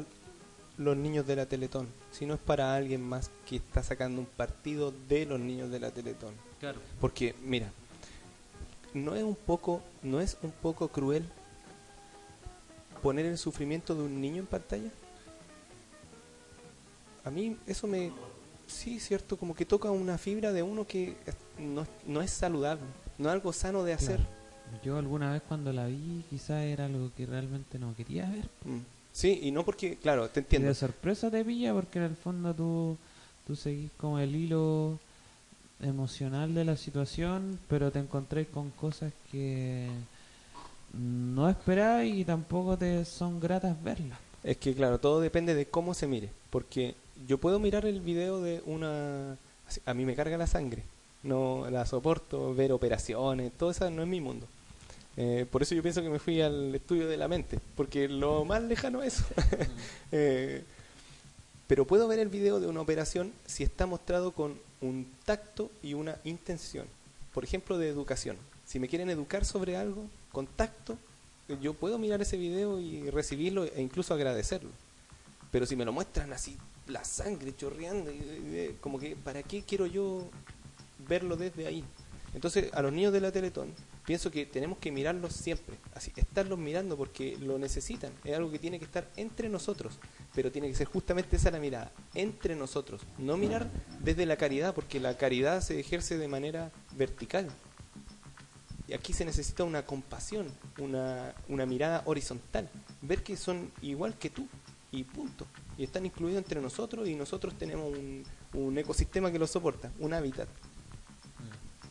los 0.78 0.98
niños 0.98 1.26
de 1.28 1.36
la 1.36 1.46
Teletón, 1.46 1.88
sino 2.12 2.34
es 2.34 2.40
para 2.40 2.76
alguien 2.76 3.02
más 3.02 3.30
que 3.46 3.58
está 3.58 3.84
sacando 3.84 4.20
un 4.20 4.28
partido 4.28 4.94
de 5.08 5.26
los 5.26 5.40
niños 5.40 5.70
de 5.70 5.80
la 5.80 5.92
Teletón. 5.92 6.34
Claro. 6.60 6.80
Porque, 7.00 7.36
mira, 7.44 7.72
no 8.94 9.16
es 9.16 9.24
un 9.24 9.36
poco, 9.36 9.82
no 10.04 10.20
es 10.20 10.38
un 10.42 10.52
poco 10.52 10.88
cruel 10.88 11.26
poner 13.02 13.26
el 13.26 13.38
sufrimiento 13.38 13.94
de 13.94 14.04
un 14.04 14.20
niño 14.20 14.38
en 14.38 14.48
pantalla. 14.48 14.90
A 17.24 17.30
mí 17.30 17.58
eso 17.68 17.88
me, 17.88 18.12
sí, 18.68 19.00
cierto, 19.00 19.38
como 19.38 19.56
que 19.56 19.66
toca 19.66 19.92
una 19.92 20.18
fibra 20.18 20.52
de 20.54 20.64
uno 20.64 20.86
que 20.88 21.16
no, 21.60 21.82
es- 21.84 21.90
no 22.06 22.22
es 22.22 22.32
saludable, 22.32 22.84
no 23.18 23.30
es 23.30 23.34
algo 23.34 23.54
sano 23.54 23.84
de 23.84 23.94
hacer. 23.94 24.20
Yo 24.84 24.98
alguna 24.98 25.32
vez 25.32 25.42
cuando 25.48 25.72
la 25.72 25.86
vi, 25.88 26.24
quizás 26.30 26.64
era 26.64 26.86
algo 26.86 27.12
que 27.16 27.26
realmente 27.26 27.80
no 27.80 27.96
quería 27.96 28.30
ver. 28.30 28.46
Mm. 28.66 28.80
Sí, 29.12 29.40
y 29.44 29.52
no 29.52 29.64
porque, 29.64 29.96
claro, 29.98 30.28
te 30.30 30.42
Y 30.42 30.44
entiendo. 30.44 30.68
de 30.68 30.76
sorpresa 30.76 31.32
te 31.32 31.46
pilla 31.46 31.74
porque 31.74 32.00
en 32.00 32.06
el 32.06 32.16
fondo 32.16 32.54
tú, 32.54 32.98
tú 33.48 33.56
seguís 33.56 33.92
como 33.98 34.20
el 34.20 34.36
hilo 34.36 35.00
emocional 35.82 36.54
de 36.54 36.66
la 36.66 36.76
situación, 36.76 37.60
pero 37.70 37.92
te 37.92 38.00
encontrás 38.00 38.48
con 38.48 38.72
cosas 38.72 39.14
que 39.32 39.88
no 40.94 41.50
esperabas 41.50 42.06
y 42.06 42.24
tampoco 42.26 42.78
te 42.78 43.04
son 43.06 43.40
gratas 43.40 43.82
verlas. 43.84 44.18
Es 44.44 44.58
que, 44.58 44.74
claro, 44.74 45.00
todo 45.00 45.20
depende 45.22 45.56
de 45.56 45.66
cómo 45.68 45.94
se 45.94 46.08
mire. 46.08 46.30
Porque 46.50 46.96
yo 47.28 47.38
puedo 47.38 47.60
mirar 47.60 47.86
el 47.86 48.02
video 48.02 48.42
de 48.42 48.62
una... 48.66 49.38
A 49.86 49.94
mí 49.94 50.06
me 50.06 50.16
carga 50.16 50.38
la 50.38 50.48
sangre. 50.48 50.84
No 51.24 51.68
la 51.72 51.86
soporto, 51.86 52.54
ver 52.54 52.72
operaciones, 52.72 53.52
todo 53.58 53.72
eso 53.72 53.90
no 53.90 54.04
es 54.04 54.08
mi 54.08 54.22
mundo. 54.22 54.46
Eh, 55.18 55.46
por 55.50 55.62
eso 55.62 55.74
yo 55.74 55.82
pienso 55.82 56.02
que 56.02 56.10
me 56.10 56.20
fui 56.20 56.42
al 56.42 56.76
estudio 56.76 57.08
de 57.08 57.18
la 57.18 57.28
mente. 57.28 57.60
Porque 57.76 58.08
lo 58.08 58.46
más 58.46 58.62
lejano 58.64 59.02
es 59.04 59.16
eso. 59.16 59.26
Eh, 60.12 60.64
pero 61.68 61.86
puedo 61.86 62.08
ver 62.08 62.20
el 62.20 62.30
video 62.30 62.60
de 62.60 62.68
una 62.68 62.80
operación 62.80 63.34
si 63.46 63.64
está 63.64 63.86
mostrado 63.86 64.32
con 64.32 64.58
un 64.82 65.12
tacto 65.26 65.72
y 65.82 65.94
una 65.94 66.18
intención. 66.24 66.86
Por 67.34 67.44
ejemplo, 67.44 67.78
de 67.78 67.90
educación. 67.90 68.38
Si 68.66 68.80
me 68.80 68.88
quieren 68.88 69.10
educar 69.10 69.46
sobre 69.46 69.76
algo 69.76 70.06
con 70.32 70.48
tacto, 70.48 70.98
yo 71.62 71.74
puedo 71.74 71.98
mirar 71.98 72.22
ese 72.22 72.38
video 72.38 72.80
y 72.80 73.10
recibirlo 73.10 73.66
e 73.66 73.82
incluso 73.82 74.14
agradecerlo. 74.14 74.70
Pero 75.52 75.66
si 75.66 75.76
me 75.76 75.86
lo 75.86 75.92
muestran 75.92 76.34
así, 76.34 76.56
la 76.88 77.04
sangre 77.04 77.56
chorreando, 77.56 78.12
como 78.82 79.00
que, 79.00 79.16
¿para 79.16 79.44
qué 79.44 79.64
quiero 79.64 79.86
yo 79.86 80.30
verlo 81.08 81.36
desde 81.36 81.68
ahí? 81.68 81.84
Entonces, 82.34 82.72
a 82.74 82.82
los 82.82 82.92
niños 82.92 83.14
de 83.14 83.22
la 83.22 83.32
Teletón, 83.32 83.74
pienso 84.06 84.30
que 84.30 84.46
tenemos 84.46 84.78
que 84.78 84.92
mirarlos 84.92 85.34
siempre, 85.34 85.78
así, 85.94 86.12
estarlos 86.16 86.60
mirando 86.60 86.98
porque 86.98 87.38
lo 87.38 87.58
necesitan. 87.58 88.12
Es 88.24 88.36
algo 88.36 88.52
que 88.52 88.60
tiene 88.60 88.78
que 88.78 88.86
estar 88.86 89.10
entre 89.16 89.50
nosotros, 89.50 89.98
pero 90.34 90.52
tiene 90.52 90.68
que 90.68 90.76
ser 90.76 90.88
justamente 90.88 91.38
esa 91.38 91.50
la 91.52 91.60
mirada, 91.60 91.92
entre 92.14 92.56
nosotros. 92.56 93.02
No 93.18 93.38
mirar 93.38 93.70
desde 94.02 94.26
la 94.26 94.38
caridad, 94.38 94.76
porque 94.76 95.00
la 95.00 95.18
caridad 95.18 95.62
se 95.62 95.80
ejerce 95.80 96.18
de 96.18 96.28
manera 96.28 96.72
vertical. 96.96 97.48
Y 98.88 98.94
aquí 98.94 99.14
se 99.14 99.26
necesita 99.26 99.64
una 99.64 99.86
compasión, 99.86 100.48
una, 100.78 101.34
una 101.48 101.66
mirada 101.66 102.04
horizontal, 102.06 102.70
ver 103.02 103.24
que 103.24 103.36
son 103.36 103.72
igual 103.82 104.18
que 104.18 104.30
tú 104.30 104.48
y 104.92 105.04
punto. 105.04 105.48
Y 105.78 105.84
están 105.84 106.06
incluidos 106.06 106.38
entre 106.38 106.62
nosotros 106.62 107.08
y 107.08 107.16
nosotros 107.16 107.54
tenemos 107.58 107.92
un, 107.92 108.24
un 108.54 108.78
ecosistema 108.78 109.32
que 109.32 109.40
los 109.40 109.52
soporta, 109.52 109.92
un 110.00 110.14
hábitat. 110.14 110.48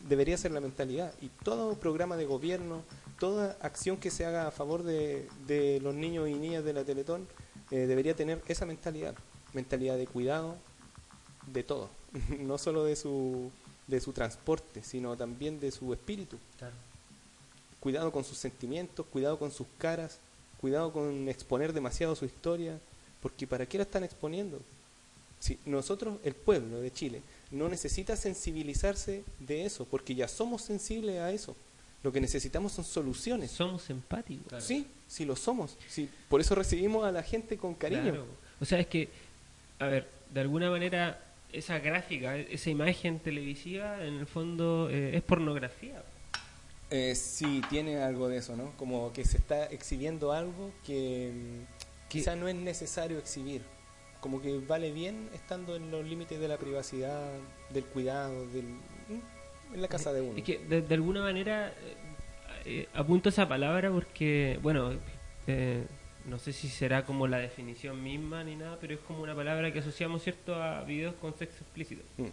Debería 0.09 0.37
ser 0.37 0.53
la 0.53 0.61
mentalidad. 0.61 1.13
Y 1.21 1.29
todo 1.29 1.75
programa 1.75 2.17
de 2.17 2.27
gobierno, 2.27 2.83
toda 3.19 3.57
acción 3.61 3.97
que 3.97 4.11
se 4.11 4.25
haga 4.25 4.49
a 4.49 4.51
favor 4.51 4.83
de, 4.83 5.29
de 5.47 5.81
los 5.81 5.95
niños 5.95 6.29
y 6.29 6.35
niñas 6.35 6.65
de 6.65 6.73
la 6.73 6.85
Teletón, 6.85 7.27
eh, 7.71 7.87
debería 7.87 8.15
tener 8.15 8.43
esa 8.49 8.67
mentalidad. 8.67 9.15
Mentalidad 9.53 9.97
de 9.97 10.07
cuidado 10.07 10.57
de 11.47 11.63
todo. 11.63 11.89
no 12.41 12.59
solo 12.59 12.85
de 12.85 12.97
su, 12.97 13.51
de 13.87 14.01
su 14.01 14.13
transporte, 14.13 14.83
sino 14.83 15.17
también 15.17 15.61
de 15.61 15.71
su 15.71 15.93
espíritu. 15.93 16.39
Claro. 16.59 16.75
Cuidado 17.81 18.13
con 18.13 18.25
sus 18.25 18.39
sentimientos, 18.39 19.07
cuidado 19.07 19.39
con 19.39 19.51
sus 19.51 19.67
caras, 19.79 20.19
cuidado 20.61 20.93
con 20.93 21.29
exponer 21.29 21.73
demasiado 21.73 22.17
su 22.17 22.25
historia, 22.25 22.79
porque 23.25 23.47
¿para 23.47 23.65
qué 23.65 23.79
la 23.79 23.85
están 23.85 24.05
exponiendo? 24.05 24.61
Si 25.41 25.59
nosotros, 25.65 26.19
el 26.25 26.35
pueblo 26.35 26.79
de 26.83 26.93
Chile, 26.93 27.23
no 27.51 27.71
necesita 27.71 28.17
sensibilizarse 28.17 29.25
de 29.39 29.65
eso, 29.65 29.87
porque 29.87 30.15
ya 30.15 30.29
somos 30.29 30.61
sensibles 30.61 31.19
a 31.21 31.33
eso. 31.33 31.57
Lo 32.03 32.13
que 32.13 32.21
necesitamos 32.21 32.73
son 32.73 32.85
soluciones. 32.85 33.51
Somos 33.51 33.89
empáticos. 33.89 34.63
Sí, 34.63 34.87
sí 35.09 35.25
lo 35.25 35.37
somos. 35.37 35.79
Sí, 35.89 36.11
por 36.29 36.43
eso 36.43 36.55
recibimos 36.55 37.07
a 37.07 37.13
la 37.13 37.23
gente 37.23 37.57
con 37.57 37.73
cariño. 37.73 38.03
Claro. 38.03 38.27
O 38.61 38.67
sea, 38.67 38.79
es 38.79 38.89
que, 38.89 39.09
a 39.79 39.87
ver, 39.87 40.07
de 40.29 40.41
alguna 40.43 40.69
manera, 40.69 41.19
esa 41.51 41.79
gráfica, 41.79 42.37
esa 42.37 42.69
imagen 42.69 43.21
televisiva, 43.21 44.05
en 44.05 44.19
el 44.19 44.27
fondo 44.27 44.91
eh, 44.91 45.17
es 45.17 45.23
pornografía. 45.23 46.05
Eh, 46.91 47.15
sí, 47.15 47.63
tiene 47.71 48.03
algo 48.03 48.29
de 48.29 48.37
eso, 48.37 48.55
¿no? 48.55 48.73
Como 48.77 49.15
que 49.15 49.25
se 49.25 49.39
está 49.39 49.65
exhibiendo 49.65 50.33
algo 50.33 50.73
que 50.85 51.33
mm, 51.33 51.84
quizá 52.19 52.37
no 52.37 52.49
es 52.49 52.55
necesario 52.55 53.19
exhibir. 53.19 53.63
Como 54.21 54.41
que 54.41 54.59
vale 54.59 54.91
bien 54.93 55.29
estando 55.35 55.77
en 55.77 55.91
los 55.91 56.05
límites 56.07 56.41
de 56.41 56.49
la 56.49 56.57
privacidad, 56.57 57.33
del 57.71 57.85
cuidado, 57.85 58.47
del, 58.49 58.65
en 59.75 59.83
la 59.83 59.89
casa 59.89 60.13
de 60.15 60.23
uno. 60.23 60.39
Es 60.39 60.45
que, 60.45 60.59
de, 60.59 60.81
de 60.81 60.95
alguna 60.95 61.21
manera, 61.21 61.69
eh, 61.69 61.73
eh, 62.65 62.89
apunto 62.95 63.29
esa 63.29 63.47
palabra 63.47 63.91
porque, 63.91 64.59
bueno, 64.63 64.93
eh, 65.47 65.85
no 66.25 66.39
sé 66.39 66.55
si 66.55 66.69
será 66.69 67.05
como 67.05 67.27
la 67.27 67.37
definición 67.37 68.03
misma 68.03 68.43
ni 68.45 68.57
nada, 68.57 68.79
pero 68.81 68.95
es 68.95 69.01
como 69.01 69.23
una 69.23 69.35
palabra 69.35 69.71
que 69.73 69.81
asociamos, 69.81 70.23
¿cierto?, 70.23 70.55
a 70.55 70.83
videos 70.85 71.15
con 71.21 71.37
sexo 71.37 71.59
explícito. 71.63 72.03
Mm. 72.17 72.25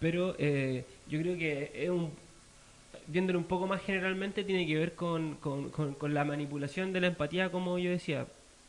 Pero 0.00 0.36
eh, 0.38 0.84
yo 1.08 1.18
creo 1.22 1.38
que 1.38 1.70
es 1.74 1.88
un, 1.88 2.10
viéndolo 3.06 3.38
un 3.38 3.46
poco 3.46 3.66
más 3.66 3.80
generalmente, 3.80 4.44
tiene 4.44 4.66
que 4.66 4.76
ver 4.76 4.92
con, 4.94 5.36
con, 5.36 5.70
con- 5.70 5.94
con 5.94 6.12
la 6.12 6.24
manipulación 6.26 6.92
de 6.92 7.00
la 7.00 7.06
empatía, 7.06 7.50
como 7.50 7.78
yo 7.78 7.90
decía. 7.90 8.26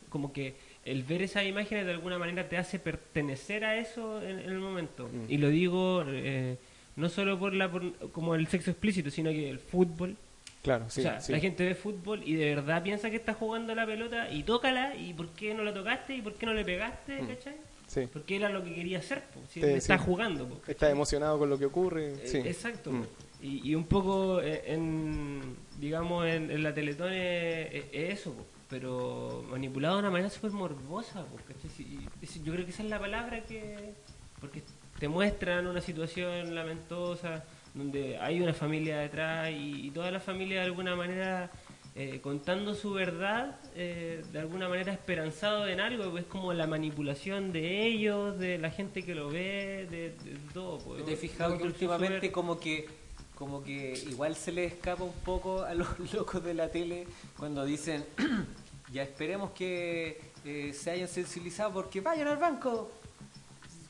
Como 0.09 0.31
que 0.33 0.55
el 0.85 1.03
ver 1.03 1.21
esas 1.21 1.45
imágenes 1.45 1.85
de 1.85 1.91
alguna 1.91 2.17
manera 2.17 2.47
te 2.47 2.57
hace 2.57 2.79
pertenecer 2.79 3.65
a 3.65 3.77
eso 3.77 4.21
en, 4.21 4.39
en 4.39 4.49
el 4.51 4.59
momento. 4.59 5.07
Mm. 5.11 5.31
Y 5.31 5.37
lo 5.37 5.49
digo 5.49 6.03
eh, 6.07 6.57
no 6.95 7.09
solo 7.09 7.37
por 7.39 7.53
la 7.53 7.69
por- 7.71 7.93
como 8.11 8.35
el 8.35 8.47
sexo 8.47 8.71
explícito, 8.71 9.09
sino 9.09 9.29
que 9.31 9.49
el 9.49 9.59
fútbol. 9.59 10.15
Claro, 10.63 10.85
sí, 10.89 11.01
o 11.01 11.03
sea, 11.03 11.21
sí. 11.21 11.31
la 11.31 11.39
gente 11.39 11.63
ve 11.63 11.75
fútbol 11.75 12.23
y 12.25 12.33
de 12.33 12.55
verdad 12.55 12.81
piensa 12.81 13.11
que 13.11 13.17
está 13.17 13.33
jugando 13.35 13.75
la 13.75 13.85
pelota 13.85 14.31
y 14.31 14.41
tócala 14.41 14.95
y 14.95 15.13
por 15.13 15.29
qué 15.29 15.53
no 15.53 15.63
la 15.63 15.71
tocaste 15.73 16.15
y 16.15 16.21
por 16.23 16.33
qué 16.33 16.45
no 16.47 16.53
le 16.55 16.65
pegaste, 16.65 17.21
Mm. 17.21 17.27
¿cachai? 17.27 17.53
sí. 17.87 18.07
Porque 18.11 18.35
era 18.37 18.49
lo 18.49 18.63
que 18.63 18.73
quería 18.73 18.97
hacer, 18.97 19.21
po, 19.25 19.41
si 19.47 19.61
está 19.61 19.99
jugando. 19.99 20.47
po. 20.47 20.59
Está 20.67 20.89
emocionado 20.89 21.37
con 21.37 21.51
lo 21.51 21.59
que 21.59 21.65
ocurre. 21.65 22.13
Eh, 22.13 22.21
sí. 22.25 22.37
Exacto. 22.39 22.91
Mm. 22.91 23.03
Y, 23.43 23.69
y 23.69 23.75
un 23.75 23.83
poco 23.85 24.41
eh, 24.41 24.63
en, 24.65 25.55
digamos, 25.79 26.25
en, 26.25 26.49
en 26.49 26.63
la 26.63 26.73
Teletón 26.73 27.13
es, 27.13 27.71
es- 27.71 27.85
es 27.91 28.19
eso, 28.21 28.33
po, 28.33 28.43
pero 28.79 29.41
manipulado 29.49 29.95
de 29.95 29.99
una 30.01 30.09
manera 30.11 30.29
súper 30.29 30.51
morbosa. 30.51 31.23
po, 31.25 31.37
¿cachai? 31.47 31.69
Sí, 31.77 31.83
y 32.21 32.25
es- 32.25 32.43
yo 32.43 32.51
creo 32.51 32.65
que 32.65 32.71
esa 32.71 32.83
es 32.83 32.89
la 32.89 32.99
palabra 32.99 33.41
que... 33.45 33.93
Porque 34.41 34.61
te 34.99 35.07
muestran 35.07 35.65
una 35.65 35.79
situación 35.79 36.53
lamentosa 36.53 37.45
donde 37.73 38.17
hay 38.17 38.41
una 38.41 38.53
familia 38.53 38.97
detrás 38.99 39.49
y, 39.51 39.87
y 39.87 39.91
toda 39.91 40.11
la 40.11 40.19
familia 40.19 40.59
de 40.59 40.65
alguna 40.65 40.93
manera... 40.97 41.49
eh, 41.95 42.19
contando 42.21 42.75
su 42.75 42.91
verdad, 42.91 43.55
eh, 43.77 44.21
de 44.33 44.39
alguna 44.39 44.67
manera 44.67 44.91
esperanzado 44.91 45.65
en 45.69 45.79
algo, 45.79 46.11
pues, 46.11 46.25
es 46.25 46.29
como 46.29 46.51
la 46.51 46.67
manipulación 46.67 47.53
de 47.53 47.85
ellos, 47.87 48.37
de 48.37 48.57
la 48.57 48.69
gente 48.71 49.03
que 49.05 49.15
lo 49.15 49.29
ve, 49.29 49.87
de, 49.89 50.09
de 50.09 50.37
todo. 50.53 50.79
pues. 50.79 51.05
¿Te 51.05 51.13
he 51.13 51.15
fijado 51.15 51.57
que 51.57 51.63
últimamente 51.63 52.29
como 52.33 52.59
que 52.59 53.05
como 53.35 53.61
que 53.61 53.91
igual 54.09 54.33
se 54.33 54.53
le 54.53 54.63
escapa 54.63 55.03
un 55.03 55.11
poco 55.25 55.63
a 55.63 55.73
los 55.73 55.87
locos 56.13 56.41
de 56.41 56.53
la 56.53 56.69
tele 56.69 57.05
cuando 57.37 57.65
dicen 57.65 58.05
ya 58.91 59.03
esperemos 59.03 59.51
que 59.51 60.21
eh, 60.45 60.73
se 60.73 60.91
hayan 60.91 61.07
sensibilizado 61.07 61.73
porque 61.73 62.01
vayan 62.01 62.27
al 62.27 62.37
banco 62.37 62.91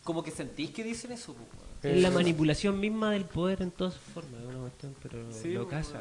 como 0.04 0.24
que 0.24 0.32
sentís 0.32 0.72
que 0.72 0.84
dicen 0.84 1.12
eso 1.12 1.34
pues. 1.34 1.50
Es 1.96 2.02
la 2.02 2.10
manipulación 2.10 2.80
misma 2.80 3.12
del 3.12 3.26
poder 3.26 3.62
en 3.62 3.70
todas 3.70 3.94
sus 3.94 4.02
formas, 4.14 4.42
es 4.42 4.48
una 4.48 4.60
cuestión, 4.60 4.96
pero 5.04 5.32
Sí, 5.32 5.50
lo 5.54 5.68
pues, 5.68 5.88
casa. 5.88 6.00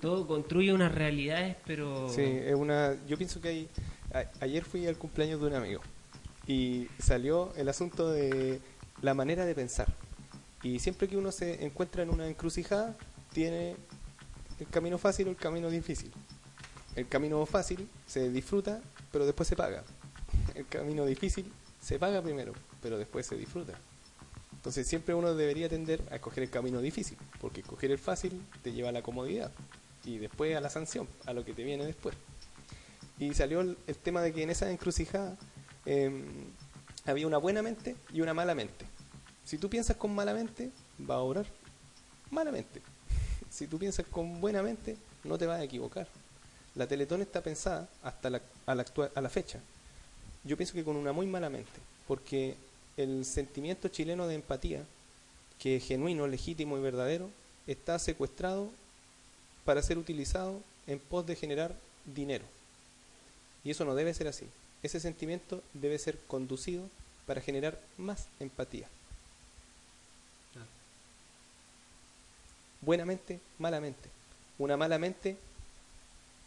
Todo 0.00 0.26
construye 0.26 0.72
unas 0.72 0.92
realidades, 0.92 1.56
pero... 1.64 2.08
Sí, 2.08 2.22
es 2.22 2.54
una. 2.54 2.96
Yo 3.06 3.16
pienso 3.16 3.40
que 3.40 3.48
hay. 3.48 3.68
a- 4.12 4.24
ayer 4.44 4.64
fui 4.64 4.86
al 4.88 4.96
cumpleaños 4.96 5.40
de 5.40 5.46
un 5.46 5.54
amigo 5.54 5.80
y 6.48 6.88
salió 6.98 7.52
el 7.56 7.68
asunto 7.68 8.10
de 8.10 8.60
la 9.02 9.14
manera 9.14 9.44
de 9.44 9.54
pensar. 9.54 9.86
Y 10.64 10.80
siempre 10.80 11.06
que 11.06 11.16
uno 11.16 11.30
se 11.30 11.64
encuentra 11.64 12.02
en 12.02 12.10
una 12.10 12.26
encrucijada, 12.26 12.96
tiene 13.32 13.76
el 14.58 14.66
camino 14.68 14.98
fácil 14.98 15.28
o 15.28 15.30
el 15.30 15.36
camino 15.36 15.70
difícil. 15.70 16.10
El 16.94 17.08
camino 17.08 17.44
fácil 17.46 17.88
se 18.06 18.30
disfruta, 18.30 18.80
pero 19.10 19.24
después 19.24 19.48
se 19.48 19.56
paga. 19.56 19.84
El 20.54 20.66
camino 20.66 21.06
difícil 21.06 21.50
se 21.80 21.98
paga 21.98 22.20
primero, 22.22 22.52
pero 22.82 22.98
después 22.98 23.26
se 23.26 23.36
disfruta. 23.36 23.72
Entonces 24.52 24.86
siempre 24.86 25.14
uno 25.14 25.34
debería 25.34 25.68
tender 25.68 26.02
a 26.10 26.16
escoger 26.16 26.44
el 26.44 26.50
camino 26.50 26.80
difícil, 26.80 27.18
porque 27.40 27.62
escoger 27.62 27.90
el 27.90 27.98
fácil 27.98 28.40
te 28.62 28.72
lleva 28.72 28.90
a 28.90 28.92
la 28.92 29.02
comodidad 29.02 29.50
y 30.04 30.18
después 30.18 30.56
a 30.56 30.60
la 30.60 30.70
sanción, 30.70 31.08
a 31.26 31.32
lo 31.32 31.44
que 31.44 31.54
te 31.54 31.64
viene 31.64 31.84
después. 31.84 32.14
Y 33.18 33.34
salió 33.34 33.60
el, 33.60 33.76
tema 34.02 34.20
de 34.20 34.32
que 34.32 34.42
en 34.42 34.50
esa 34.50 34.70
encrucijada 34.70 35.36
eh, 35.86 36.22
había 37.06 37.26
una 37.26 37.38
buena 37.38 37.62
mente 37.62 37.96
y 38.12 38.20
una 38.20 38.34
mala 38.34 38.54
mente. 38.54 38.84
Si 39.44 39.58
tú 39.58 39.68
piensas 39.68 39.96
con 39.96 40.14
mala 40.14 40.34
mente, 40.34 40.70
va 41.08 41.16
a 41.16 41.20
obrar 41.20 41.46
malamente. 42.30 42.82
Si 43.50 43.66
tú 43.66 43.78
piensas 43.78 44.06
con 44.06 44.40
buena 44.40 44.62
mente, 44.62 44.96
no 45.24 45.36
te 45.36 45.44
vas 45.44 45.60
a 45.60 45.64
equivocar. 45.64 46.08
La 46.74 46.86
Teletón 46.86 47.22
está 47.22 47.42
pensada 47.42 47.88
hasta 48.02 48.30
la, 48.30 48.40
a, 48.66 48.74
la 48.74 48.84
a 49.14 49.20
la 49.20 49.28
fecha. 49.28 49.60
Yo 50.44 50.56
pienso 50.56 50.74
que 50.74 50.84
con 50.84 50.96
una 50.96 51.12
muy 51.12 51.26
mala 51.26 51.50
mente, 51.50 51.70
porque 52.08 52.56
el 52.96 53.24
sentimiento 53.24 53.88
chileno 53.88 54.26
de 54.26 54.34
empatía, 54.36 54.84
que 55.58 55.76
es 55.76 55.84
genuino, 55.84 56.26
legítimo 56.26 56.76
y 56.78 56.80
verdadero, 56.80 57.30
está 57.66 57.98
secuestrado 57.98 58.70
para 59.64 59.82
ser 59.82 59.98
utilizado 59.98 60.60
en 60.86 60.98
pos 60.98 61.26
de 61.26 61.36
generar 61.36 61.74
dinero. 62.04 62.44
Y 63.64 63.70
eso 63.70 63.84
no 63.84 63.94
debe 63.94 64.14
ser 64.14 64.26
así. 64.26 64.46
Ese 64.82 64.98
sentimiento 64.98 65.62
debe 65.74 65.98
ser 65.98 66.18
conducido 66.26 66.88
para 67.26 67.40
generar 67.40 67.78
más 67.96 68.26
empatía. 68.40 68.88
Buenamente, 72.80 73.38
malamente. 73.58 74.08
Una 74.58 74.76
mala 74.76 74.98
mente 74.98 75.36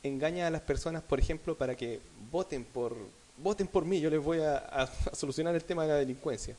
engaña 0.07 0.47
a 0.47 0.49
las 0.49 0.61
personas, 0.61 1.03
por 1.03 1.19
ejemplo, 1.19 1.55
para 1.55 1.75
que 1.75 1.99
voten 2.31 2.63
por 2.63 2.95
voten 3.37 3.67
por 3.67 3.85
mí, 3.85 3.99
yo 3.99 4.09
les 4.09 4.23
voy 4.23 4.39
a, 4.39 4.89
solucionar 5.13 5.55
el 5.55 5.63
tema 5.63 5.83
de 5.83 5.89
la 5.89 5.95
delincuencia. 5.95 6.55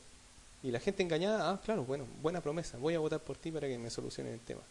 Y 0.63 0.71
la 0.71 0.79
gente 0.79 1.03
engañada, 1.03 1.51
ah, 1.51 1.61
claro, 1.63 1.83
bueno, 1.83 2.05
buena 2.21 2.41
promesa, 2.41 2.77
voy 2.77 2.95
a 2.95 2.99
votar 2.99 3.19
por 3.19 3.37
ti 3.37 3.51
para 3.51 3.67
que 3.67 3.77
me 3.77 3.89
solucionen 3.89 4.33
el 4.33 4.39
tema. 4.39 4.61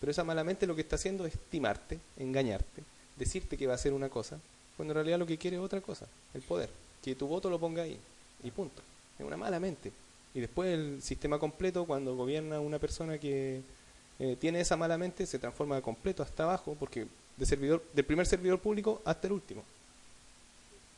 Pero 0.00 0.10
esa 0.10 0.24
malamente 0.24 0.66
lo 0.66 0.74
que 0.74 0.82
está 0.82 0.96
haciendo 0.96 1.24
es 1.26 1.34
timarte, 1.50 1.98
engañarte, 2.16 2.82
decirte 3.16 3.56
que 3.56 3.66
va 3.66 3.74
a 3.74 3.76
hacer 3.76 3.92
una 3.92 4.08
cosa, 4.08 4.38
cuando 4.76 4.92
en 4.92 4.96
realidad 4.96 5.18
lo 5.18 5.26
que 5.26 5.38
quiere 5.38 5.56
es 5.56 5.62
otra 5.62 5.80
cosa, 5.80 6.06
el 6.34 6.42
poder. 6.42 6.70
Que 7.02 7.14
tu 7.14 7.26
voto 7.26 7.48
lo 7.50 7.58
ponga 7.58 7.82
ahí, 7.82 7.98
y 8.42 8.50
punto. 8.50 8.82
Es 9.18 9.24
una 9.24 9.36
mala 9.36 9.60
mente. 9.60 9.92
Y 10.34 10.40
después 10.40 10.72
el 10.72 11.02
sistema 11.02 11.38
completo, 11.38 11.84
cuando 11.84 12.16
gobierna 12.16 12.58
una 12.58 12.78
persona 12.78 13.18
que 13.18 13.62
eh, 14.18 14.36
tiene 14.40 14.60
esa 14.60 14.76
mala 14.76 14.98
mente, 14.98 15.26
se 15.26 15.38
transforma 15.38 15.80
completo 15.82 16.22
hasta 16.22 16.44
abajo, 16.44 16.76
porque 16.78 17.06
de 17.36 17.46
servidor, 17.46 17.82
del 17.92 18.04
primer 18.04 18.26
servidor 18.26 18.60
público 18.60 19.00
hasta 19.04 19.26
el 19.26 19.34
último. 19.34 19.62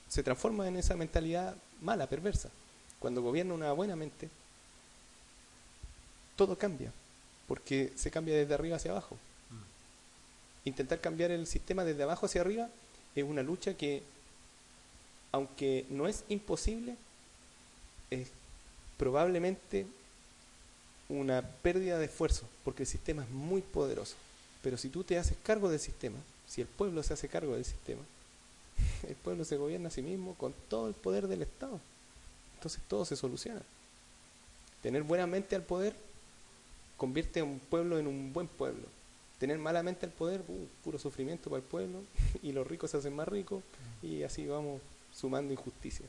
Se 0.08 0.22
transforma 0.22 0.68
en 0.68 0.76
esa 0.76 0.96
mentalidad 0.96 1.56
mala, 1.80 2.06
perversa. 2.06 2.50
Cuando 2.98 3.22
gobierna 3.22 3.54
una 3.54 3.72
buena 3.72 3.96
mente, 3.96 4.28
todo 6.36 6.56
cambia, 6.56 6.92
porque 7.46 7.92
se 7.96 8.10
cambia 8.10 8.36
desde 8.36 8.54
arriba 8.54 8.76
hacia 8.76 8.90
abajo. 8.90 9.16
Intentar 10.64 11.00
cambiar 11.00 11.30
el 11.30 11.46
sistema 11.46 11.84
desde 11.84 12.02
abajo 12.02 12.26
hacia 12.26 12.40
arriba 12.40 12.68
es 13.14 13.24
una 13.24 13.42
lucha 13.42 13.74
que, 13.74 14.02
aunque 15.32 15.84
no 15.90 16.08
es 16.08 16.24
imposible, 16.28 16.96
es 18.10 18.28
probablemente 18.96 19.86
una 21.08 21.42
pérdida 21.42 21.98
de 21.98 22.06
esfuerzo, 22.06 22.48
porque 22.64 22.84
el 22.84 22.88
sistema 22.88 23.24
es 23.24 23.30
muy 23.30 23.60
poderoso. 23.60 24.16
Pero 24.64 24.78
si 24.78 24.88
tú 24.88 25.04
te 25.04 25.18
haces 25.18 25.36
cargo 25.42 25.68
del 25.68 25.78
sistema, 25.78 26.16
si 26.48 26.62
el 26.62 26.66
pueblo 26.66 27.02
se 27.02 27.12
hace 27.12 27.28
cargo 27.28 27.54
del 27.54 27.66
sistema, 27.66 28.00
el 29.08 29.14
pueblo 29.14 29.44
se 29.44 29.58
gobierna 29.58 29.88
a 29.88 29.92
sí 29.92 30.00
mismo 30.00 30.34
con 30.34 30.54
todo 30.68 30.88
el 30.88 30.94
poder 30.94 31.28
del 31.28 31.42
Estado. 31.42 31.78
Entonces 32.54 32.80
todo 32.88 33.04
se 33.04 33.14
soluciona. 33.14 33.60
Tener 34.82 35.02
buena 35.02 35.26
mente 35.26 35.54
al 35.54 35.62
poder 35.62 35.94
convierte 36.96 37.40
a 37.40 37.44
un 37.44 37.58
pueblo 37.58 37.98
en 37.98 38.06
un 38.06 38.32
buen 38.32 38.48
pueblo. 38.48 38.86
Tener 39.38 39.58
mala 39.58 39.82
mente 39.82 40.06
al 40.06 40.12
poder, 40.12 40.42
uh, 40.48 40.66
puro 40.82 40.98
sufrimiento 40.98 41.50
para 41.50 41.60
el 41.60 41.68
pueblo, 41.68 42.02
y 42.42 42.52
los 42.52 42.66
ricos 42.66 42.90
se 42.92 42.96
hacen 42.96 43.14
más 43.14 43.28
ricos, 43.28 43.62
y 44.02 44.22
así 44.22 44.46
vamos 44.46 44.80
sumando 45.12 45.52
injusticia. 45.52 46.06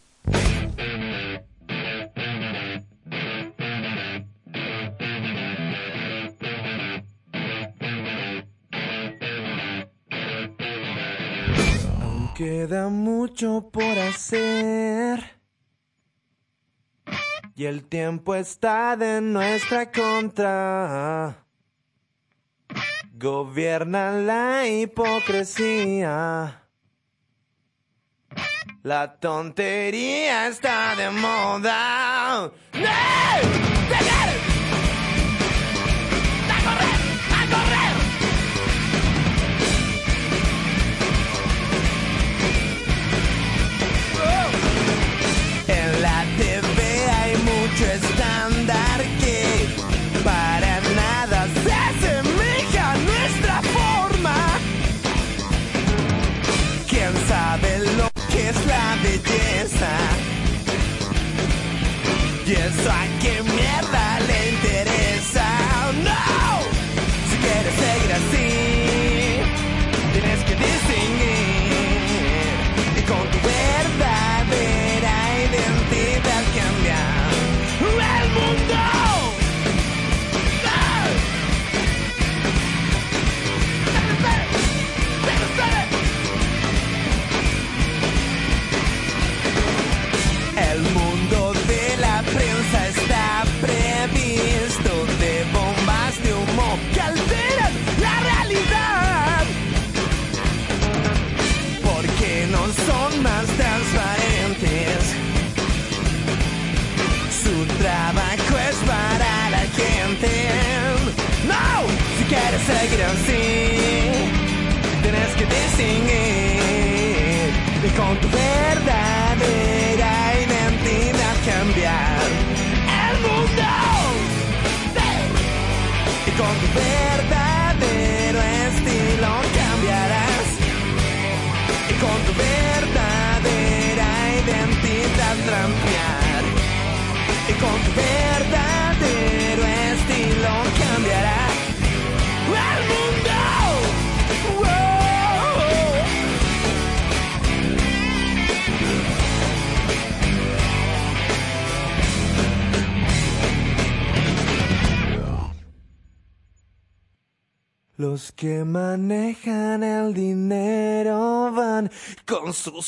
Queda 12.35 12.89
mucho 12.89 13.69
por 13.71 13.97
hacer. 13.97 15.35
y 17.57 17.63
el 17.65 17.85
tiempo 17.85 18.35
está 18.35 18.97
de 18.97 19.21
nuestra 19.21 19.89
contra. 19.89 21.45
Gobierna 23.13 24.11
la 24.11 24.67
hipocresía. 24.67 26.61
La 28.83 29.17
tontería 29.19 30.47
está 30.47 30.95
de 30.97 31.09
moda. 31.11 32.51
En 32.73 34.34
¿Y 62.47 62.53
eso 62.53 62.91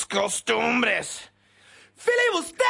costumbres. 0.09 1.31
Filibusteras 1.95 2.66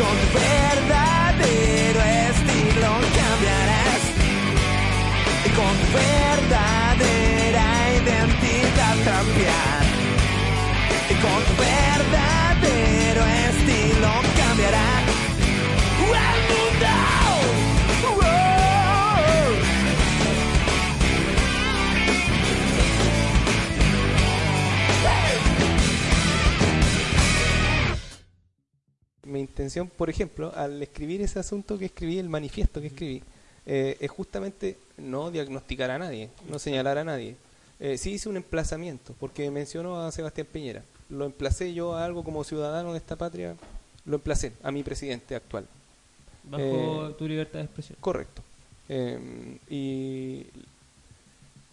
Y 0.00 0.02
con 0.02 0.18
tu 0.18 0.39
intención, 29.50 29.88
por 29.88 30.08
ejemplo, 30.08 30.52
al 30.54 30.82
escribir 30.82 31.20
ese 31.20 31.38
asunto 31.38 31.76
que 31.78 31.86
escribí, 31.86 32.18
el 32.18 32.28
manifiesto 32.28 32.80
que 32.80 32.86
escribí, 32.86 33.22
eh, 33.66 33.96
es 34.00 34.10
justamente 34.10 34.76
no 34.96 35.30
diagnosticar 35.30 35.90
a 35.90 35.98
nadie, 35.98 36.30
no 36.48 36.58
señalar 36.58 36.96
a 36.98 37.04
nadie. 37.04 37.36
Eh, 37.78 37.98
sí 37.98 38.12
hice 38.12 38.28
un 38.28 38.36
emplazamiento, 38.36 39.14
porque 39.20 39.50
mencionó 39.50 40.00
a 40.00 40.12
Sebastián 40.12 40.46
Piñera. 40.52 40.82
Lo 41.08 41.24
emplacé 41.26 41.74
yo 41.74 41.94
a 41.94 42.04
algo 42.04 42.22
como 42.24 42.44
ciudadano 42.44 42.92
de 42.92 42.98
esta 42.98 43.16
patria, 43.16 43.56
lo 44.04 44.16
emplacé 44.16 44.52
a 44.62 44.70
mi 44.70 44.82
presidente 44.82 45.34
actual. 45.34 45.66
Bajo 46.44 47.08
Eh, 47.08 47.14
tu 47.18 47.26
libertad 47.26 47.58
de 47.58 47.64
expresión. 47.66 47.98
Correcto. 48.00 48.42
Eh, 48.88 49.58
y, 49.68 50.46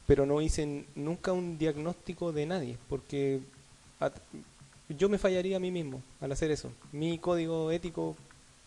pero 0.05 0.25
no 0.25 0.41
hice 0.41 0.85
nunca 0.95 1.31
un 1.31 1.57
diagnóstico 1.57 2.31
de 2.31 2.45
nadie, 2.45 2.77
porque 2.89 3.39
yo 4.89 5.09
me 5.09 5.17
fallaría 5.17 5.57
a 5.57 5.59
mí 5.59 5.71
mismo 5.71 6.01
al 6.21 6.31
hacer 6.31 6.51
eso. 6.51 6.71
Mi 6.91 7.17
código 7.19 7.71
ético 7.71 8.15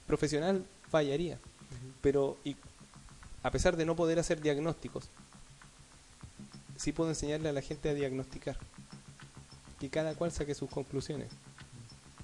profesional 0.07 0.65
fallaría. 0.91 1.39
Pero 2.03 2.37
y, 2.45 2.57
a 3.43 3.51
pesar 3.51 3.77
de 3.77 3.87
no 3.87 3.97
poder 3.97 4.19
hacer 4.19 4.41
diagnósticos, 4.41 5.09
sí 6.77 6.93
puedo 6.93 7.11
enseñarle 7.11 7.49
a 7.49 7.53
la 7.53 7.63
gente 7.63 7.89
a 7.89 7.95
diagnosticar. 7.95 8.57
Que 9.79 9.89
cada 9.89 10.15
cual 10.15 10.31
saque 10.33 10.55
sus 10.55 10.69
conclusiones. 10.71 11.29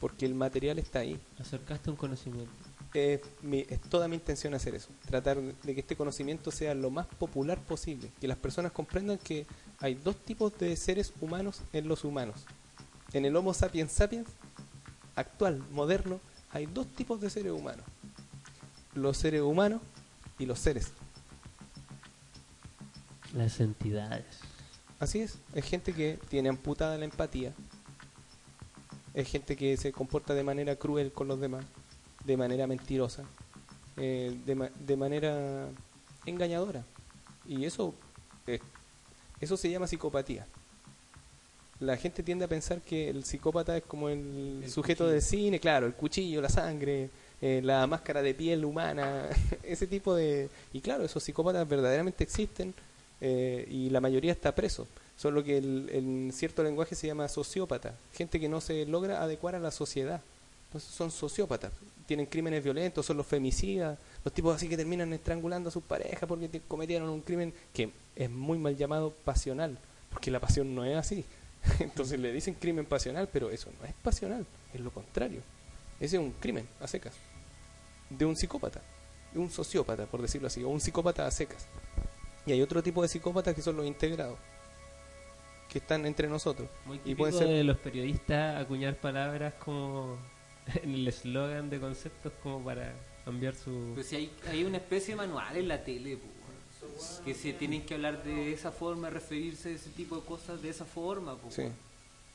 Porque 0.01 0.26
el 0.26 0.34
material 0.34 0.78
está 0.78 0.99
ahí. 1.01 1.18
Acercaste 1.38 1.90
un 1.90 1.97
conocimiento. 1.97 2.51
Es, 2.92 3.20
mi- 3.42 3.64
es 3.68 3.80
toda 3.80 4.09
mi 4.09 4.16
intención 4.16 4.53
hacer 4.55 4.74
eso. 4.74 4.88
Tratar 5.07 5.40
de 5.40 5.74
que 5.74 5.80
este 5.80 5.97
conocimiento 5.97 6.51
sea 6.51 6.74
lo 6.74 6.90
más 6.90 7.07
popular 7.07 7.59
posible. 7.61 8.11
Que 8.20 8.28
las 8.28 8.36
personas 8.36 8.72
comprendan 8.72 9.16
que 9.18 9.47
hay 9.78 9.94
dos 9.94 10.16
tipos 10.16 10.57
de 10.59 10.76
seres 10.76 11.12
humanos 11.20 11.62
en 11.72 11.88
los 11.88 12.05
humanos. 12.05 12.44
En 13.12 13.24
el 13.24 13.34
Homo 13.36 13.54
sapiens 13.54 13.92
sapiens 13.92 14.28
actual, 15.14 15.62
moderno, 15.70 16.20
hay 16.52 16.66
dos 16.66 16.86
tipos 16.88 17.20
de 17.20 17.30
seres 17.30 17.52
humanos. 17.52 17.84
Los 18.94 19.16
seres 19.16 19.42
humanos 19.42 19.80
y 20.38 20.46
los 20.46 20.59
seres. 20.59 20.92
Las 23.34 23.61
entidades. 23.61 24.24
Así 24.98 25.20
es. 25.20 25.38
Es 25.54 25.64
gente 25.64 25.92
que 25.92 26.18
tiene 26.28 26.48
amputada 26.48 26.96
la 26.96 27.04
empatía. 27.04 27.52
Es 29.14 29.28
gente 29.28 29.57
que 29.57 29.76
se 29.76 29.92
comporta 29.92 30.34
de 30.34 30.42
manera 30.44 30.76
cruel 30.76 31.12
con 31.12 31.28
los 31.28 31.40
demás. 31.40 31.64
De 32.24 32.36
manera 32.36 32.66
mentirosa. 32.66 33.24
eh, 33.98 34.38
de, 34.44 34.54
ma- 34.54 34.70
de 34.86 34.96
manera 34.96 35.68
engañadora. 36.26 36.84
Y 37.46 37.64
eso, 37.64 37.94
eh, 38.46 38.61
eso 39.40 39.57
se 39.57 39.70
llama 39.70 39.86
psicopatía. 39.86 40.46
La 41.81 41.97
gente 41.97 42.22
tiende 42.22 42.45
a 42.45 42.49
pensar 42.49 42.81
que 42.81 43.11
el 43.11 43.24
psicópata 43.24 43.77
es 43.77 43.83
como 43.83 44.09
el, 44.09 44.62
El 44.62 44.70
sujeto 44.70 45.05
cuchillo. 45.05 45.12
del 45.12 45.22
cine, 45.22 45.61
claro, 45.61 45.87
el 45.87 45.93
cuchillo, 45.95 46.41
la 46.41 46.49
sangre, 46.49 47.11
eh, 47.43 47.61
la 47.62 47.87
máscara 47.87 48.22
de 48.22 48.35
piel 48.35 48.64
humana, 48.64 49.29
ese 49.62 49.87
tipo 49.87 50.14
de... 50.14 50.49
Y 50.72 50.81
claro, 50.81 51.05
esos 51.05 51.22
psicópatas 51.22 51.68
verdaderamente 51.68 52.24
existen 52.24 52.74
eh, 53.20 53.66
y 53.70 53.91
la 53.91 54.01
mayoría 54.01 54.33
está 54.33 54.55
preso. 54.55 54.87
Solo 55.16 55.43
que 55.43 55.59
el, 55.59 55.89
en 55.93 56.33
cierto 56.33 56.62
lenguaje 56.62 56.95
se 56.95 57.07
llama 57.07 57.29
sociópata, 57.29 57.95
gente 58.14 58.39
que 58.39 58.49
no 58.49 58.61
se 58.61 58.85
logra 58.87 59.22
adecuar 59.22 59.55
a 59.55 59.61
la 59.61 59.70
sociedad. 59.70 60.20
Entonces 60.68 60.91
son 60.91 61.11
sociópatas, 61.11 61.72
tienen 62.07 62.27
crímenes 62.27 62.62
violentos, 62.62 63.07
son 63.07 63.16
los 63.16 63.27
femicidas, 63.27 63.99
los 64.24 64.35
tipos 64.35 64.55
así 64.55 64.68
que 64.68 64.77
terminan 64.77 65.12
estrangulando 65.12 65.68
a 65.68 65.72
sus 65.72 65.83
parejas 65.83 66.29
porque 66.29 66.61
cometieron 66.68 67.09
un 67.09 67.20
crimen 67.20 67.55
que 67.72 67.91
es 68.14 68.31
muy 68.31 68.59
mal 68.59 68.77
llamado 68.77 69.12
pasional, 69.24 69.79
porque 70.11 70.31
la 70.31 70.41
pasión 70.41 70.74
no 70.74 70.85
es 70.85 70.97
así. 70.97 71.24
Entonces 71.81 72.19
le 72.19 72.33
dicen 72.33 72.55
crimen 72.55 72.85
pasional, 72.87 73.29
pero 73.33 73.51
eso 73.51 73.71
no 73.81 73.87
es 73.87 73.95
pasional, 73.95 74.47
es 74.73 74.81
lo 74.81 74.91
contrario. 74.91 75.41
Ese 76.01 76.17
es 76.17 76.23
un 76.23 76.33
crimen 76.33 76.67
a 76.81 76.87
secas, 76.87 77.14
de 78.11 78.25
un 78.25 78.37
psicópata, 78.37 78.83
de 79.33 79.39
un 79.39 79.51
sociópata, 79.51 80.07
por 80.07 80.21
decirlo 80.23 80.49
así, 80.49 80.62
o 80.62 80.69
un 80.69 80.81
psicópata 80.81 81.27
a 81.27 81.31
secas. 81.31 81.67
Y 82.45 82.53
hay 82.53 82.62
otro 82.62 82.83
tipo 82.83 83.03
de 83.03 83.09
psicópatas 83.09 83.55
que 83.55 83.62
son 83.62 83.77
los 83.77 83.87
integrados, 83.87 84.39
que 85.71 85.79
están 85.79 86.07
entre 86.07 86.29
nosotros. 86.29 86.69
Muy 86.85 86.97
Y 86.99 87.01
típico 87.01 87.19
pueden 87.19 87.39
ser- 87.39 87.49
de 87.49 87.64
los 87.64 87.79
periodistas 87.79 88.61
acuñar 88.62 88.95
palabras 88.97 89.55
como 89.55 90.17
en 90.83 90.95
el 90.95 91.09
eslogan 91.09 91.71
de 91.71 91.81
conceptos 91.81 92.33
como 92.43 92.62
para 92.62 92.93
cambiar 93.25 93.55
su... 93.55 93.93
Pero 93.95 94.07
si 94.07 94.17
hay, 94.17 94.33
hay 94.49 94.64
una 94.64 94.77
especie 94.77 95.14
de 95.14 95.17
manual 95.17 95.57
en 95.57 95.69
la 95.69 95.83
tele, 95.83 96.14
weón, 96.17 96.45
que 97.24 97.34
se 97.34 97.53
tienen 97.53 97.82
que 97.84 97.94
hablar 97.94 98.22
de 98.24 98.53
esa 98.53 98.70
forma, 98.72 99.11
referirse 99.11 99.70
a 99.70 99.72
ese 99.72 99.90
tipo 99.90 100.16
de 100.16 100.22
cosas 100.22 100.62
de 100.62 100.70
esa 100.70 100.84
forma. 100.84 101.34
po, 101.36 101.51
Sí. 101.51 101.62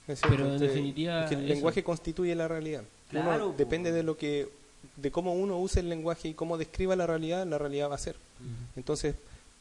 Es 0.07 0.19
Pero 0.21 0.35
cierto, 0.37 0.53
en 0.55 0.59
definitiva, 0.59 1.23
es 1.23 1.29
que 1.29 1.35
el 1.35 1.45
eso. 1.45 1.53
lenguaje 1.53 1.83
constituye 1.83 2.33
la 2.35 2.47
realidad. 2.47 2.83
Uno 3.11 3.21
Claro, 3.21 3.51
po. 3.51 3.57
depende 3.57 3.91
de 3.91 4.03
lo 4.03 4.17
que 4.17 4.49
de 4.97 5.11
cómo 5.11 5.33
uno 5.33 5.59
use 5.59 5.79
el 5.79 5.89
lenguaje 5.89 6.29
y 6.29 6.33
cómo 6.33 6.57
describa 6.57 6.95
la 6.95 7.05
realidad, 7.05 7.45
la 7.45 7.57
realidad 7.59 7.89
va 7.91 7.95
a 7.95 7.99
ser. 7.99 8.15
Entonces, 8.75 9.15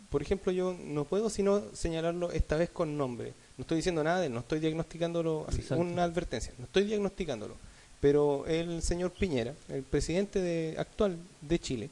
por 0.08 0.22
ejemplo, 0.22 0.50
yo 0.50 0.74
no 0.82 1.04
puedo 1.04 1.28
sino 1.30 1.62
señalarlo 1.74 2.32
esta 2.32 2.56
vez 2.56 2.70
con 2.70 2.96
nombre. 2.96 3.32
No 3.58 3.62
estoy 3.62 3.76
diciendo 3.76 4.02
nada 4.02 4.20
de 4.20 4.26
él, 4.26 4.32
no 4.32 4.40
estoy 4.40 4.60
diagnosticándolo 4.60 5.44
así, 5.46 5.60
Exacto. 5.60 5.84
una 5.84 6.04
advertencia, 6.04 6.52
no 6.58 6.64
estoy 6.64 6.84
diagnosticándolo. 6.84 7.54
Pero 8.00 8.46
el 8.46 8.80
señor 8.82 9.10
Piñera, 9.12 9.52
el 9.68 9.82
presidente 9.82 10.40
de, 10.40 10.74
actual 10.78 11.18
de 11.42 11.58
Chile, 11.58 11.90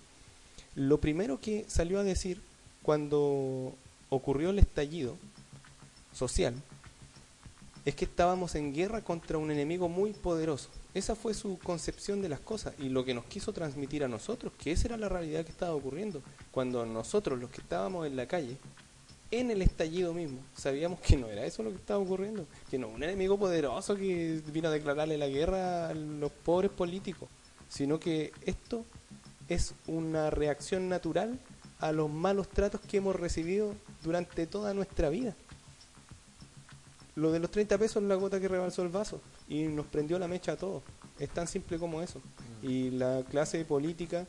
lo 0.74 0.98
primero 0.98 1.38
que 1.38 1.66
salió 1.68 1.98
a 2.00 2.04
decir 2.04 2.40
cuando 2.89 3.74
ocurrió 4.09 4.49
el 4.49 4.59
estallido 4.59 5.18
social 6.14 6.55
es 7.84 7.95
que 7.95 8.07
estábamos 8.07 8.55
en 8.55 8.72
guerra 8.72 9.05
contra 9.05 9.36
un 9.36 9.51
enemigo 9.51 9.91
muy 9.91 10.14
poderoso. 10.14 10.70
Esa 10.95 11.14
fue 11.14 11.34
su 11.34 11.59
concepción 11.59 12.22
de 12.22 12.30
las 12.30 12.41
cosas 12.41 12.72
y 12.78 12.89
lo 12.89 13.05
que 13.05 13.12
nos 13.12 13.26
quiso 13.26 13.53
transmitir 13.53 14.05
a 14.05 14.09
nosotros, 14.09 14.55
que 14.57 14.72
esa 14.72 14.89
era 14.89 14.97
la 14.97 15.11
realidad 15.11 15.45
que 15.45 15.51
estaba 15.51 15.74
ocurriendo. 15.74 16.22
Cuando 16.51 16.86
nosotros, 16.86 17.39
los 17.39 17.51
que 17.51 17.61
estábamos 17.61 18.07
en 18.07 18.16
la 18.16 18.24
calle, 18.24 18.57
en 19.30 19.51
el 19.51 19.61
estallido 19.61 20.14
mismo, 20.14 20.39
sabíamos 20.57 21.01
que 21.01 21.18
no 21.18 21.26
era 21.26 21.45
eso 21.45 21.62
lo 21.62 21.68
que 21.68 21.76
estaba 21.76 22.01
ocurriendo, 22.01 22.47
que 22.70 22.78
no 22.78 22.89
un 22.89 23.03
enemigo 23.03 23.39
poderoso 23.39 23.97
que 23.97 24.41
vino 24.51 24.68
a 24.68 24.72
declararle 24.72 25.18
la 25.18 25.28
guerra 25.28 25.91
a 25.91 25.95
los 25.95 26.32
pobres 26.32 26.70
políticos, 26.70 27.28
sino 27.68 28.01
que 28.01 28.32
esto 28.47 28.86
es 29.47 29.74
una 29.86 30.30
reacción 30.30 30.89
natural 30.89 31.39
a 31.81 31.93
los 31.93 32.11
malos 32.11 32.49
tratos 32.49 32.81
que 32.81 32.97
hemos 32.99 33.14
recibido 33.16 33.74
durante 34.03 34.47
toda 34.47 34.74
nuestra 34.74 35.09
vida. 35.11 35.35
Lo 37.14 37.33
de 37.33 37.41
los 37.41 37.51
30 37.51 37.79
pesos 37.79 38.03
es 38.03 38.09
la 38.09 38.14
gota 38.14 38.39
que 38.41 38.49
rebalsó 38.49 38.83
el 38.83 38.89
vaso 38.91 39.20
y 39.49 39.64
nos 39.64 39.87
prendió 39.87 40.18
la 40.18 40.29
mecha 40.29 40.53
a 40.53 40.57
todos. 40.57 40.83
Es 41.18 41.29
tan 41.31 41.49
simple 41.49 41.79
como 41.79 42.01
eso. 42.01 42.20
Y 42.62 42.91
la 42.91 43.22
clase 43.29 43.64
política 43.64 44.26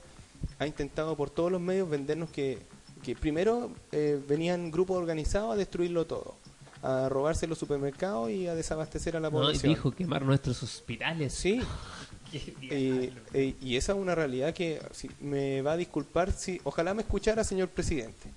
ha 0.58 0.66
intentado 0.66 1.16
por 1.16 1.30
todos 1.30 1.52
los 1.52 1.62
medios 1.62 1.88
vendernos 1.90 2.30
que, 2.32 2.58
que 3.04 3.16
primero 3.16 3.72
eh, 3.92 4.20
venían 4.28 4.72
grupos 4.72 4.98
organizados 4.98 5.54
a 5.54 5.56
destruirlo 5.56 6.06
todo, 6.08 6.36
a 6.82 7.10
robarse 7.10 7.46
los 7.46 7.60
supermercados 7.60 8.32
y 8.32 8.48
a 8.48 8.56
desabastecer 8.56 9.16
a 9.18 9.20
la 9.20 9.30
No, 9.30 9.38
y 9.38 9.42
población. 9.44 9.74
dijo 9.74 9.92
quemar 9.92 10.24
nuestros 10.24 10.64
hospitales. 10.64 11.34
Sí, 11.34 11.62
Y, 12.32 13.12
eh, 13.34 13.56
y 13.60 13.76
esa 13.76 13.94
es 13.94 13.98
una 13.98 14.16
realidad 14.16 14.54
que 14.54 14.82
si, 14.92 15.10
me 15.20 15.62
va 15.62 15.74
a 15.74 15.78
disculpar, 15.78 16.32
si, 16.32 16.62
ojalá 16.64 16.94
me 16.94 17.02
escuchara, 17.02 17.44
señor 17.44 17.70
presidente, 17.70 18.30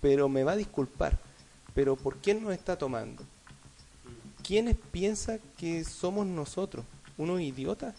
pero 0.00 0.28
me 0.28 0.44
va 0.44 0.52
a 0.52 0.56
disculpar. 0.56 1.18
Pero 1.74 1.96
¿por 1.96 2.16
quién 2.18 2.42
nos 2.42 2.52
está 2.52 2.76
tomando? 2.76 3.22
¿Quiénes 4.46 4.76
piensa 4.90 5.38
que 5.56 5.84
somos 5.84 6.26
nosotros? 6.26 6.84
¿Unos 7.16 7.40
idiotas? 7.40 7.94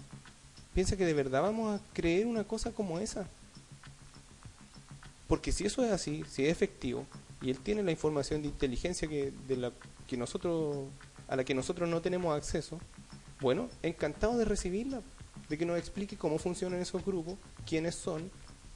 ¿Piensa 0.74 0.97
que 0.97 1.06
de 1.06 1.14
verdad 1.14 1.41
vamos 1.41 1.80
a 1.80 1.84
creer 1.93 2.26
una 2.26 2.43
cosa 2.43 2.72
como 2.72 2.99
esa? 2.99 3.28
Porque 5.28 5.52
si 5.52 5.66
eso 5.66 5.84
es 5.86 5.91
así, 5.91 6.24
si 6.30 6.45
es 6.45 6.52
efectivo, 6.52 7.06
y 7.41 7.49
él 7.49 7.60
tiene 7.60 7.84
la 7.84 7.91
información 7.91 8.41
de 8.41 8.49
inteligencia 8.49 9.08
que, 9.08 9.32
de 9.47 9.58
la, 9.58 9.72
que 10.08 10.18
nosotros, 10.18 10.88
a 11.28 11.36
la 11.36 11.43
que 11.43 11.56
nosotros 11.56 11.89
no 11.89 12.02
tenemos 12.02 12.36
acceso, 12.36 12.80
bueno, 13.39 13.70
encantado 13.82 14.38
de 14.38 14.45
recibirla, 14.45 15.02
de 15.52 15.58
que 15.58 15.66
nos 15.66 15.78
explique 15.78 16.16
cómo 16.16 16.39
funcionan 16.39 16.80
esos 16.80 17.04
grupos, 17.04 17.36
quiénes 17.68 17.95
son, 17.95 18.32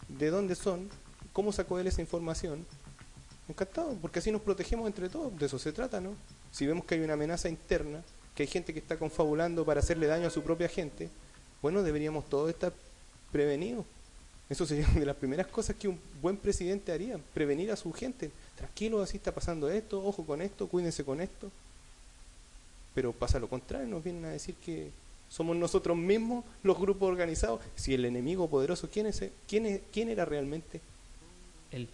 de 0.10 0.30
dónde 0.30 0.56
son, 0.56 0.90
cómo 1.32 1.54
sacó 1.54 1.80
él 1.80 1.88
esa 1.88 2.02
información. 2.02 2.66
Encantado, 3.48 3.98
porque 4.02 4.20
así 4.20 4.30
nos 4.30 4.42
protegemos 4.42 4.86
entre 4.86 5.08
todos, 5.08 5.40
de 5.40 5.46
eso 5.46 5.58
se 5.58 5.72
trata, 5.72 6.02
¿no? 6.02 6.16
Si 6.52 6.68
vemos 6.68 6.84
que 6.84 6.96
hay 6.96 7.02
una 7.02 7.14
amenaza 7.14 7.48
interna, 7.48 8.04
que 8.36 8.44
hay 8.44 8.48
gente 8.48 8.74
que 8.74 8.80
está 8.80 9.00
confabulando 9.00 9.64
para 9.66 9.80
hacerle 9.80 10.08
daño 10.08 10.28
a 10.28 10.32
su 10.32 10.44
propia 10.44 10.68
gente, 10.68 11.10
bueno, 11.62 11.82
deberíamos 11.82 12.28
todos 12.28 12.50
estar 12.50 12.74
prevenidos. 13.32 13.86
Eso 14.50 14.66
sería 14.66 14.86
una 14.90 15.00
de 15.00 15.06
las 15.06 15.16
primeras 15.16 15.48
cosas 15.48 15.78
que 15.78 15.88
un 15.88 15.98
buen 16.22 16.36
presidente 16.36 16.92
haría, 16.92 17.18
prevenir 17.34 17.72
a 17.72 17.78
su 17.78 17.94
gente. 17.94 18.32
Tranquilo, 18.58 19.02
así 19.02 19.16
está 19.16 19.34
pasando 19.34 19.70
esto, 19.70 20.06
ojo 20.06 20.26
con 20.26 20.42
esto, 20.42 20.68
cuídense 20.68 21.06
con 21.06 21.22
esto. 21.22 21.50
Pero 22.94 23.14
pasa 23.14 23.40
lo 23.40 23.48
contrario, 23.48 23.88
nos 23.88 24.04
vienen 24.04 24.26
a 24.26 24.32
decir 24.32 24.56
que 24.56 24.92
somos 25.36 25.58
nosotros 25.58 25.98
mismos 25.98 26.46
los 26.64 26.80
grupos 26.80 27.10
organizados. 27.10 27.60
Si 27.76 27.94
el 27.94 28.06
enemigo 28.06 28.50
poderoso, 28.50 28.90
¿quién, 28.90 29.08
es, 29.08 29.22
quién, 29.50 29.66
es, 29.66 29.82
quién 29.92 30.08
era 30.08 30.24
realmente? 30.24 30.80
Él. 31.72 31.90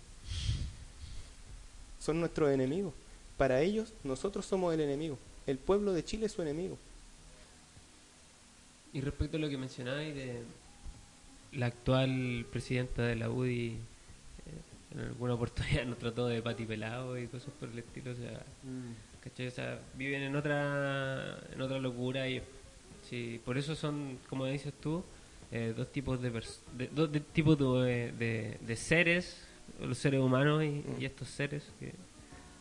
Son 2.00 2.20
nuestros 2.20 2.52
enemigos. 2.52 2.94
Para 3.38 3.62
ellos, 3.62 3.94
nosotros 4.04 4.46
somos 4.46 4.76
el 4.76 4.82
enemigo. 4.82 5.18
El 5.48 5.58
pueblo 5.58 5.92
de 5.92 6.06
Chile 6.06 6.28
es 6.28 6.34
su 6.34 6.44
enemigo. 6.44 6.78
Y 8.94 9.02
respecto 9.02 9.38
a 9.38 9.40
lo 9.40 9.50
que 9.50 9.58
mencionabais 9.58 10.14
de 10.14 10.44
la 11.54 11.66
actual 11.66 12.46
presidenta 12.52 13.02
de 13.02 13.16
la 13.16 13.32
UDI, 13.32 13.70
eh, 13.70 13.78
en 14.94 15.00
alguna 15.00 15.34
oportunidad 15.34 15.86
nos 15.88 15.98
trató 15.98 16.28
de 16.28 16.44
pati 16.44 16.66
pelado 16.66 17.18
y 17.18 17.26
cosas 17.26 17.50
por 17.60 17.70
el 17.70 17.80
estilo, 17.80 18.12
o 18.12 18.16
sea, 18.16 18.40
¿cachai? 19.24 19.48
O 19.48 19.52
sea, 19.52 19.80
viven 19.96 20.22
en 20.22 20.36
otra, 20.36 21.40
en 21.52 21.60
otra 21.60 21.80
locura 21.80 22.30
y 22.30 22.40
sí, 23.12 23.40
por 23.46 23.58
eso 23.60 23.76
son, 23.76 24.18
como 24.28 24.46
dices 24.48 24.74
tú, 24.82 25.04
eh, 25.52 25.74
dos 25.78 25.92
tipos 25.92 26.20
de, 26.22 26.32
dos 26.92 27.12
de- 27.12 27.20
tipos 27.20 27.60
de, 27.60 28.12
de- 28.14 28.58
de 28.60 28.76
seres, 28.76 29.46
los 29.80 29.98
seres 30.00 30.20
humanos 30.22 30.64
y, 30.64 30.84
y 31.00 31.06
estos 31.06 31.28
seres 31.28 31.64
que 31.80 31.94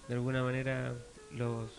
de 0.08 0.14
alguna 0.14 0.42
manera 0.42 0.92
los 1.32 1.70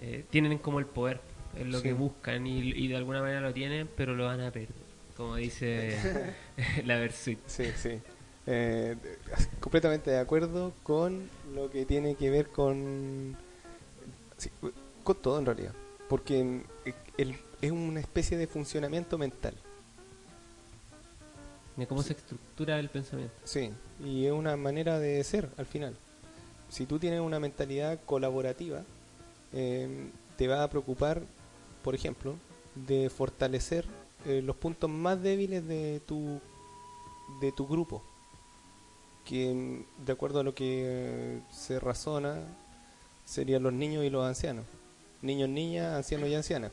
eh, 0.00 0.24
tienen 0.30 0.56
como 0.58 0.78
el 0.78 0.86
poder, 0.86 1.20
es 1.58 1.66
lo 1.66 1.78
Sí. 1.78 1.82
que 1.84 1.92
buscan 1.92 2.46
y, 2.46 2.60
y 2.60 2.88
de 2.88 2.96
alguna 2.96 3.20
manera 3.20 3.40
lo 3.40 3.52
tienen, 3.52 3.88
pero 3.96 4.14
lo 4.14 4.26
van 4.26 4.40
a 4.40 4.50
perder, 4.52 4.68
como 5.16 5.34
dice 5.36 6.34
la 6.84 6.96
Versuit. 6.98 7.38
Sí, 7.46 7.64
sí. 7.76 7.98
Eh, 8.46 8.96
completamente 9.60 10.10
de 10.10 10.18
acuerdo 10.20 10.72
con 10.82 11.28
lo 11.54 11.68
que 11.70 11.84
tiene 11.84 12.14
que 12.14 12.30
ver 12.30 12.46
con. 12.48 13.36
sí, 14.38 14.48
con 15.04 15.16
todo 15.16 15.38
en 15.40 15.46
realidad. 15.46 15.74
Porque 16.08 16.62
el- 17.18 17.38
es 17.60 17.70
una 17.72 18.00
especie 18.00 18.36
de 18.36 18.46
funcionamiento 18.46 19.18
mental. 19.18 19.54
de 21.76 21.86
cómo 21.86 22.02
se 22.02 22.12
estructura 22.12 22.76
el 22.80 22.88
pensamiento. 22.88 23.32
Sí, 23.44 23.70
y 24.04 24.26
es 24.26 24.32
una 24.32 24.56
manera 24.56 24.98
de 24.98 25.22
ser 25.22 25.48
al 25.56 25.64
final. 25.66 25.96
Si 26.68 26.86
tú 26.86 26.98
tienes 26.98 27.20
una 27.20 27.38
mentalidad 27.38 28.00
colaborativa, 28.04 28.82
eh, 29.52 30.10
te 30.36 30.48
va 30.48 30.64
a 30.64 30.70
preocupar, 30.70 31.22
por 31.84 31.94
ejemplo, 31.94 32.34
de 32.74 33.08
fortalecer 33.10 33.84
eh, 34.26 34.42
los 34.42 34.56
puntos 34.56 34.90
más 34.90 35.22
débiles 35.22 35.68
de 35.68 36.00
tu, 36.04 36.40
de 37.40 37.52
tu 37.52 37.64
grupo. 37.68 38.02
Que 39.24 39.54
mm, 39.54 40.04
de 40.04 40.12
acuerdo 40.12 40.40
a 40.40 40.42
lo 40.42 40.56
que 40.56 40.82
eh, 40.84 41.40
se 41.52 41.78
razona, 41.78 42.40
serían 43.24 43.62
los 43.62 43.72
niños 43.72 44.04
y 44.04 44.10
los 44.10 44.26
ancianos. 44.26 44.64
Niños, 45.22 45.48
niñas, 45.48 45.94
ancianos 45.94 46.28
y 46.28 46.34
ancianas. 46.34 46.72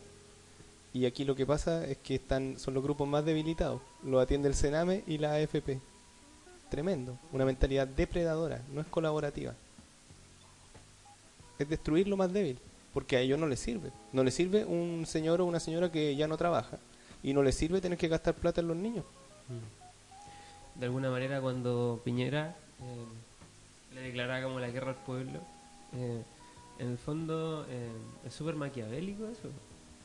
Y 0.94 1.06
aquí 1.06 1.26
lo 1.26 1.36
que 1.36 1.46
pasa 1.46 1.86
es 1.86 1.98
que 1.98 2.16
están 2.16 2.58
son 2.58 2.74
los 2.74 2.84
grupos 2.84 3.08
más 3.08 3.26
debilitados. 3.26 3.82
Lo 4.04 4.20
atiende 4.20 4.48
el 4.48 4.56
Sename 4.56 5.04
y 5.08 5.18
la 5.18 5.34
AFP. 5.34 5.80
Tremendo. 6.70 7.18
Una 7.32 7.46
mentalidad 7.46 7.88
depredadora, 7.88 8.62
no 8.72 8.82
es 8.82 8.88
colaborativa. 8.88 9.54
Es 11.60 11.68
destruir 11.70 12.08
lo 12.08 12.18
más 12.18 12.32
débil, 12.32 12.58
porque 12.94 13.18
a 13.18 13.20
ellos 13.20 13.40
no 13.40 13.48
les 13.48 13.60
sirve. 13.60 13.92
No 14.14 14.24
les 14.24 14.34
sirve 14.34 14.66
un 14.66 15.06
señor 15.06 15.42
o 15.42 15.46
una 15.46 15.60
señora 15.60 15.92
que 15.92 16.16
ya 16.16 16.28
no 16.28 16.38
trabaja 16.38 16.78
y 17.24 17.34
no 17.34 17.42
les 17.42 17.56
sirve 17.56 17.82
tener 17.82 17.98
que 17.98 18.08
gastar 18.08 18.36
plata 18.36 18.62
en 18.62 18.68
los 18.68 18.78
niños. 18.78 19.04
De 20.76 20.86
alguna 20.86 21.10
manera 21.10 21.42
cuando 21.42 22.00
Piñera 22.04 22.56
eh, 22.82 23.96
le 23.96 24.02
declaraba 24.02 24.44
como 24.44 24.60
la 24.60 24.70
guerra 24.70 24.92
al 24.92 24.98
pueblo, 24.98 25.40
eh, 25.94 26.22
en 26.80 26.90
el 26.92 26.98
fondo 26.98 27.66
eh, 27.70 27.90
es 28.26 28.34
súper 28.34 28.56
maquiavélico 28.56 29.28
eso. 29.28 29.50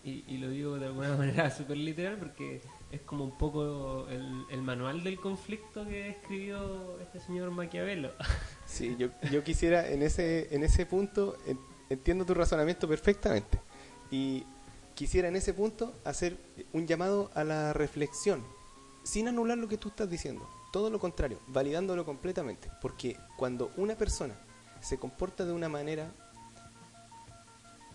Y, 0.02 0.24
y 0.26 0.38
lo 0.38 0.48
digo 0.48 0.78
de 0.78 0.86
alguna 0.86 1.14
manera 1.18 1.50
súper 1.50 1.76
literal 1.76 2.16
porque 2.16 2.62
es 2.90 3.00
como 3.02 3.24
un 3.24 3.36
poco 3.36 4.06
el, 4.08 4.44
el 4.50 4.62
manual 4.62 5.04
del 5.04 5.20
conflicto 5.20 5.84
que 5.86 6.08
escribió 6.10 6.98
este 7.00 7.20
señor 7.20 7.50
Maquiavelo. 7.50 8.10
Sí, 8.66 8.94
yo, 8.96 9.08
yo 9.32 9.42
quisiera 9.42 9.88
en 9.88 10.00
ese, 10.02 10.54
en 10.54 10.62
ese 10.62 10.86
punto, 10.86 11.36
en- 11.44 11.58
entiendo 11.88 12.24
tu 12.24 12.34
razonamiento 12.34 12.86
perfectamente, 12.86 13.58
y 14.12 14.44
quisiera 14.94 15.26
en 15.26 15.34
ese 15.34 15.52
punto 15.54 15.92
hacer 16.04 16.36
un 16.72 16.86
llamado 16.86 17.32
a 17.34 17.42
la 17.42 17.72
reflexión, 17.72 18.44
sin 19.02 19.26
anular 19.26 19.58
lo 19.58 19.66
que 19.66 19.76
tú 19.76 19.88
estás 19.88 20.08
diciendo, 20.08 20.48
todo 20.72 20.88
lo 20.88 21.00
contrario, 21.00 21.40
validándolo 21.48 22.04
completamente, 22.04 22.70
porque 22.80 23.16
cuando 23.36 23.72
una 23.76 23.96
persona 23.96 24.34
se 24.80 24.98
comporta 24.98 25.44
de 25.44 25.52
una 25.52 25.68
manera 25.68 26.12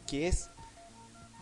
que 0.08 0.28
es, 0.28 0.50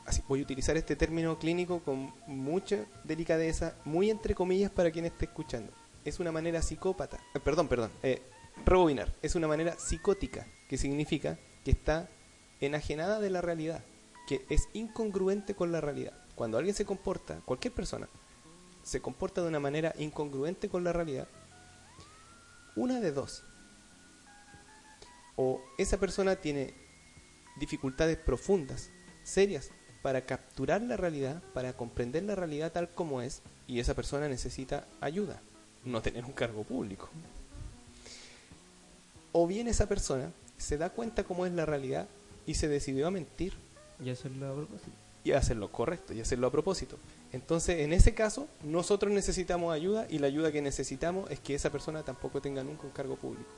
así, 0.05 0.21
voy 0.27 0.39
a 0.39 0.43
utilizar 0.43 0.77
este 0.77 0.95
término 0.95 1.37
clínico 1.39 1.81
con 1.81 2.13
mucha 2.27 2.85
delicadeza, 3.03 3.75
muy 3.85 4.09
entre 4.09 4.35
comillas 4.35 4.71
para 4.71 4.91
quien 4.91 5.05
esté 5.05 5.25
escuchando, 5.25 5.71
es 6.05 6.19
una 6.19 6.31
manera 6.31 6.61
psicópata, 6.61 7.19
eh, 7.33 7.39
perdón, 7.39 7.67
perdón, 7.67 7.91
eh, 8.03 8.21
rebobinar, 8.65 9.13
es 9.21 9.35
una 9.35 9.47
manera 9.47 9.77
psicótica, 9.77 10.45
que 10.67 10.77
significa 10.77 11.37
que 11.63 11.71
está 11.71 12.09
enajenada 12.59 13.19
de 13.19 13.29
la 13.29 13.41
realidad, 13.41 13.83
que 14.27 14.45
es 14.49 14.69
incongruente 14.73 15.55
con 15.55 15.71
la 15.71 15.81
realidad. 15.81 16.13
Cuando 16.35 16.57
alguien 16.57 16.75
se 16.75 16.85
comporta, 16.85 17.41
cualquier 17.45 17.73
persona, 17.73 18.07
se 18.83 19.01
comporta 19.01 19.41
de 19.41 19.47
una 19.47 19.59
manera 19.59 19.93
incongruente 19.97 20.69
con 20.69 20.83
la 20.83 20.93
realidad, 20.93 21.27
una 22.75 22.99
de 22.99 23.11
dos. 23.11 23.43
O 25.35 25.61
esa 25.77 25.97
persona 25.97 26.35
tiene 26.35 26.73
dificultades 27.57 28.17
profundas, 28.17 28.89
serias, 29.23 29.69
para 30.01 30.25
capturar 30.25 30.81
la 30.81 30.97
realidad, 30.97 31.41
para 31.53 31.73
comprender 31.73 32.23
la 32.23 32.35
realidad 32.35 32.71
tal 32.71 32.89
como 32.89 33.21
es, 33.21 33.41
y 33.67 33.79
esa 33.79 33.93
persona 33.93 34.27
necesita 34.27 34.85
ayuda, 34.99 35.41
no 35.85 36.01
tener 36.01 36.25
un 36.25 36.33
cargo 36.33 36.63
público. 36.63 37.09
O 39.31 39.47
bien 39.47 39.67
esa 39.67 39.87
persona 39.87 40.31
se 40.57 40.77
da 40.77 40.89
cuenta 40.89 41.23
cómo 41.23 41.45
es 41.45 41.53
la 41.53 41.65
realidad 41.65 42.07
y 42.45 42.55
se 42.55 42.67
decidió 42.67 43.07
a 43.07 43.11
mentir 43.11 43.53
Y 44.03 44.09
hacerlo 44.09 44.51
a 44.51 44.55
propósito. 44.55 44.91
y 45.23 45.31
hacerlo 45.31 45.71
correcto 45.71 46.13
y 46.13 46.21
hacerlo 46.21 46.47
a 46.47 46.51
propósito. 46.51 46.97
Entonces, 47.31 47.79
en 47.79 47.93
ese 47.93 48.13
caso, 48.13 48.47
nosotros 48.61 49.11
necesitamos 49.11 49.73
ayuda 49.73 50.05
y 50.09 50.19
la 50.19 50.27
ayuda 50.27 50.51
que 50.51 50.61
necesitamos 50.61 51.31
es 51.31 51.39
que 51.39 51.55
esa 51.55 51.71
persona 51.71 52.03
tampoco 52.03 52.41
tenga 52.41 52.63
nunca 52.63 52.83
un 52.83 52.91
cargo 52.91 53.15
público. 53.15 53.49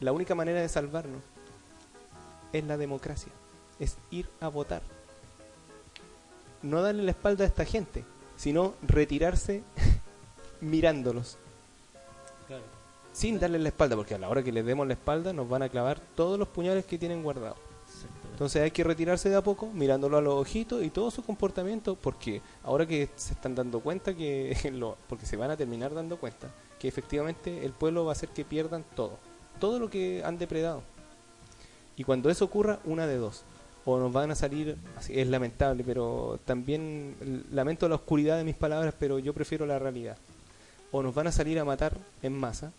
La 0.00 0.12
única 0.12 0.34
manera 0.34 0.60
de 0.60 0.68
salvarnos 0.68 1.22
es 2.52 2.64
la 2.64 2.76
democracia, 2.76 3.32
es 3.78 3.96
ir 4.10 4.28
a 4.40 4.48
votar. 4.48 4.82
No 6.62 6.82
darle 6.82 7.02
la 7.02 7.10
espalda 7.10 7.44
a 7.44 7.46
esta 7.46 7.64
gente, 7.64 8.04
sino 8.36 8.74
retirarse 8.82 9.62
mirándolos. 10.60 11.38
Sin 13.12 13.40
darle 13.40 13.58
la 13.58 13.68
espalda, 13.68 13.96
porque 13.96 14.14
a 14.14 14.18
la 14.18 14.28
hora 14.28 14.42
que 14.42 14.52
les 14.52 14.66
demos 14.66 14.86
la 14.86 14.92
espalda 14.92 15.32
nos 15.32 15.48
van 15.48 15.62
a 15.62 15.70
clavar 15.70 16.00
todos 16.14 16.38
los 16.38 16.48
puñales 16.48 16.84
que 16.84 16.98
tienen 16.98 17.22
guardados. 17.22 17.56
Entonces 18.36 18.60
hay 18.60 18.70
que 18.70 18.84
retirarse 18.84 19.30
de 19.30 19.36
a 19.36 19.42
poco, 19.42 19.68
mirándolo 19.72 20.18
a 20.18 20.20
los 20.20 20.34
ojitos 20.34 20.84
y 20.84 20.90
todo 20.90 21.10
su 21.10 21.24
comportamiento, 21.24 21.96
porque 21.96 22.42
ahora 22.62 22.84
que 22.84 23.08
se 23.16 23.32
están 23.32 23.54
dando 23.54 23.80
cuenta 23.80 24.14
que, 24.14 24.54
lo, 24.74 24.98
porque 25.08 25.24
se 25.24 25.38
van 25.38 25.50
a 25.50 25.56
terminar 25.56 25.94
dando 25.94 26.18
cuenta, 26.18 26.50
que 26.78 26.86
efectivamente 26.86 27.64
el 27.64 27.72
pueblo 27.72 28.04
va 28.04 28.10
a 28.10 28.12
hacer 28.12 28.28
que 28.28 28.44
pierdan 28.44 28.84
todo, 28.94 29.18
todo 29.58 29.78
lo 29.78 29.88
que 29.88 30.22
han 30.22 30.36
depredado. 30.36 30.82
Y 31.96 32.04
cuando 32.04 32.30
eso 32.30 32.44
ocurra, 32.44 32.78
una 32.84 33.06
de 33.06 33.16
dos, 33.16 33.42
o 33.84 33.98
nos 33.98 34.12
van 34.12 34.30
a 34.30 34.34
salir, 34.34 34.76
es 35.08 35.28
lamentable, 35.28 35.84
pero 35.84 36.38
también 36.44 37.44
lamento 37.52 37.88
la 37.88 37.94
oscuridad 37.94 38.36
de 38.36 38.44
mis 38.44 38.56
palabras, 38.56 38.94
pero 38.98 39.18
yo 39.18 39.32
prefiero 39.32 39.64
la 39.64 39.78
realidad. 39.78 40.16
O 40.92 41.02
nos 41.02 41.14
van 41.14 41.28
a 41.28 41.32
salir 41.32 41.58
a 41.58 41.64
matar 41.64 41.96
en 42.22 42.32
masa, 42.32 42.72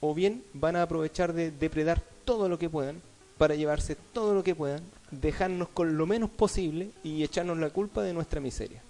o 0.00 0.14
bien 0.14 0.42
van 0.54 0.76
a 0.76 0.82
aprovechar 0.82 1.32
de 1.32 1.50
depredar 1.50 2.02
todo 2.24 2.48
lo 2.48 2.58
que 2.58 2.70
puedan 2.70 3.00
para 3.38 3.54
llevarse 3.54 3.96
todo 4.12 4.34
lo 4.34 4.44
que 4.44 4.54
puedan, 4.54 4.82
dejarnos 5.10 5.68
con 5.68 5.96
lo 5.96 6.06
menos 6.06 6.28
posible 6.28 6.90
y 7.02 7.22
echarnos 7.22 7.56
la 7.58 7.70
culpa 7.70 8.02
de 8.02 8.12
nuestra 8.12 8.38
miseria. 8.38 8.82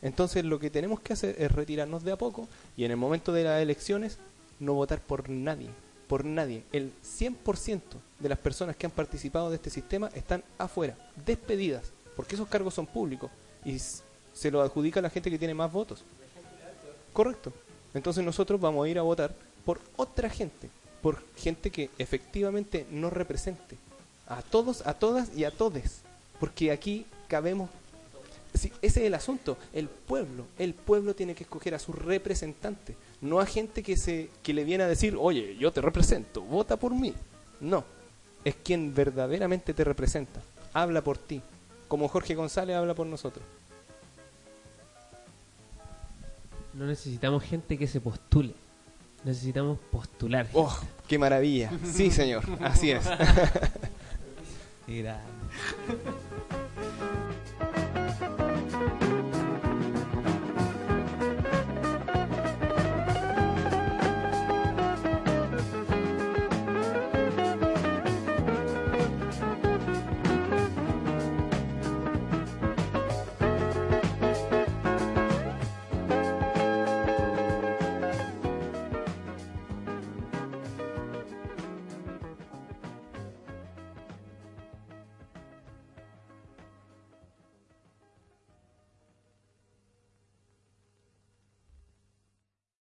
Entonces 0.00 0.44
lo 0.44 0.60
que 0.60 0.70
tenemos 0.70 1.00
que 1.00 1.14
hacer 1.14 1.34
es 1.36 1.50
retirarnos 1.50 2.04
de 2.04 2.12
a 2.12 2.16
poco 2.16 2.48
y 2.76 2.84
en 2.84 2.92
el 2.92 2.96
momento 2.96 3.32
de 3.32 3.42
las 3.42 3.60
elecciones 3.60 4.18
no 4.60 4.74
votar 4.74 5.00
por 5.00 5.28
nadie, 5.28 5.70
por 6.06 6.24
nadie. 6.24 6.62
El 6.72 6.92
100% 7.02 7.80
de 8.18 8.28
las 8.28 8.38
personas 8.38 8.76
que 8.76 8.86
han 8.86 8.92
participado 8.92 9.50
de 9.50 9.56
este 9.56 9.70
sistema 9.70 10.10
están 10.14 10.42
afuera, 10.58 10.96
despedidas, 11.24 11.92
porque 12.14 12.34
esos 12.34 12.48
cargos 12.48 12.74
son 12.74 12.86
públicos 12.86 13.30
y 13.64 13.78
se 13.78 14.50
lo 14.50 14.62
adjudica 14.62 15.00
a 15.00 15.02
la 15.02 15.10
gente 15.10 15.30
que 15.30 15.38
tiene 15.38 15.54
más 15.54 15.72
votos. 15.72 16.04
Correcto. 17.12 17.52
Entonces 17.94 18.24
nosotros 18.24 18.60
vamos 18.60 18.84
a 18.84 18.88
ir 18.88 18.98
a 18.98 19.02
votar 19.02 19.34
por 19.64 19.80
otra 19.96 20.28
gente, 20.28 20.68
por 21.02 21.22
gente 21.36 21.70
que 21.70 21.90
efectivamente 21.98 22.86
nos 22.90 23.12
represente. 23.12 23.76
A 24.28 24.42
todos, 24.42 24.86
a 24.86 24.94
todas 24.94 25.34
y 25.36 25.44
a 25.44 25.50
todes. 25.50 26.02
Porque 26.38 26.70
aquí 26.70 27.06
cabemos... 27.28 27.70
Sí, 28.54 28.72
ese 28.80 29.00
es 29.00 29.06
el 29.06 29.14
asunto. 29.14 29.56
El 29.72 29.88
pueblo, 29.88 30.46
el 30.58 30.74
pueblo 30.74 31.14
tiene 31.14 31.34
que 31.34 31.44
escoger 31.44 31.74
a 31.74 31.78
su 31.78 31.92
representante, 31.92 32.96
no 33.26 33.40
a 33.40 33.46
gente 33.46 33.82
que 33.82 33.96
se 33.96 34.30
que 34.42 34.54
le 34.54 34.64
viene 34.64 34.84
a 34.84 34.88
decir, 34.88 35.16
oye, 35.18 35.56
yo 35.58 35.72
te 35.72 35.80
represento, 35.80 36.42
vota 36.42 36.76
por 36.76 36.94
mí. 36.94 37.12
No, 37.60 37.84
es 38.44 38.54
quien 38.56 38.94
verdaderamente 38.94 39.74
te 39.74 39.84
representa, 39.84 40.40
habla 40.72 41.02
por 41.02 41.18
ti, 41.18 41.42
como 41.88 42.08
Jorge 42.08 42.34
González 42.34 42.76
habla 42.76 42.94
por 42.94 43.06
nosotros. 43.06 43.44
No 46.74 46.84
necesitamos 46.86 47.42
gente 47.42 47.78
que 47.78 47.86
se 47.86 48.00
postule. 48.00 48.52
Necesitamos 49.24 49.78
postular. 49.90 50.46
¡Oh, 50.52 50.78
qué 51.08 51.18
maravilla! 51.18 51.72
Sí, 51.90 52.10
señor, 52.10 52.44
así 52.60 52.90
es. 52.90 53.04
Grande. 54.86 55.22